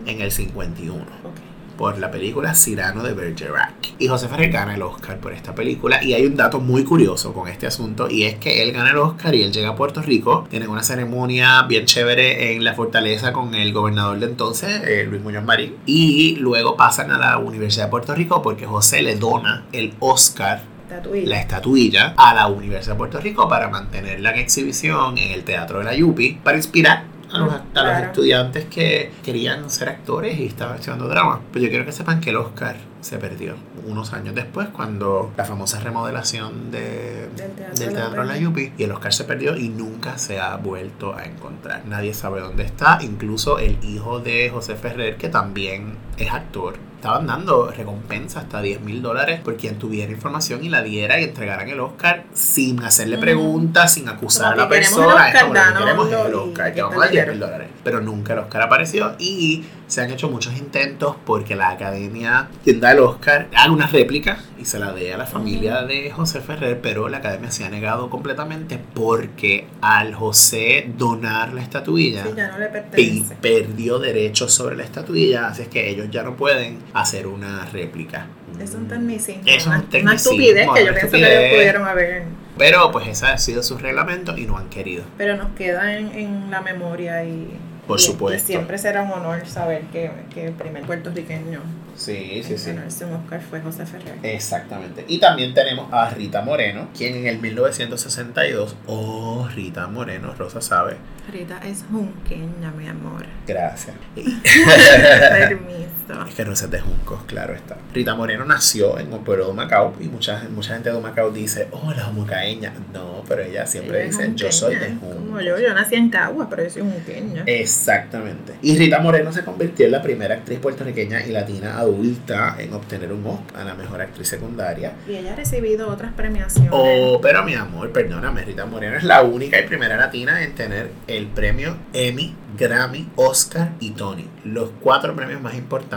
no? 0.05 0.11
en 0.11 0.20
el 0.20 0.31
51 0.31 0.94
Ok. 1.02 1.55
Por 1.76 1.98
la 1.98 2.10
película 2.10 2.54
Cyrano 2.54 3.02
de 3.02 3.12
Bergerac. 3.12 3.94
Y 3.98 4.08
José 4.08 4.28
Ferrer 4.28 4.50
gana 4.50 4.74
el 4.74 4.82
Oscar 4.82 5.18
por 5.18 5.32
esta 5.32 5.54
película. 5.54 6.02
Y 6.02 6.14
hay 6.14 6.26
un 6.26 6.36
dato 6.36 6.60
muy 6.60 6.84
curioso 6.84 7.32
con 7.32 7.48
este 7.48 7.66
asunto 7.66 8.08
y 8.10 8.24
es 8.24 8.36
que 8.36 8.62
él 8.62 8.72
gana 8.72 8.90
el 8.90 8.98
Oscar 8.98 9.34
y 9.34 9.42
él 9.42 9.52
llega 9.52 9.70
a 9.70 9.76
Puerto 9.76 10.02
Rico. 10.02 10.46
Tienen 10.50 10.68
una 10.68 10.82
ceremonia 10.82 11.62
bien 11.62 11.84
chévere 11.84 12.54
en 12.54 12.64
la 12.64 12.74
fortaleza 12.74 13.32
con 13.32 13.54
el 13.54 13.72
gobernador 13.72 14.18
de 14.18 14.26
entonces, 14.26 14.82
eh, 14.86 15.06
Luis 15.08 15.22
Muñoz 15.22 15.44
Marín. 15.44 15.76
Y 15.86 16.36
luego 16.36 16.76
pasan 16.76 17.10
a 17.10 17.18
la 17.18 17.38
Universidad 17.38 17.86
de 17.86 17.90
Puerto 17.90 18.14
Rico 18.14 18.42
porque 18.42 18.66
José 18.66 19.02
le 19.02 19.16
dona 19.16 19.64
el 19.72 19.94
Oscar 20.00 20.62
Tatuí. 20.88 21.26
la 21.26 21.40
estatuilla 21.40 22.14
a 22.16 22.34
la 22.34 22.46
Universidad 22.46 22.94
de 22.94 22.98
Puerto 22.98 23.20
Rico 23.20 23.48
para 23.48 23.68
mantenerla 23.68 24.30
en 24.32 24.38
exhibición 24.38 25.18
en 25.18 25.32
el 25.32 25.44
Teatro 25.44 25.80
de 25.80 25.84
la 25.84 25.94
Yupi 25.94 26.38
para 26.42 26.56
inspirar 26.56 27.15
a 27.37 27.38
los, 27.38 27.55
a 27.75 27.85
los 27.85 28.03
estudiantes 28.03 28.64
que 28.66 29.12
querían 29.25 29.70
ser 29.70 29.88
actores 29.88 30.38
y 30.38 30.46
estaban 30.46 30.77
estudiando 30.77 31.09
drama. 31.09 31.40
Pero 31.53 31.64
yo 31.64 31.70
quiero 31.70 31.85
que 31.85 31.92
sepan 31.92 32.20
que 32.20 32.31
el 32.31 32.37
Oscar 32.37 32.77
se 33.06 33.18
perdió 33.18 33.54
unos 33.86 34.12
años 34.12 34.34
después 34.34 34.68
cuando 34.68 35.32
la 35.36 35.44
famosa 35.44 35.78
remodelación 35.80 36.70
de, 36.70 37.28
Del 37.36 37.52
Teatro 37.52 37.64
del 37.66 37.74
de 37.78 37.86
la 37.86 37.92
Teatro 38.00 38.22
de 38.22 38.28
la 38.28 38.36
Yupi. 38.38 38.72
Y 38.76 38.82
el 38.84 38.92
Oscar 38.92 39.12
se 39.12 39.24
perdió 39.24 39.56
y 39.56 39.68
nunca 39.68 40.18
se 40.18 40.40
ha 40.40 40.56
vuelto 40.56 41.14
a 41.14 41.24
encontrar. 41.24 41.82
Nadie 41.86 42.14
sabe 42.14 42.40
dónde 42.40 42.64
está, 42.64 42.98
incluso 43.00 43.58
el 43.58 43.78
hijo 43.84 44.18
de 44.20 44.50
José 44.50 44.74
Ferrer 44.74 45.16
que 45.16 45.28
también 45.28 45.94
es 46.18 46.30
actor. 46.32 46.76
Estaban 46.96 47.26
dando 47.26 47.70
recompensa 47.70 48.40
hasta 48.40 48.60
10 48.62 48.80
mil 48.80 49.00
dólares 49.02 49.38
por 49.40 49.56
quien 49.56 49.78
tuviera 49.78 50.10
información 50.10 50.64
y 50.64 50.68
la 50.70 50.82
diera 50.82 51.20
y 51.20 51.24
entregaran 51.24 51.68
el 51.68 51.78
Oscar 51.78 52.24
sin 52.32 52.82
hacerle 52.82 53.18
Mm. 53.18 53.20
preguntas, 53.20 53.92
sin 53.94 54.08
acusar 54.08 54.54
a 54.54 54.56
la 54.56 54.68
que 54.68 54.74
queremos 54.76 54.98
el 54.98 55.04
persona. 55.04 55.26
Oscar, 55.26 55.36
es 55.36 55.42
como 55.42 55.52
queremos 55.84 56.06
es 56.08 56.12
el 56.14 56.30
y 56.30 56.34
Oscar, 56.34 56.66
que 56.66 56.72
quita 56.72 56.84
vamos 56.86 56.96
a 56.96 57.00
dar 57.00 57.10
10 57.12 57.24
mil 57.26 57.34
dinero. 57.34 57.46
dólares. 57.52 57.68
Pero 57.84 58.00
nunca 58.00 58.32
el 58.32 58.38
Oscar 58.40 58.62
apareció 58.62 59.14
y 59.20 59.64
se 59.87 60.01
han 60.01 60.11
hecho 60.11 60.29
muchos 60.29 60.57
intentos 60.57 61.16
porque 61.25 61.55
la 61.55 61.70
academia, 61.70 62.49
quien 62.64 62.81
da 62.81 62.92
el 62.92 63.01
Oscar, 63.01 63.49
haga 63.55 63.70
una 63.72 63.87
réplica 63.87 64.38
y 64.59 64.64
se 64.64 64.79
la 64.79 64.92
dé 64.92 65.12
a 65.14 65.16
la 65.18 65.27
familia 65.27 65.83
de 65.83 66.11
José 66.11 66.40
Ferrer, 66.40 66.81
pero 66.81 67.09
la 67.09 67.18
academia 67.18 67.51
se 67.51 67.64
ha 67.64 67.68
negado 67.70 68.11
completamente 68.11 68.79
porque 68.94 69.66
al 69.81 70.14
José 70.14 70.90
donar 70.96 71.53
la 71.53 71.62
estatuilla, 71.62 72.25
Sí, 72.25 72.31
ya 72.37 72.49
no 72.49 72.59
le 72.59 72.66
pe- 72.66 72.83
pertenece. 72.83 73.37
perdió 73.40 73.99
derechos 73.99 74.53
sobre 74.53 74.77
la 74.77 74.85
estatuilla, 74.85 75.49
así 75.49 75.62
es 75.62 75.68
que 75.68 75.88
ellos 75.88 76.09
ya 76.11 76.22
no 76.22 76.37
pueden 76.37 76.79
hacer 76.94 77.27
una 77.27 77.64
réplica. 77.66 78.27
Es 78.61 78.75
un 78.75 78.88
tecnicismo. 78.88 79.42
Es 79.46 79.66
un 79.66 79.72
una, 79.72 79.81
una 79.81 79.88
tecnicismo, 79.90 80.33
estupidez 80.33 80.68
que 80.75 80.87
yo 80.87 80.92
pienso 80.94 81.11
que 81.11 81.18
ellos 81.46 81.55
pudieron 81.57 81.85
haber. 81.87 82.22
Pero 82.59 82.90
pues 82.90 83.07
ese 83.07 83.27
ha 83.27 83.37
sido 83.38 83.62
su 83.62 83.77
reglamento 83.77 84.37
y 84.37 84.46
no 84.46 84.57
han 84.57 84.68
querido. 84.70 85.05
Pero 85.18 85.37
nos 85.37 85.51
queda 85.55 85.96
en, 85.96 86.09
en 86.12 86.51
la 86.51 86.61
memoria 86.62 87.22
y. 87.22 87.51
Por 87.87 88.01
y- 88.01 88.03
supuesto. 88.03 88.44
y 88.44 88.55
siempre 88.55 88.79
será 88.79 89.03
un 89.03 89.12
honor 89.12 89.46
saber 89.46 89.83
que, 89.92 90.11
que 90.33 90.46
el 90.46 90.53
primer 90.53 90.83
puertorriqueño 90.85 91.61
Sí, 91.96 92.42
en 92.46 92.77
ganarse 92.77 93.07
un 93.07 93.14
Oscar 93.14 93.40
fue 93.40 93.61
José 93.62 93.87
Ferrer. 93.87 94.18
Exactamente. 94.22 95.05
Y 95.09 95.18
también 95.18 95.55
tenemos 95.55 95.90
a 95.92 96.11
Rita 96.11 96.42
Moreno, 96.42 96.88
quien 96.96 97.14
en 97.14 97.27
el 97.27 97.38
1962, 97.38 98.77
oh, 98.87 99.49
Rita 99.55 99.87
Moreno, 99.87 100.35
Rosa 100.37 100.61
sabe. 100.61 100.96
Rita 101.33 101.59
es 101.64 101.85
junqueña, 101.90 102.70
mi 102.77 102.87
amor. 102.87 103.25
Gracias. 103.46 103.96
Permiso. 104.14 105.95
Es 106.28 106.34
que 106.34 106.44
Rosa 106.44 106.66
es 106.66 106.70
de 106.70 106.80
Juncos, 106.80 107.20
claro 107.26 107.54
está. 107.54 107.76
Rita 107.92 108.14
Moreno 108.14 108.44
nació 108.44 108.98
en 108.98 109.12
un 109.12 109.24
pueblo 109.24 109.48
de 109.48 109.54
Macao 109.54 109.94
y 110.00 110.04
mucha, 110.04 110.44
mucha 110.50 110.74
gente 110.74 110.92
de 110.92 111.00
Macao 111.00 111.30
dice, 111.30 111.68
oh, 111.72 111.92
la 111.96 112.08
humocaeña. 112.08 112.72
No, 112.92 113.24
pero 113.28 113.42
ella 113.42 113.66
siempre 113.66 114.02
Ella 114.02 114.10
dice, 114.10 114.32
yo 114.34 114.52
soy 114.52 114.76
de 114.76 114.88
Juncos. 114.90 115.16
Como 115.16 115.40
yo, 115.40 115.58
yo 115.58 115.74
nací 115.74 115.96
en 115.96 116.10
Cagua, 116.10 116.48
pero 116.48 116.62
yo 116.62 116.70
soy 116.70 116.82
junqueña. 116.82 117.42
Exactamente. 117.46 118.54
Y 118.62 118.78
Rita 118.78 119.00
Moreno 119.00 119.32
se 119.32 119.42
convirtió 119.42 119.86
en 119.86 119.92
la 119.92 120.02
primera 120.02 120.36
actriz 120.36 120.60
puertorriqueña 120.60 121.26
y 121.26 121.32
latina 121.32 121.78
adulta 121.78 122.56
en 122.58 122.72
obtener 122.72 123.12
un 123.12 123.26
Oscar 123.26 123.62
a 123.62 123.64
la 123.64 123.74
mejor 123.74 124.00
actriz 124.00 124.28
secundaria. 124.28 124.92
Y 125.08 125.16
ella 125.16 125.32
ha 125.32 125.36
recibido 125.36 125.88
otras 125.88 126.12
premiaciones. 126.12 126.70
Oh, 126.72 127.18
pero 127.20 127.42
mi 127.42 127.54
amor, 127.54 127.90
perdóname, 127.90 128.44
Rita 128.44 128.64
Moreno 128.66 128.96
es 128.96 129.04
la 129.04 129.22
única 129.22 129.58
y 129.58 129.66
primera 129.66 129.96
latina 129.96 130.42
en 130.42 130.54
tener 130.54 130.90
el 131.08 131.26
premio 131.26 131.76
Emmy, 131.92 132.34
Grammy, 132.56 133.08
Oscar 133.16 133.72
y 133.80 133.90
Tony. 133.90 134.26
Los 134.44 134.70
cuatro 134.80 135.14
premios 135.14 135.40
más 135.40 135.54
importantes 135.54 135.95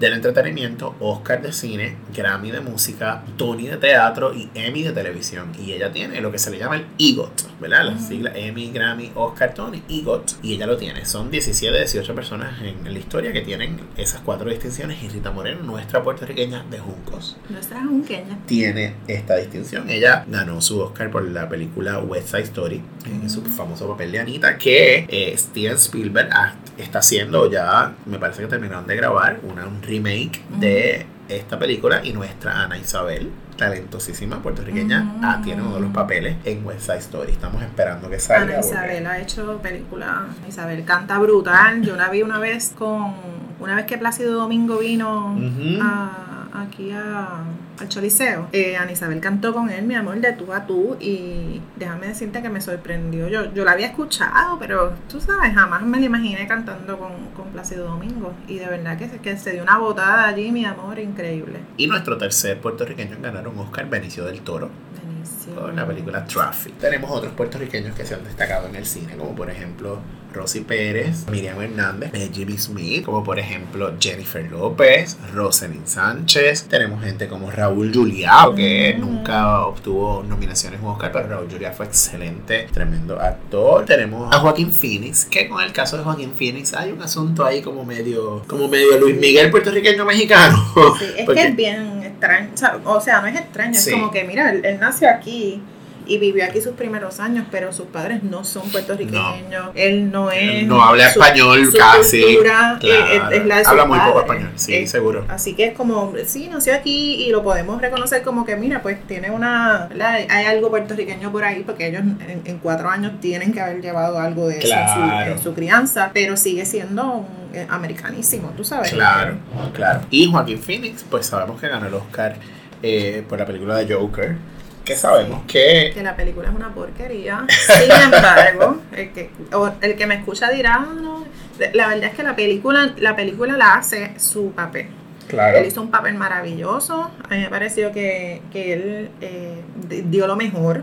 del 0.00 0.12
entretenimiento, 0.14 0.94
Oscar 1.00 1.42
de 1.42 1.52
cine, 1.52 1.96
Grammy 2.14 2.50
de 2.50 2.60
música, 2.60 3.22
Tony 3.36 3.66
de 3.66 3.76
teatro 3.76 4.32
y 4.34 4.48
Emmy 4.54 4.82
de 4.82 4.92
televisión. 4.92 5.52
Y 5.58 5.72
ella 5.72 5.92
tiene 5.92 6.20
lo 6.20 6.30
que 6.32 6.38
se 6.38 6.50
le 6.50 6.58
llama 6.58 6.76
el 6.76 6.86
EGOT, 6.98 7.60
¿verdad? 7.60 7.84
Las 7.84 8.08
siglas 8.08 8.32
Emmy, 8.36 8.70
Grammy, 8.70 9.12
Oscar, 9.14 9.54
Tony, 9.54 9.82
EGOT. 9.88 10.32
Y 10.42 10.54
ella 10.54 10.66
lo 10.66 10.76
tiene. 10.76 11.04
son 11.04 11.30
17, 11.30 11.76
18 11.76 12.14
personas 12.14 12.60
en 12.62 12.84
la 12.92 12.98
historia 12.98 13.32
que 13.32 13.42
tienen 13.42 13.80
esas 13.96 14.20
cuatro 14.22 14.48
distinciones 14.50 15.02
y 15.02 15.08
Rita 15.08 15.30
Moreno, 15.30 15.62
nuestra 15.62 16.02
puertorriqueña 16.02 16.64
de 16.70 16.78
Juncos, 16.78 17.36
Nuestra 17.48 17.80
junqueña. 17.84 18.38
tiene 18.46 18.94
esta 19.08 19.36
distinción. 19.36 19.88
Ella 19.90 20.24
ganó 20.28 20.60
su 20.60 20.80
Oscar 20.80 21.10
por 21.10 21.24
la 21.24 21.48
película 21.48 21.98
West 22.00 22.28
Side 22.28 22.42
Story, 22.44 22.82
en 23.06 23.28
su 23.28 23.42
famoso 23.42 23.88
papel 23.88 24.12
de 24.12 24.20
Anita, 24.20 24.58
que 24.58 25.06
eh, 25.08 25.34
Steven 25.36 25.76
Spielberg 25.76 26.30
está 26.78 26.98
haciendo 27.00 27.50
ya, 27.50 27.94
me 28.06 28.18
parece 28.18 28.42
que 28.42 28.48
terminaron 28.48 28.86
de 28.86 28.96
grabar 28.96 29.33
una, 29.42 29.66
un 29.66 29.82
remake 29.82 30.42
de 30.58 31.06
esta 31.28 31.58
película 31.58 32.00
y 32.04 32.12
nuestra 32.12 32.62
Ana 32.62 32.76
Isabel, 32.78 33.30
talentosísima 33.56 34.42
puertorriqueña, 34.42 35.00
Mm. 35.00 35.24
ah, 35.24 35.40
tiene 35.42 35.62
uno 35.62 35.76
de 35.76 35.80
los 35.82 35.90
papeles 35.92 36.36
en 36.44 36.64
West 36.66 36.82
Side 36.86 36.98
Story. 36.98 37.32
Estamos 37.32 37.62
esperando 37.62 38.10
que 38.10 38.18
salga. 38.20 38.42
Ana 38.42 38.54
porque- 38.60 38.68
Isabel 38.68 39.06
ha 39.06 39.18
hecho 39.20 39.58
película. 39.62 40.26
Isabel 40.48 40.84
canta 40.84 41.18
brutal. 41.18 41.82
Yo 41.82 41.96
la 41.96 42.08
vi 42.10 42.22
una 42.22 42.38
vez 42.38 42.72
con. 42.76 43.14
Una 43.60 43.76
vez 43.76 43.86
que 43.86 43.96
Plácido 43.96 44.34
Domingo 44.34 44.78
vino 44.78 45.36
a- 45.80 46.48
aquí 46.62 46.90
a, 46.92 47.38
al 47.80 47.88
Choliseo, 47.88 48.48
eh, 48.52 48.76
Ana 48.76 48.92
Isabel 48.92 49.20
cantó 49.20 49.52
con 49.52 49.68
él, 49.70 49.84
mi 49.84 49.94
amor, 49.94 50.20
de 50.20 50.32
tú 50.32 50.52
a 50.52 50.66
tú. 50.66 50.96
Y 51.00 51.60
déjame 51.76 52.06
decirte 52.08 52.40
que 52.42 52.48
me 52.48 52.60
sorprendió. 52.60 53.28
Yo, 53.28 53.52
yo 53.52 53.64
la 53.64 53.72
había 53.72 53.86
escuchado, 53.86 54.58
pero 54.58 54.92
tú 55.08 55.20
sabes, 55.20 55.52
jamás 55.54 55.82
me 55.82 55.98
la 55.98 56.06
imaginé 56.06 56.46
cantando 56.46 56.98
con, 56.98 57.12
con 57.36 57.48
Plácido 57.52 57.86
Domingo. 57.88 58.32
Y 58.46 58.58
de 58.58 58.66
verdad 58.66 58.96
que, 58.96 59.08
se- 59.08 59.18
que 59.18 59.36
se 59.36 59.52
dio 59.52 59.62
una 59.62 59.78
botada 59.78 60.26
allí, 60.28 60.52
mi 60.52 60.64
amor, 60.64 60.98
increíble. 60.98 61.58
Y 61.76 61.86
nuestro 61.86 62.16
tercer 62.16 62.60
puertorriqueño 62.60 63.16
en 63.16 63.22
ganar 63.22 63.48
un 63.48 63.58
Oscar, 63.58 63.88
Benicio 63.88 64.24
del 64.24 64.40
Toro, 64.42 64.70
Buenísimo. 65.02 65.56
con 65.60 65.74
la 65.76 65.86
película 65.86 66.24
Traffic. 66.24 66.78
Tenemos 66.78 67.10
otros 67.10 67.32
puertorriqueños 67.32 67.94
que 67.96 68.04
se 68.06 68.14
han 68.14 68.22
destacado 68.24 68.68
en 68.68 68.76
el 68.76 68.86
cine, 68.86 69.16
como 69.16 69.34
por 69.34 69.50
ejemplo 69.50 69.98
Rosy 70.34 70.60
Pérez, 70.60 71.26
Miriam 71.30 71.60
Hernández, 71.60 72.10
Jimmy 72.32 72.58
Smith, 72.58 73.04
como 73.04 73.22
por 73.22 73.38
ejemplo 73.38 73.92
Jennifer 74.00 74.44
López, 74.50 75.16
Rosalind 75.32 75.86
Sánchez. 75.86 76.64
Tenemos 76.68 77.02
gente 77.02 77.28
como 77.28 77.50
Raúl 77.50 77.92
Juliá, 77.94 78.46
que 78.54 78.96
nunca 78.98 79.64
obtuvo 79.66 80.22
nominaciones 80.28 80.80
en 80.80 80.86
Oscar, 80.86 81.12
pero 81.12 81.28
Raúl 81.28 81.48
Juliá 81.50 81.72
fue 81.72 81.86
excelente, 81.86 82.66
tremendo 82.72 83.20
actor. 83.20 83.84
Tenemos 83.84 84.34
a 84.34 84.38
Joaquín 84.40 84.72
Phoenix, 84.72 85.24
que 85.24 85.48
con 85.48 85.62
el 85.62 85.72
caso 85.72 85.96
de 85.96 86.02
Joaquín 86.04 86.32
Phoenix 86.34 86.74
hay 86.74 86.90
un 86.92 87.00
asunto 87.02 87.44
ahí 87.44 87.62
como 87.62 87.84
medio, 87.84 88.42
como 88.48 88.68
medio 88.68 88.98
Luis 88.98 89.16
Miguel 89.18 89.50
puertorriqueño 89.50 90.04
mexicano. 90.04 90.56
Sí, 90.98 91.04
es 91.16 91.24
Porque- 91.26 91.40
que 91.42 91.48
es 91.48 91.56
bien 91.56 92.02
extraño. 92.02 92.50
O 92.52 92.56
sea, 92.56 92.78
o 92.84 93.00
sea, 93.00 93.20
no 93.20 93.26
es 93.28 93.36
extraño, 93.36 93.74
Sí. 93.74 93.90
es 93.90 93.96
como 93.96 94.10
que, 94.10 94.24
mira, 94.24 94.50
él, 94.50 94.64
él 94.64 94.78
nació 94.80 95.08
aquí 95.10 95.62
y 96.06 96.18
vivió 96.18 96.44
aquí 96.44 96.60
sus 96.60 96.72
primeros 96.74 97.20
años, 97.20 97.46
pero 97.50 97.72
sus 97.72 97.86
padres 97.86 98.22
no 98.22 98.44
son 98.44 98.68
puertorriqueños. 98.70 99.70
Él 99.74 100.10
no 100.10 100.30
es. 100.30 100.42
Él 100.62 100.68
no 100.68 100.82
habla 100.82 101.10
su- 101.10 101.20
español 101.20 101.66
su 101.66 101.76
casi. 101.78 102.22
cultura, 102.22 102.78
eh, 102.82 102.86
Claro. 102.86 103.30
es, 103.30 103.40
es 103.40 103.46
la 103.46 103.56
de 103.58 103.64
Habla 103.66 103.84
muy 103.86 103.98
poco 104.00 104.20
español, 104.20 104.50
sí, 104.56 104.74
Eh, 104.74 104.86
seguro. 104.86 105.24
Así 105.28 105.54
que 105.54 105.66
es 105.66 105.74
como, 105.74 106.12
sí, 106.26 106.48
nació 106.48 106.74
aquí 106.74 107.24
y 107.24 107.30
lo 107.30 107.42
podemos 107.42 107.80
reconocer 107.80 108.22
como 108.22 108.44
que, 108.44 108.56
mira, 108.56 108.82
pues 108.82 109.02
tiene 109.06 109.30
una. 109.30 109.86
¿verdad? 109.88 110.18
Hay 110.28 110.46
algo 110.46 110.70
puertorriqueño 110.70 111.30
por 111.32 111.44
ahí, 111.44 111.62
porque 111.64 111.88
ellos 111.88 112.02
en, 112.02 112.42
en 112.44 112.58
cuatro 112.58 112.88
años 112.90 113.12
tienen 113.20 113.52
que 113.52 113.60
haber 113.60 113.80
llevado 113.80 114.18
algo 114.18 114.48
de 114.48 114.58
eso 114.58 114.74
en 114.74 114.88
su- 114.88 115.30
en 115.32 115.38
su, 115.42 115.54
crianza, 115.54 116.10
pero 116.12 116.36
sigue 116.36 116.64
siendo 116.66 117.04
un, 117.12 117.26
eh, 117.54 117.66
americanísimo, 117.70 118.50
tú 118.56 118.64
sabes. 118.64 118.92
Claro, 118.92 119.36
claro. 119.72 120.00
Y 120.10 120.30
Joaquín 120.30 120.58
Phoenix, 120.58 121.04
pues 121.08 121.26
sabemos 121.26 121.60
que 121.60 121.68
ganó 121.68 121.86
el 121.86 121.94
Oscar 121.94 122.36
eh, 122.82 123.24
por 123.28 123.38
la 123.38 123.46
película 123.46 123.76
de 123.76 123.94
Joker. 123.94 124.36
Que 124.84 124.96
sabemos 124.96 125.42
que. 125.46 125.90
que 125.94 126.02
la 126.02 126.14
película 126.14 126.48
es 126.48 126.54
una 126.54 126.74
porquería. 126.74 127.46
Sin 127.48 127.90
embargo, 128.14 128.82
el 128.94 129.10
que, 129.12 129.30
o 129.52 129.70
el 129.80 129.96
que 129.96 130.06
me 130.06 130.14
escucha 130.16 130.50
dirá, 130.50 130.74
"Ah, 130.80 130.92
no. 130.94 131.24
La 131.72 131.86
verdad 131.88 132.04
es 132.10 132.14
que 132.14 132.22
la 132.22 132.34
película, 132.36 132.92
la 132.98 133.14
película 133.16 133.56
la 133.56 133.74
hace 133.74 134.12
su 134.18 134.50
papel. 134.52 134.88
Claro. 135.28 135.56
Él 135.56 135.66
hizo 135.66 135.80
un 135.80 135.90
papel 135.90 136.14
maravilloso. 136.16 137.10
A 137.30 137.34
mí 137.34 137.40
me 137.40 137.48
pareció 137.48 137.92
que, 137.92 138.42
que 138.52 138.72
él 138.74 139.10
eh, 139.20 139.60
di- 139.88 140.02
dio 140.02 140.26
lo 140.26 140.36
mejor. 140.36 140.82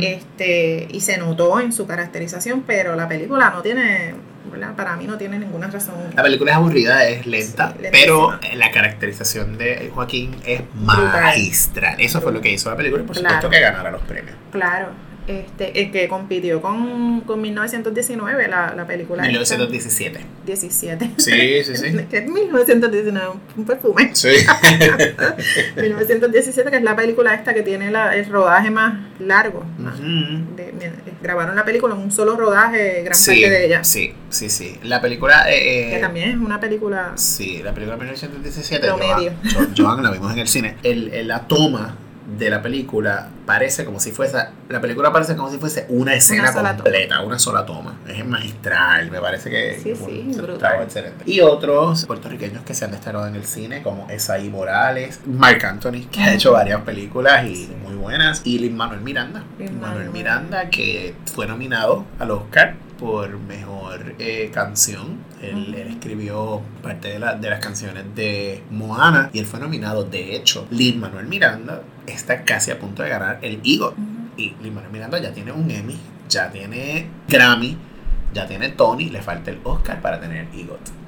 Este, 0.00 0.86
y 0.90 1.00
se 1.00 1.16
notó 1.18 1.58
en 1.60 1.72
su 1.72 1.86
caracterización, 1.86 2.62
pero 2.66 2.94
la 2.94 3.08
película 3.08 3.50
no 3.50 3.62
tiene, 3.62 4.14
¿verdad? 4.50 4.74
Para 4.76 4.96
mí 4.96 5.06
no 5.06 5.16
tiene 5.18 5.38
ninguna 5.38 5.66
razón. 5.68 5.94
La 6.14 6.22
película 6.22 6.52
es 6.52 6.56
aburrida, 6.56 7.06
es 7.08 7.26
lenta, 7.26 7.72
Sí, 7.80 7.86
pero 7.92 8.38
la 8.54 8.70
caracterización 8.70 9.58
de 9.58 9.90
Joaquín 9.94 10.36
es 10.44 10.62
magistral. 10.74 12.00
Eso 12.00 12.20
fue 12.20 12.32
lo 12.32 12.40
que 12.40 12.50
hizo 12.50 12.70
la 12.70 12.76
película 12.76 13.02
y 13.02 13.06
por 13.06 13.16
Claro. 13.16 13.34
supuesto 13.36 13.50
que 13.50 13.60
ganara 13.60 13.90
los 13.90 14.02
premios. 14.02 14.36
Claro. 14.52 14.88
Este, 15.26 15.80
el 15.82 15.90
que 15.90 16.06
compitió 16.08 16.62
con, 16.62 17.22
con 17.22 17.40
1919, 17.40 18.46
la, 18.48 18.74
la 18.76 18.86
película. 18.86 19.22
esta. 19.22 19.32
1917. 19.32 20.20
17. 20.46 21.10
Sí, 21.16 21.64
sí, 21.64 21.76
sí. 21.76 21.86
es 22.12 22.28
1919, 22.30 23.26
un 23.56 23.64
perfume. 23.64 24.10
Sí. 24.14 24.28
1917, 25.76 26.70
que 26.70 26.76
es 26.76 26.82
la 26.82 26.94
película 26.96 27.34
esta 27.34 27.54
que 27.54 27.62
tiene 27.62 27.90
la- 27.90 28.14
el 28.14 28.26
rodaje 28.26 28.70
más 28.70 28.98
largo. 29.18 29.64
más 29.78 29.98
Ujú. 29.98 30.06
de- 30.56 30.72
de- 30.72 30.92
grabaron 31.22 31.56
la 31.56 31.64
película 31.64 31.94
en 31.94 32.00
un 32.02 32.10
solo 32.12 32.36
rodaje, 32.36 33.02
gran 33.02 33.14
Sí, 33.16 33.30
parte 33.42 33.50
de 33.50 33.66
ella. 33.66 33.84
sí, 33.84 34.12
sí, 34.30 34.48
sí. 34.50 34.78
La 34.84 35.00
película. 35.00 35.46
eh, 35.50 35.90
Que 35.94 35.98
también 36.00 36.30
es 36.30 36.36
una 36.36 36.60
película. 36.60 37.12
Sí, 37.16 37.62
la 37.64 37.72
película 37.72 37.96
de 37.96 38.04
1917. 38.04 38.86
Promedio. 38.86 39.32
Joan, 39.52 39.66
Jo- 39.66 39.72
Joan 39.76 40.02
la 40.02 40.10
vimos 40.10 40.32
en 40.32 40.38
el 40.38 40.48
cine. 40.48 40.76
El, 40.82 41.08
el- 41.12 41.28
la 41.28 41.40
toma 41.48 41.96
de 42.38 42.50
la 42.50 42.62
película 42.62 43.28
parece 43.46 43.84
como 43.84 44.00
si 44.00 44.10
fuese. 44.12 44.38
La 44.68 44.80
película 44.80 45.12
parece 45.12 45.36
como 45.36 45.50
si 45.50 45.58
fuese 45.58 45.86
una 45.88 46.14
escena 46.14 46.52
toma. 46.52 46.74
completa, 46.74 47.20
una 47.22 47.38
sola 47.38 47.64
toma. 47.64 47.98
Es 48.08 48.24
magistral, 48.26 49.10
me 49.10 49.20
parece 49.20 49.48
que. 49.50 49.74
Sí, 49.82 49.90
que 49.90 49.96
sí, 49.96 50.40
trabajo 50.58 50.82
excelente. 50.82 51.24
Y 51.30 51.40
otros 51.40 52.04
puertorriqueños 52.06 52.62
que 52.64 52.74
se 52.74 52.84
han 52.84 52.90
destacado 52.90 53.26
en 53.26 53.36
el 53.36 53.44
cine, 53.44 53.82
como 53.82 54.08
Esaí 54.10 54.48
Morales, 54.50 55.20
Mark 55.26 55.64
Anthony, 55.64 56.06
que 56.10 56.20
ha 56.20 56.34
hecho 56.34 56.52
varias 56.52 56.80
películas 56.82 57.46
y 57.46 57.68
muy 57.84 57.94
buenas, 57.94 58.42
y 58.44 58.58
Lin 58.58 58.76
Manuel 58.76 59.00
Miranda. 59.00 59.44
Lin 59.58 59.80
Manuel. 59.80 60.10
Miranda, 60.10 60.68
que 60.70 61.14
fue 61.32 61.46
nominado 61.46 62.04
al 62.18 62.30
Oscar 62.32 62.74
por 62.98 63.38
mejor 63.38 64.14
eh, 64.18 64.50
canción. 64.52 65.24
Él 65.42 65.74
escribió 65.74 66.62
parte 66.82 67.08
de, 67.08 67.18
la- 67.18 67.34
de 67.34 67.50
las 67.50 67.60
canciones 67.60 68.04
de 68.14 68.62
Moana 68.70 69.28
y 69.34 69.38
él 69.38 69.44
fue 69.46 69.60
nominado. 69.60 70.02
De 70.04 70.34
hecho, 70.34 70.66
Lin 70.70 70.98
Manuel 71.00 71.26
Miranda 71.26 71.82
está 72.06 72.42
casi 72.44 72.70
a 72.70 72.78
punto 72.78 73.02
de 73.02 73.10
ganar 73.10 73.35
el 73.42 73.60
EGOT. 73.64 73.92
Ujú. 73.92 74.02
Y 74.36 74.54
Lin 74.62 74.74
Manuel 74.74 74.92
Miranda 74.92 75.18
ya 75.18 75.32
tiene 75.32 75.52
un 75.52 75.70
Emmy, 75.70 75.96
ya 76.28 76.50
tiene 76.50 77.06
Grammy, 77.28 77.76
ya 78.34 78.46
tiene 78.46 78.70
Tony, 78.70 79.08
le 79.08 79.22
falta 79.22 79.50
el 79.50 79.60
Oscar 79.64 80.00
para 80.02 80.20
tener 80.20 80.46
EGOT. 80.54 81.05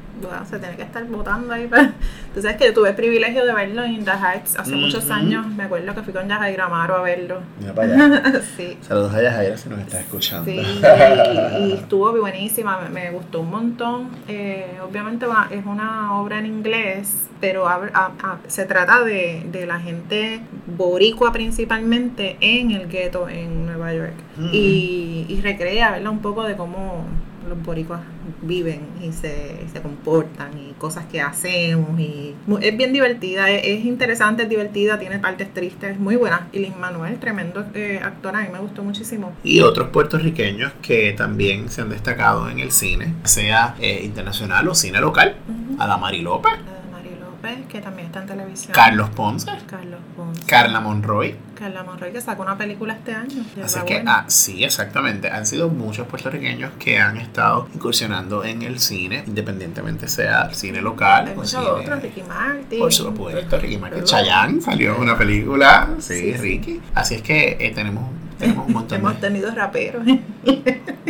Se 0.48 0.58
tiene 0.58 0.76
que 0.76 0.82
estar 0.82 1.04
votando 1.06 1.52
ahí. 1.52 1.66
Para... 1.66 1.92
Tú 2.34 2.42
sabes 2.42 2.56
que 2.56 2.66
yo 2.66 2.74
tuve 2.74 2.90
el 2.90 2.94
privilegio 2.96 3.44
de 3.44 3.52
verlo 3.52 3.82
en 3.84 4.04
The 4.04 4.10
Heights 4.12 4.56
hace 4.58 4.72
Ujú. 4.72 4.80
muchos 4.80 5.10
años. 5.10 5.46
Me 5.46 5.64
acuerdo 5.64 5.94
que 5.94 6.02
fui 6.02 6.12
con 6.12 6.28
Yajaira 6.28 6.56
Gramaro 6.64 6.96
a 6.96 7.02
verlo. 7.02 7.40
Mira 7.60 7.74
para 7.74 7.94
allá. 7.94 8.42
sí. 8.56 8.76
Saludos 8.82 9.14
a 9.14 9.22
Yajaira 9.22 9.56
si 9.56 9.68
nos 9.68 9.78
está 9.80 10.00
escuchando. 10.00 10.50
Sí, 10.50 10.58
y, 10.60 11.64
y 11.68 11.72
estuvo 11.74 12.12
buenísima, 12.18 12.78
me, 12.80 12.88
me 12.90 13.10
gustó 13.10 13.40
un 13.40 13.50
montón. 13.50 14.08
Eh, 14.28 14.78
obviamente 14.86 15.26
es 15.50 15.64
una 15.66 16.18
obra 16.20 16.38
en 16.38 16.46
inglés, 16.46 17.28
pero 17.40 17.68
a- 17.68 17.88
a- 17.94 18.38
se 18.46 18.64
trata 18.64 19.04
de, 19.04 19.46
de 19.50 19.66
la 19.66 19.78
gente 19.80 20.40
boricua 20.66 21.32
principalmente 21.32 22.36
en 22.40 22.70
el 22.72 22.88
gueto 22.88 23.28
en 23.28 23.66
Nueva 23.66 23.92
York. 23.94 24.14
Mm. 24.36 24.48
Y, 24.52 25.26
y 25.28 25.40
recrea 25.42 25.92
¿verdad? 25.92 26.10
un 26.12 26.20
poco 26.20 26.44
de 26.44 26.56
cómo 26.56 27.04
los 27.48 27.62
boricuas 27.62 28.00
viven 28.42 28.80
y 29.02 29.12
se, 29.12 29.66
se 29.72 29.80
comportan 29.82 30.50
y 30.58 30.72
cosas 30.78 31.06
que 31.06 31.20
hacemos. 31.20 31.98
y 31.98 32.34
Es 32.60 32.76
bien 32.76 32.92
divertida, 32.92 33.50
es, 33.50 33.62
es 33.64 33.84
interesante, 33.84 34.44
es 34.44 34.48
divertida, 34.48 34.98
tiene 34.98 35.18
partes 35.18 35.52
tristes, 35.52 35.92
es 35.92 35.98
muy 35.98 36.16
buena. 36.16 36.48
Y 36.52 36.60
Lin 36.60 36.78
Manuel, 36.78 37.18
tremendo 37.18 37.64
eh, 37.74 38.00
actor, 38.02 38.34
a 38.36 38.40
mí 38.42 38.48
me 38.52 38.58
gustó 38.58 38.82
muchísimo. 38.82 39.32
y 39.42 39.60
otros 39.60 39.88
puertorriqueños 39.88 40.72
que 40.82 41.12
también 41.12 41.68
se 41.68 41.82
han 41.82 41.90
destacado 41.90 42.48
en 42.48 42.58
el 42.58 42.72
cine, 42.72 43.14
sea 43.24 43.74
eh, 43.80 44.02
internacional 44.04 44.68
o 44.68 44.74
cine 44.74 45.00
local. 45.00 45.36
Ujú. 45.48 45.82
Adamari 45.82 46.22
López, 46.22 46.52
Mari 46.52 46.77
López, 47.48 47.66
que 47.68 47.80
también 47.80 48.06
está 48.06 48.20
en 48.20 48.26
televisión. 48.26 48.72
Carlos 48.72 49.10
Ponce, 49.10 49.50
Carlos 49.66 50.00
Ponce. 50.16 50.42
Carla 50.46 50.80
Monroy. 50.80 51.36
Carla 51.58 51.82
Monroy, 51.82 52.12
que 52.12 52.20
sacó 52.20 52.42
una 52.42 52.56
película 52.56 52.94
este 52.94 53.14
año. 53.14 53.44
Así 53.62 53.80
que, 53.86 54.02
ah, 54.06 54.24
sí, 54.28 54.64
exactamente. 54.64 55.30
Han 55.30 55.46
sido 55.46 55.68
muchos 55.68 56.06
puertorriqueños 56.06 56.72
que 56.78 56.98
han 56.98 57.16
estado 57.16 57.68
incursionando 57.74 58.44
en 58.44 58.62
el 58.62 58.78
cine, 58.78 59.24
independientemente 59.26 60.08
sea 60.08 60.42
el 60.42 60.54
cine 60.54 60.80
local 60.80 61.28
Hay 61.28 61.34
muchos 61.34 61.54
otros, 61.56 62.02
Ricky 62.02 62.22
Martin. 62.22 62.78
Por 62.78 62.92
supuesto, 62.92 63.58
Ricky 63.58 63.78
Martin. 63.78 64.04
Chayanne 64.04 64.60
salió 64.60 64.94
en 64.94 65.02
una 65.02 65.18
película, 65.18 65.88
sí, 65.98 66.14
Sí, 66.14 66.32
sí. 66.32 66.38
Ricky. 66.38 66.80
Así 66.94 67.14
es 67.16 67.22
que 67.22 67.56
eh, 67.60 67.72
tenemos, 67.74 68.04
tenemos 68.38 68.66
un 68.66 68.72
montón 68.72 68.98
Hemos 68.98 69.14
de... 69.14 69.20
tenido 69.20 69.50
raperos. 69.54 70.02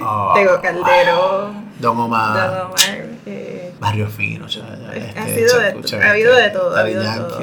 Oh, 0.01 0.33
Tego 0.35 0.61
Calderón. 0.63 1.69
Don 1.81 1.99
Omar. 1.99 2.51
Don 2.51 2.61
Omar. 2.67 3.18
Eh, 3.29 3.73
Barrio 3.81 4.09
fino, 4.09 4.47
ya, 4.47 4.63
ha, 4.65 4.95
este, 4.97 5.35
sido 5.49 5.59
de, 5.61 5.67
ha 6.05 6.11
habido 6.11 6.35
de 6.35 6.47
este, 6.47 6.59
todo, 6.59 6.77
ha 6.77 6.81
habido 6.81 7.03
de 7.03 7.09
todo. 7.09 7.39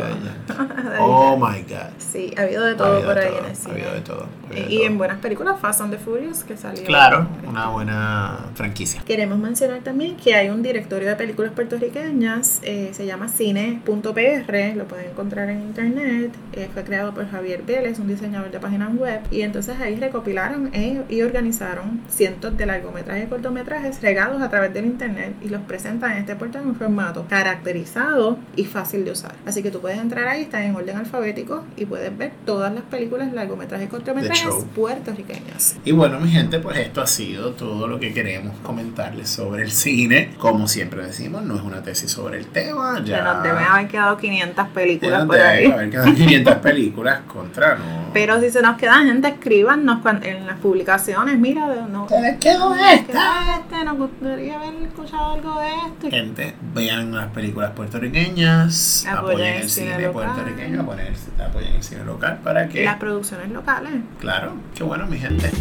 Oh 0.97 1.35
my 1.37 1.61
god. 1.63 1.89
Sí, 1.97 2.33
ha 2.37 2.41
habido 2.43 2.63
de 2.63 2.71
Ha 2.71 2.77
todo 2.77 2.93
habido 2.93 3.05
por 3.07 3.15
de 3.15 3.21
ahí 3.21 3.27
todo, 3.29 3.39
en 3.39 3.45
el 3.45 3.51
ha 3.51 3.55
cine. 3.55 3.73
habido 3.73 3.91
de 3.93 4.01
todo, 4.01 4.21
ha 4.23 4.51
habido 4.51 4.67
de 4.67 4.71
Y, 4.71 4.75
y 4.75 4.81
en 4.83 4.87
todo. 4.89 4.97
buenas 4.99 5.19
películas, 5.19 5.59
Fast 5.59 5.81
and 5.81 5.91
the 5.91 5.97
Furious, 5.97 6.43
que 6.43 6.55
salió. 6.55 6.83
Claro, 6.85 7.27
una 7.47 7.69
buena 7.69 8.39
franquicia. 8.55 9.01
Queremos 9.05 9.37
mencionar 9.37 9.81
también 9.81 10.15
que 10.15 10.33
hay 10.35 10.49
un 10.49 10.63
directorio 10.63 11.09
de 11.09 11.15
películas 11.15 11.51
puertorriqueñas, 11.53 12.59
eh, 12.63 12.91
se 12.93 13.05
llama 13.05 13.27
cine.pr, 13.27 14.75
lo 14.75 14.85
pueden 14.85 15.09
encontrar 15.11 15.49
en 15.49 15.61
internet, 15.61 16.31
eh, 16.53 16.69
fue 16.73 16.83
creado 16.83 17.13
por 17.13 17.29
Javier 17.29 17.63
Vélez, 17.63 17.99
un 17.99 18.07
diseñador 18.07 18.51
de 18.51 18.59
páginas 18.59 18.95
web, 18.95 19.21
y 19.31 19.41
entonces 19.41 19.75
ahí 19.81 19.95
recopilaron 19.95 20.69
eh, 20.73 21.01
y 21.09 21.21
organizaron 21.21 22.01
cientos 22.07 22.55
de 22.57 22.65
largometrajes 22.65 23.25
y 23.25 23.27
cortometrajes 23.27 24.01
regados 24.01 24.41
a 24.41 24.49
través 24.49 24.73
del 24.73 24.85
internet 24.85 25.33
y 25.41 25.49
los 25.49 25.61
presentan 25.75 26.13
en 26.13 26.17
este 26.19 26.37
portal 26.37 26.61
en 26.61 26.69
un 26.69 26.75
formato 26.75 27.25
caracterizado 27.29 28.37
y 28.55 28.63
fácil 28.63 29.03
de 29.03 29.11
usar. 29.11 29.33
Así 29.45 29.61
que 29.61 29.71
tú 29.71 29.81
puedes 29.81 29.99
entrar 29.99 30.25
ahí, 30.25 30.43
están 30.43 30.63
en 30.63 30.73
orden 30.73 30.95
alfabético 30.95 31.65
y 31.75 31.85
puedes 31.85 32.17
ver 32.17 32.31
todas 32.45 32.73
las 32.73 32.83
películas, 32.83 33.33
largometrajes 33.33 33.87
y 33.87 33.89
cortometrajes 33.89 34.41
show. 34.41 34.65
puertorriqueños. 34.73 35.75
Y 35.83 35.91
bueno, 35.91 36.21
mi 36.21 36.29
gente, 36.29 36.59
pues 36.59 36.77
esto 36.77 37.01
ha 37.01 37.07
sido 37.07 37.51
todo 37.51 37.87
lo 37.87 37.99
que 37.99 38.13
queremos 38.13 38.57
comentarles 38.59 39.29
sobre 39.29 39.63
el 39.63 39.71
cine. 39.71 40.33
Como 40.37 40.69
siempre 40.69 41.05
decimos, 41.05 41.43
no 41.43 41.57
es 41.57 41.61
una 41.61 41.83
tesis 41.83 42.09
sobre 42.09 42.39
el 42.39 42.45
tema. 42.45 43.03
Ya 43.03 43.21
nos 43.21 43.43
deben 43.43 43.65
haber 43.65 43.89
quedado 43.89 44.15
500 44.15 44.67
películas 44.69 45.25
por 45.25 45.37
ahí. 45.37 45.65
haber 45.65 45.89
quedado 45.89 46.13
500 46.13 46.55
películas 46.55 47.19
contra 47.27 47.75
no. 47.75 48.04
Pero 48.15 48.39
si 48.39 48.49
se 48.49 48.61
nos 48.61 48.77
queda 48.77 48.99
gente, 48.99 49.27
escríbanos 49.27 49.99
en 50.21 50.47
las 50.47 50.57
publicaciones. 50.59 51.37
Mira, 51.37 51.67
no. 51.91 52.07
Se 52.07 52.21
les 52.21 52.37
quedó 52.37 52.73
¿qué 52.73 52.93
esta. 52.93 53.57
este? 53.57 53.83
Nos 53.83 53.97
gustaría 53.97 54.55
haber 54.55 54.73
escuchado 54.83 55.33
algo 55.33 55.59
de 55.59 55.67
esto. 55.67 56.09
Gente, 56.09 56.55
vean 56.73 57.13
las 57.13 57.27
películas 57.31 57.71
puertorriqueñas, 57.71 59.05
Apoyen 59.05 59.17
apoyen 59.17 59.53
el 59.55 59.69
cine 59.69 60.09
puertorriqueño, 60.09 60.81
apoyen 60.83 61.07
el, 61.07 61.41
apoyen 61.45 61.75
el 61.75 61.83
cine 61.83 62.05
local 62.05 62.39
para 62.41 62.67
Y 62.67 62.69
que, 62.69 62.85
las 62.85 62.95
producciones 62.95 63.49
locales. 63.49 63.91
claro, 64.21 64.53
qué 64.73 64.85
bueno 64.85 65.07
mi 65.07 65.17
gente. 65.17 65.51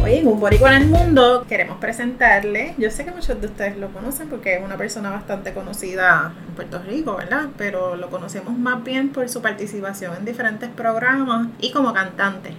Oye, 0.00 0.20
en 0.20 0.28
Un 0.28 0.38
Boricua 0.38 0.76
en 0.76 0.82
el 0.82 0.88
Mundo 0.88 1.44
queremos 1.48 1.78
presentarle, 1.78 2.74
yo 2.78 2.90
sé 2.90 3.04
que 3.04 3.10
muchos 3.10 3.40
de 3.40 3.46
ustedes 3.48 3.76
lo 3.78 3.88
conocen 3.88 4.28
porque 4.28 4.54
es 4.56 4.62
una 4.62 4.76
persona 4.76 5.10
bastante 5.10 5.52
conocida 5.52 6.32
en 6.46 6.54
Puerto 6.54 6.80
Rico, 6.82 7.16
¿verdad? 7.16 7.46
Pero 7.56 7.96
lo 7.96 8.08
conocemos 8.10 8.56
más 8.56 8.84
bien 8.84 9.08
por 9.08 9.28
su 9.28 9.42
participación 9.42 10.14
en 10.16 10.24
diferentes 10.24 10.68
programas 10.68 11.48
y 11.58 11.72
como 11.72 11.92
cantante. 11.92 12.03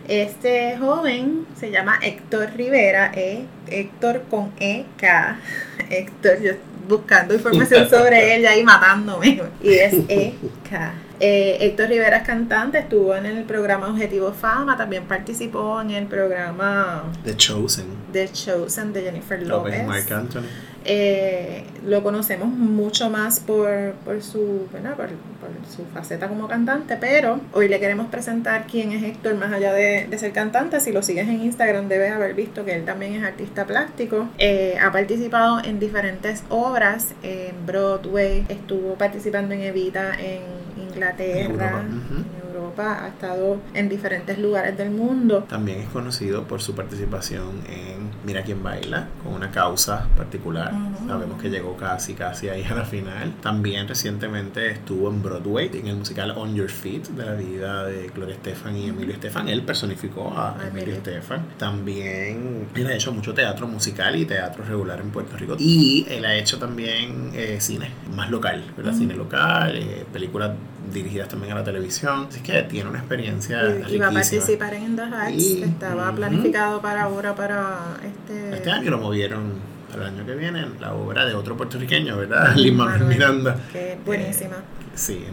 Este 0.08 0.78
joven 0.78 1.46
se 1.60 1.72
llama 1.72 2.00
Héctor 2.02 2.52
Rivera, 2.56 3.12
e, 3.14 3.46
Héctor 3.68 4.24
con 4.30 4.52
EK. 4.60 5.04
Héctor, 5.89 6.41
yo 6.41 6.54
buscando 6.88 7.34
información 7.34 7.89
sobre 7.89 8.36
él 8.36 8.41
y 8.43 8.46
ahí 8.46 8.64
matándome. 8.64 9.41
Y 9.62 9.74
es 9.74 9.93
EK. 10.08 10.93
Eh, 11.20 11.58
Héctor 11.62 11.88
Rivera 11.89 12.18
es 12.18 12.28
cantante, 12.28 12.80
estuvo 12.80 13.16
en 13.16 13.26
el 13.26 13.43
programa 13.46 13.88
Objetivo 13.88 14.34
Fama, 14.34 14.76
también 14.76 15.06
participó 15.06 15.80
en 15.80 15.91
el 15.91 16.08
programa 16.08 17.04
The 17.24 17.38
Chosen, 17.38 17.86
The 18.12 18.30
Chosen 18.34 18.91
de 18.91 19.04
Jennifer 19.04 19.41
López 19.41 19.76
y 19.76 19.78
López. 19.78 19.88
Marc 19.88 20.12
Anthony. 20.12 20.43
Eh, 20.86 21.63
lo 21.86 22.03
conocemos 22.03 22.47
mucho 22.47 23.09
más 23.09 23.39
por, 23.39 23.93
por 24.05 24.21
su, 24.21 24.67
¿verdad? 24.71 24.95
Por, 24.95 25.07
por 25.07 25.49
su 25.67 25.83
faceta 25.93 26.27
como 26.27 26.47
cantante, 26.47 26.97
pero 26.99 27.39
hoy 27.53 27.67
le 27.67 27.79
queremos 27.79 28.07
presentar 28.07 28.65
quién 28.69 28.91
es 28.91 29.03
Héctor 29.03 29.36
más 29.36 29.51
allá 29.51 29.73
de, 29.73 30.07
de 30.07 30.17
ser 30.17 30.31
cantante. 30.31 30.79
Si 30.79 30.91
lo 30.91 31.01
sigues 31.01 31.27
en 31.27 31.41
Instagram 31.41 31.88
debes 31.88 32.11
haber 32.11 32.33
visto 32.36 32.65
que 32.65 32.75
él 32.75 32.86
también 32.86 33.15
es 33.15 33.23
artista 33.23 33.65
plástico. 33.65 34.27
Eh, 34.38 34.77
ha 34.81 34.91
participado 34.91 35.63
en 35.63 35.79
diferentes 35.79 36.43
obras 36.49 37.09
en 37.23 37.65
Broadway, 37.65 38.45
estuvo 38.49 38.95
participando 38.95 39.53
en 39.53 39.61
Evita 39.61 40.13
en 40.19 40.41
Inglaterra, 40.89 41.39
En 41.39 41.51
Europa, 41.51 41.83
ujú. 41.88 42.19
en 42.19 42.45
Europa, 42.56 43.03
ha 43.03 43.08
estado 43.10 43.60
en 43.74 43.89
diferentes 43.89 44.38
lugares 44.38 44.78
del 44.78 44.91
mundo. 44.91 45.45
También 45.49 45.80
es 45.80 45.89
conocido 45.89 46.43
por 46.43 46.62
su 46.62 46.74
participación 46.76 47.62
en 47.70 48.06
Mira 48.26 48.43
quién 48.43 48.64
baila, 48.64 49.08
con 49.24 49.34
una 49.34 49.51
causa 49.51 50.08
particular. 50.18 50.74
Ujú. 50.74 51.08
Sabemos 51.08 51.41
que 51.41 51.49
llegó 51.49 51.78
casi, 51.78 52.14
casi 52.14 52.49
ahí 52.49 52.64
a 52.64 52.76
la 52.76 52.86
final. 52.86 53.34
También 53.41 53.88
recientemente 53.88 54.72
estuvo 54.72 55.10
en 55.10 55.22
Broadway, 55.22 55.70
en 55.74 55.88
el 55.88 55.95
musical 55.97 56.32
On 56.32 56.56
Your 56.56 56.70
Feet, 56.70 57.10
de 57.10 57.26
la 57.26 57.34
vida 57.34 57.86
de 57.86 58.08
Gloria 58.08 58.36
Estefan 58.36 58.76
y 58.78 58.88
Emilio 58.89 59.14
Estefan. 59.14 59.47
Él 59.49 59.62
personificó 59.64 60.34
a 60.36 60.56
Emilio 60.62 60.95
Emilio. 60.95 60.95
Estefan. 60.95 61.45
También 61.58 62.68
él 62.76 62.88
ha 62.88 62.93
hecho 62.93 63.12
mucho 63.12 63.34
teatro 63.34 63.68
musical 63.68 64.16
y 64.16 64.26
teatro 64.26 64.64
regular 64.64 64.99
en 64.99 65.12
Puerto 65.12 65.38
Rico. 65.38 65.56
Y 65.60 66.06
él 66.10 66.26
ha 66.26 66.36
hecho 66.36 66.58
también 66.58 67.32
eh, 67.34 67.58
cine, 67.60 67.91
más 68.16 68.30
local, 68.30 68.64
¿verdad? 68.76 68.93
Ujú. 68.93 69.01
Cine 69.01 69.16
local, 69.16 69.76
eh, 69.76 70.06
películas 70.12 70.51
dirigidas 70.93 71.29
también 71.29 71.53
a 71.53 71.55
la 71.55 71.63
televisión. 71.63 72.27
Así 72.29 72.41
que 72.41 72.61
tiene 72.63 72.89
una 72.89 72.99
experiencia 72.99 73.61
Y, 73.89 73.97
va 73.97 74.07
a 74.07 74.11
participar 74.11 74.73
en 74.73 74.83
In 74.83 74.95
the 74.95 75.03
Heights, 75.03 75.43
Y- 75.43 75.59
que 75.59 75.65
estaba 75.65 76.11
planificado 76.13 76.81
para 76.81 77.03
ahora, 77.03 77.36
para 77.36 77.97
este... 78.03 78.55
Este 78.55 78.71
año 78.71 78.91
lo 78.91 78.97
movieron 78.99 79.53
para 79.91 80.07
el 80.07 80.15
año 80.15 80.25
que 80.25 80.36
viene, 80.36 80.65
la 80.79 80.93
obra 80.93 81.25
de 81.25 81.33
otro 81.33 81.55
puertorriqueño, 81.55 82.17
¿verdad? 82.17 82.55
Manuel, 82.73 83.05
Miranda. 83.05 83.57
Que 83.71 83.93
es 83.93 84.05
buenísima. 84.05 84.55
Sí, 84.96 85.26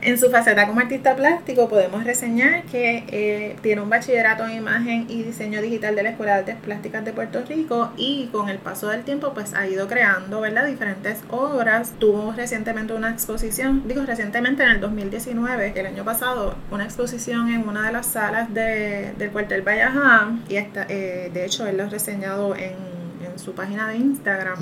en 0.00 0.18
su 0.18 0.30
faceta 0.30 0.66
como 0.66 0.80
artista 0.80 1.14
plástico 1.14 1.68
podemos 1.68 2.04
reseñar 2.04 2.62
que 2.64 3.04
eh, 3.08 3.56
tiene 3.60 3.82
un 3.82 3.90
bachillerato 3.90 4.46
en 4.46 4.56
imagen 4.56 5.04
y 5.10 5.22
diseño 5.22 5.60
digital 5.60 5.94
de 5.94 6.02
la 6.02 6.10
Escuela 6.10 6.32
de 6.32 6.38
Artes 6.38 6.56
Plásticas 6.56 7.04
de 7.04 7.12
Puerto 7.12 7.42
Rico 7.46 7.92
y 7.98 8.28
con 8.32 8.48
el 8.48 8.56
paso 8.56 8.88
del 8.88 9.02
tiempo 9.02 9.34
pues 9.34 9.52
ha 9.52 9.66
ido 9.66 9.86
creando 9.88 10.40
¿verdad? 10.40 10.66
diferentes 10.66 11.18
obras. 11.28 11.92
Tuvo 11.98 12.32
recientemente 12.32 12.94
una 12.94 13.10
exposición, 13.10 13.86
digo 13.86 14.02
recientemente 14.06 14.62
en 14.62 14.70
el 14.70 14.80
2019, 14.80 15.74
el 15.76 15.86
año 15.86 16.04
pasado, 16.04 16.54
una 16.70 16.84
exposición 16.84 17.50
en 17.50 17.68
una 17.68 17.86
de 17.86 17.92
las 17.92 18.06
salas 18.06 18.52
de, 18.54 19.12
del 19.18 19.30
cuartel 19.30 19.60
Vallajá 19.60 20.30
y 20.48 20.56
está, 20.56 20.86
eh, 20.88 21.30
de 21.32 21.44
hecho 21.44 21.66
él 21.66 21.76
lo 21.76 21.84
ha 21.84 21.88
reseñado 21.88 22.56
en, 22.56 22.89
en 23.24 23.38
su 23.38 23.52
página 23.52 23.88
de 23.88 23.96
Instagram, 23.96 24.58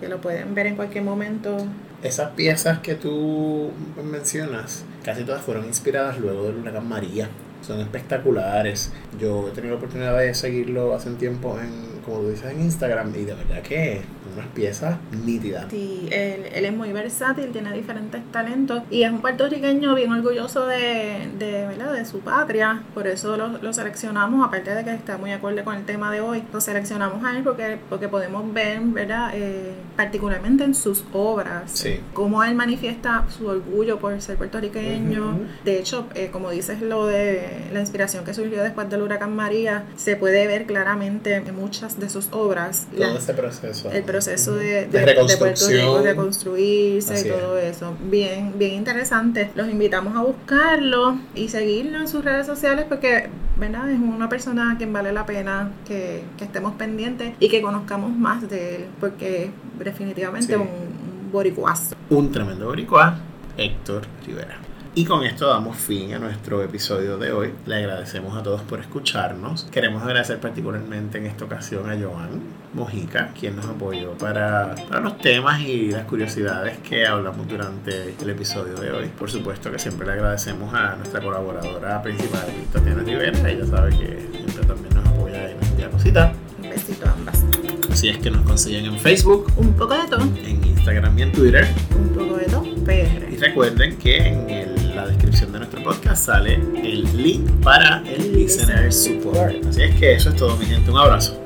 que 0.00 0.08
lo 0.08 0.20
pueden 0.20 0.54
ver 0.54 0.66
en 0.66 0.76
cualquier 0.76 1.04
momento 1.04 1.56
Esas 2.02 2.30
piezas 2.32 2.80
que 2.80 2.94
tú 2.94 3.70
mencionas, 4.10 4.84
casi 5.04 5.24
todas 5.24 5.42
fueron 5.42 5.64
inspiradas 5.64 6.18
luego 6.18 6.44
del 6.44 6.56
huracán 6.56 6.88
María. 6.88 7.28
Son 7.62 7.80
espectaculares. 7.80 8.92
Yo 9.18 9.48
he 9.48 9.52
tenido 9.52 9.74
la 9.74 9.78
oportunidad 9.78 10.18
de 10.18 10.34
seguirlo 10.34 10.94
hace 10.94 11.08
un 11.08 11.16
tiempo 11.16 11.58
en, 11.58 12.02
como 12.04 12.18
tú 12.18 12.28
dices, 12.28 12.50
en 12.50 12.60
Instagram 12.60 13.14
y 13.16 13.24
de 13.24 13.34
verdad 13.34 13.62
que 13.62 14.02
unas 14.34 14.46
piezas 14.48 14.96
nítidas. 15.24 15.66
Sí, 15.70 16.08
él, 16.10 16.44
él 16.54 16.64
es 16.64 16.72
muy 16.72 16.92
versátil, 16.92 17.50
tiene 17.52 17.72
diferentes 17.72 18.20
talentos 18.32 18.82
y 18.90 19.02
es 19.02 19.10
un 19.12 19.20
puertorriqueño 19.20 19.94
bien 19.94 20.12
orgulloso 20.12 20.66
de, 20.66 21.28
de, 21.38 21.66
¿verdad? 21.66 21.92
de 21.92 22.04
su 22.04 22.20
patria. 22.20 22.82
Por 22.94 23.06
eso 23.06 23.36
lo, 23.36 23.48
lo 23.58 23.72
seleccionamos, 23.72 24.46
aparte 24.46 24.74
de 24.74 24.84
que 24.84 24.94
está 24.94 25.18
muy 25.18 25.32
acorde 25.32 25.64
con 25.64 25.76
el 25.76 25.84
tema 25.84 26.10
de 26.12 26.20
hoy, 26.20 26.42
lo 26.52 26.60
seleccionamos 26.60 27.24
a 27.24 27.36
él 27.36 27.42
porque, 27.44 27.78
porque 27.88 28.08
podemos 28.08 28.52
ver, 28.52 28.80
¿verdad? 28.80 29.30
Eh, 29.34 29.72
particularmente 29.96 30.64
en 30.64 30.74
sus 30.74 31.04
obras, 31.12 31.70
Sí. 31.72 32.00
cómo 32.12 32.42
él 32.44 32.54
manifiesta 32.54 33.24
su 33.28 33.46
orgullo 33.46 33.98
por 33.98 34.20
ser 34.20 34.36
puertorriqueño. 34.36 35.38
De 35.64 35.78
hecho, 35.78 36.06
eh, 36.14 36.30
como 36.32 36.50
dices 36.50 36.80
lo 36.80 37.06
de 37.06 37.68
la 37.72 37.80
inspiración 37.80 38.24
que 38.24 38.34
surgió 38.34 38.62
después 38.62 38.88
del 38.90 39.02
huracán 39.02 39.34
María, 39.36 39.84
se 39.96 40.16
puede 40.16 40.46
ver 40.46 40.66
claramente 40.66 41.34
en 41.34 41.54
muchas 41.54 41.98
de 42.00 42.08
sus 42.08 42.28
obras. 42.32 42.86
Todo 42.96 43.12
la- 43.12 43.18
ese 43.18 43.34
proceso. 43.34 43.90
el 43.90 44.02
proceso 44.02 44.23
de, 44.32 44.86
De 44.86 44.86
de, 44.86 44.86
de 44.86 44.86
Puerto 44.88 44.98
Rico 44.98 45.06
reconstrucción. 45.06 46.04
reconstruirse 46.04 47.14
Así 47.14 47.26
y 47.28 47.30
es. 47.30 47.38
todo 47.40 47.58
eso. 47.58 47.96
Bien, 48.10 48.52
bien 48.58 48.74
interesante. 48.74 49.50
Los 49.54 49.68
invitamos 49.68 50.16
a 50.16 50.22
buscarlo 50.22 51.18
y 51.34 51.48
seguirlo 51.48 51.98
en 52.00 52.08
sus 52.08 52.24
redes 52.24 52.46
sociales 52.46 52.86
porque, 52.88 53.28
¿verdad? 53.58 53.90
Es 53.90 53.98
una 53.98 54.28
persona 54.28 54.72
a 54.72 54.76
quien 54.78 54.92
vale 54.92 55.12
la 55.12 55.26
pena 55.26 55.70
que, 55.86 56.22
que 56.38 56.44
estemos 56.44 56.74
pendientes 56.74 57.34
y 57.40 57.48
que 57.48 57.60
conozcamos 57.62 58.10
más 58.10 58.48
de 58.48 58.76
él 58.76 58.84
porque 59.00 59.50
definitivamente 59.78 60.46
Sí. 60.46 60.52
es 60.52 60.58
un, 60.58 60.64
un 60.66 61.32
boricuazo. 61.32 61.94
un 62.10 62.30
tremendo 62.32 62.66
boricua, 62.66 63.16
Héctor 63.56 64.02
Rivera. 64.26 64.56
Y 64.96 65.04
con 65.06 65.24
esto 65.24 65.48
damos 65.48 65.76
fin 65.76 66.14
a 66.14 66.20
nuestro 66.20 66.62
episodio 66.62 67.18
de 67.18 67.32
hoy. 67.32 67.52
Le 67.66 67.74
agradecemos 67.74 68.36
a 68.36 68.44
todos 68.44 68.60
por 68.62 68.78
escucharnos. 68.78 69.64
Queremos 69.72 70.04
agradecer 70.04 70.38
particularmente 70.38 71.18
en 71.18 71.26
esta 71.26 71.44
ocasión 71.46 71.90
a 71.90 71.94
Joan 72.00 72.40
Mojica, 72.74 73.30
quien 73.38 73.56
nos 73.56 73.66
apoyó 73.66 74.12
para, 74.18 74.74
para 74.88 75.00
los 75.00 75.18
temas 75.18 75.60
y 75.60 75.90
las 75.90 76.04
curiosidades 76.04 76.78
que 76.78 77.06
hablamos 77.06 77.46
durante 77.48 78.14
el 78.20 78.30
episodio 78.30 78.74
de 78.74 78.90
hoy. 78.90 79.06
Por 79.18 79.30
supuesto 79.30 79.70
que 79.70 79.78
siempre 79.78 80.06
le 80.06 80.12
agradecemos 80.14 80.72
a 80.74 80.96
nuestra 80.96 81.20
colaboradora 81.20 82.02
principal, 82.02 82.46
Tatiana 82.72 83.02
Rivera. 83.02 83.50
Ella 83.50 83.66
sabe 83.66 83.90
que 83.90 84.28
siempre 84.32 84.64
también 84.66 84.94
nos 84.94 85.06
apoya 85.06 85.50
y 85.50 85.54
nos 85.54 85.68
envía 85.68 85.90
cositas. 85.90 86.32
Un 86.62 86.70
besito 86.70 87.06
a 87.06 87.12
ambas. 87.12 87.44
Así 87.90 88.08
es 88.08 88.18
que 88.18 88.30
nos 88.30 88.42
consiguen 88.42 88.86
en 88.86 88.98
Facebook, 88.98 89.52
Un 89.56 89.72
poco 89.74 89.94
de 89.94 90.08
todo, 90.08 90.22
en 90.22 90.64
Instagram 90.64 91.16
y 91.18 91.22
en 91.22 91.32
Twitter. 91.32 91.66
un 91.96 92.08
poco 92.08 92.36
de 92.36 92.44
todo, 92.46 92.64
Y 92.66 92.74
PR. 92.80 93.36
recuerden 93.40 93.96
que 93.98 94.16
en 94.16 94.50
el- 94.50 94.96
la 94.96 95.06
descripción 95.06 95.52
de 95.52 95.58
nuestro 95.58 95.82
podcast 95.82 96.26
sale 96.26 96.54
el 96.54 97.04
link 97.16 97.48
para 97.62 98.02
el 98.08 98.32
Listener 98.32 98.92
Support. 98.92 99.64
Así 99.66 99.82
es 99.82 99.94
que 99.96 100.14
eso 100.14 100.30
es 100.30 100.36
todo, 100.36 100.56
mi 100.56 100.66
gente. 100.66 100.90
Un 100.90 100.98
abrazo. 100.98 101.40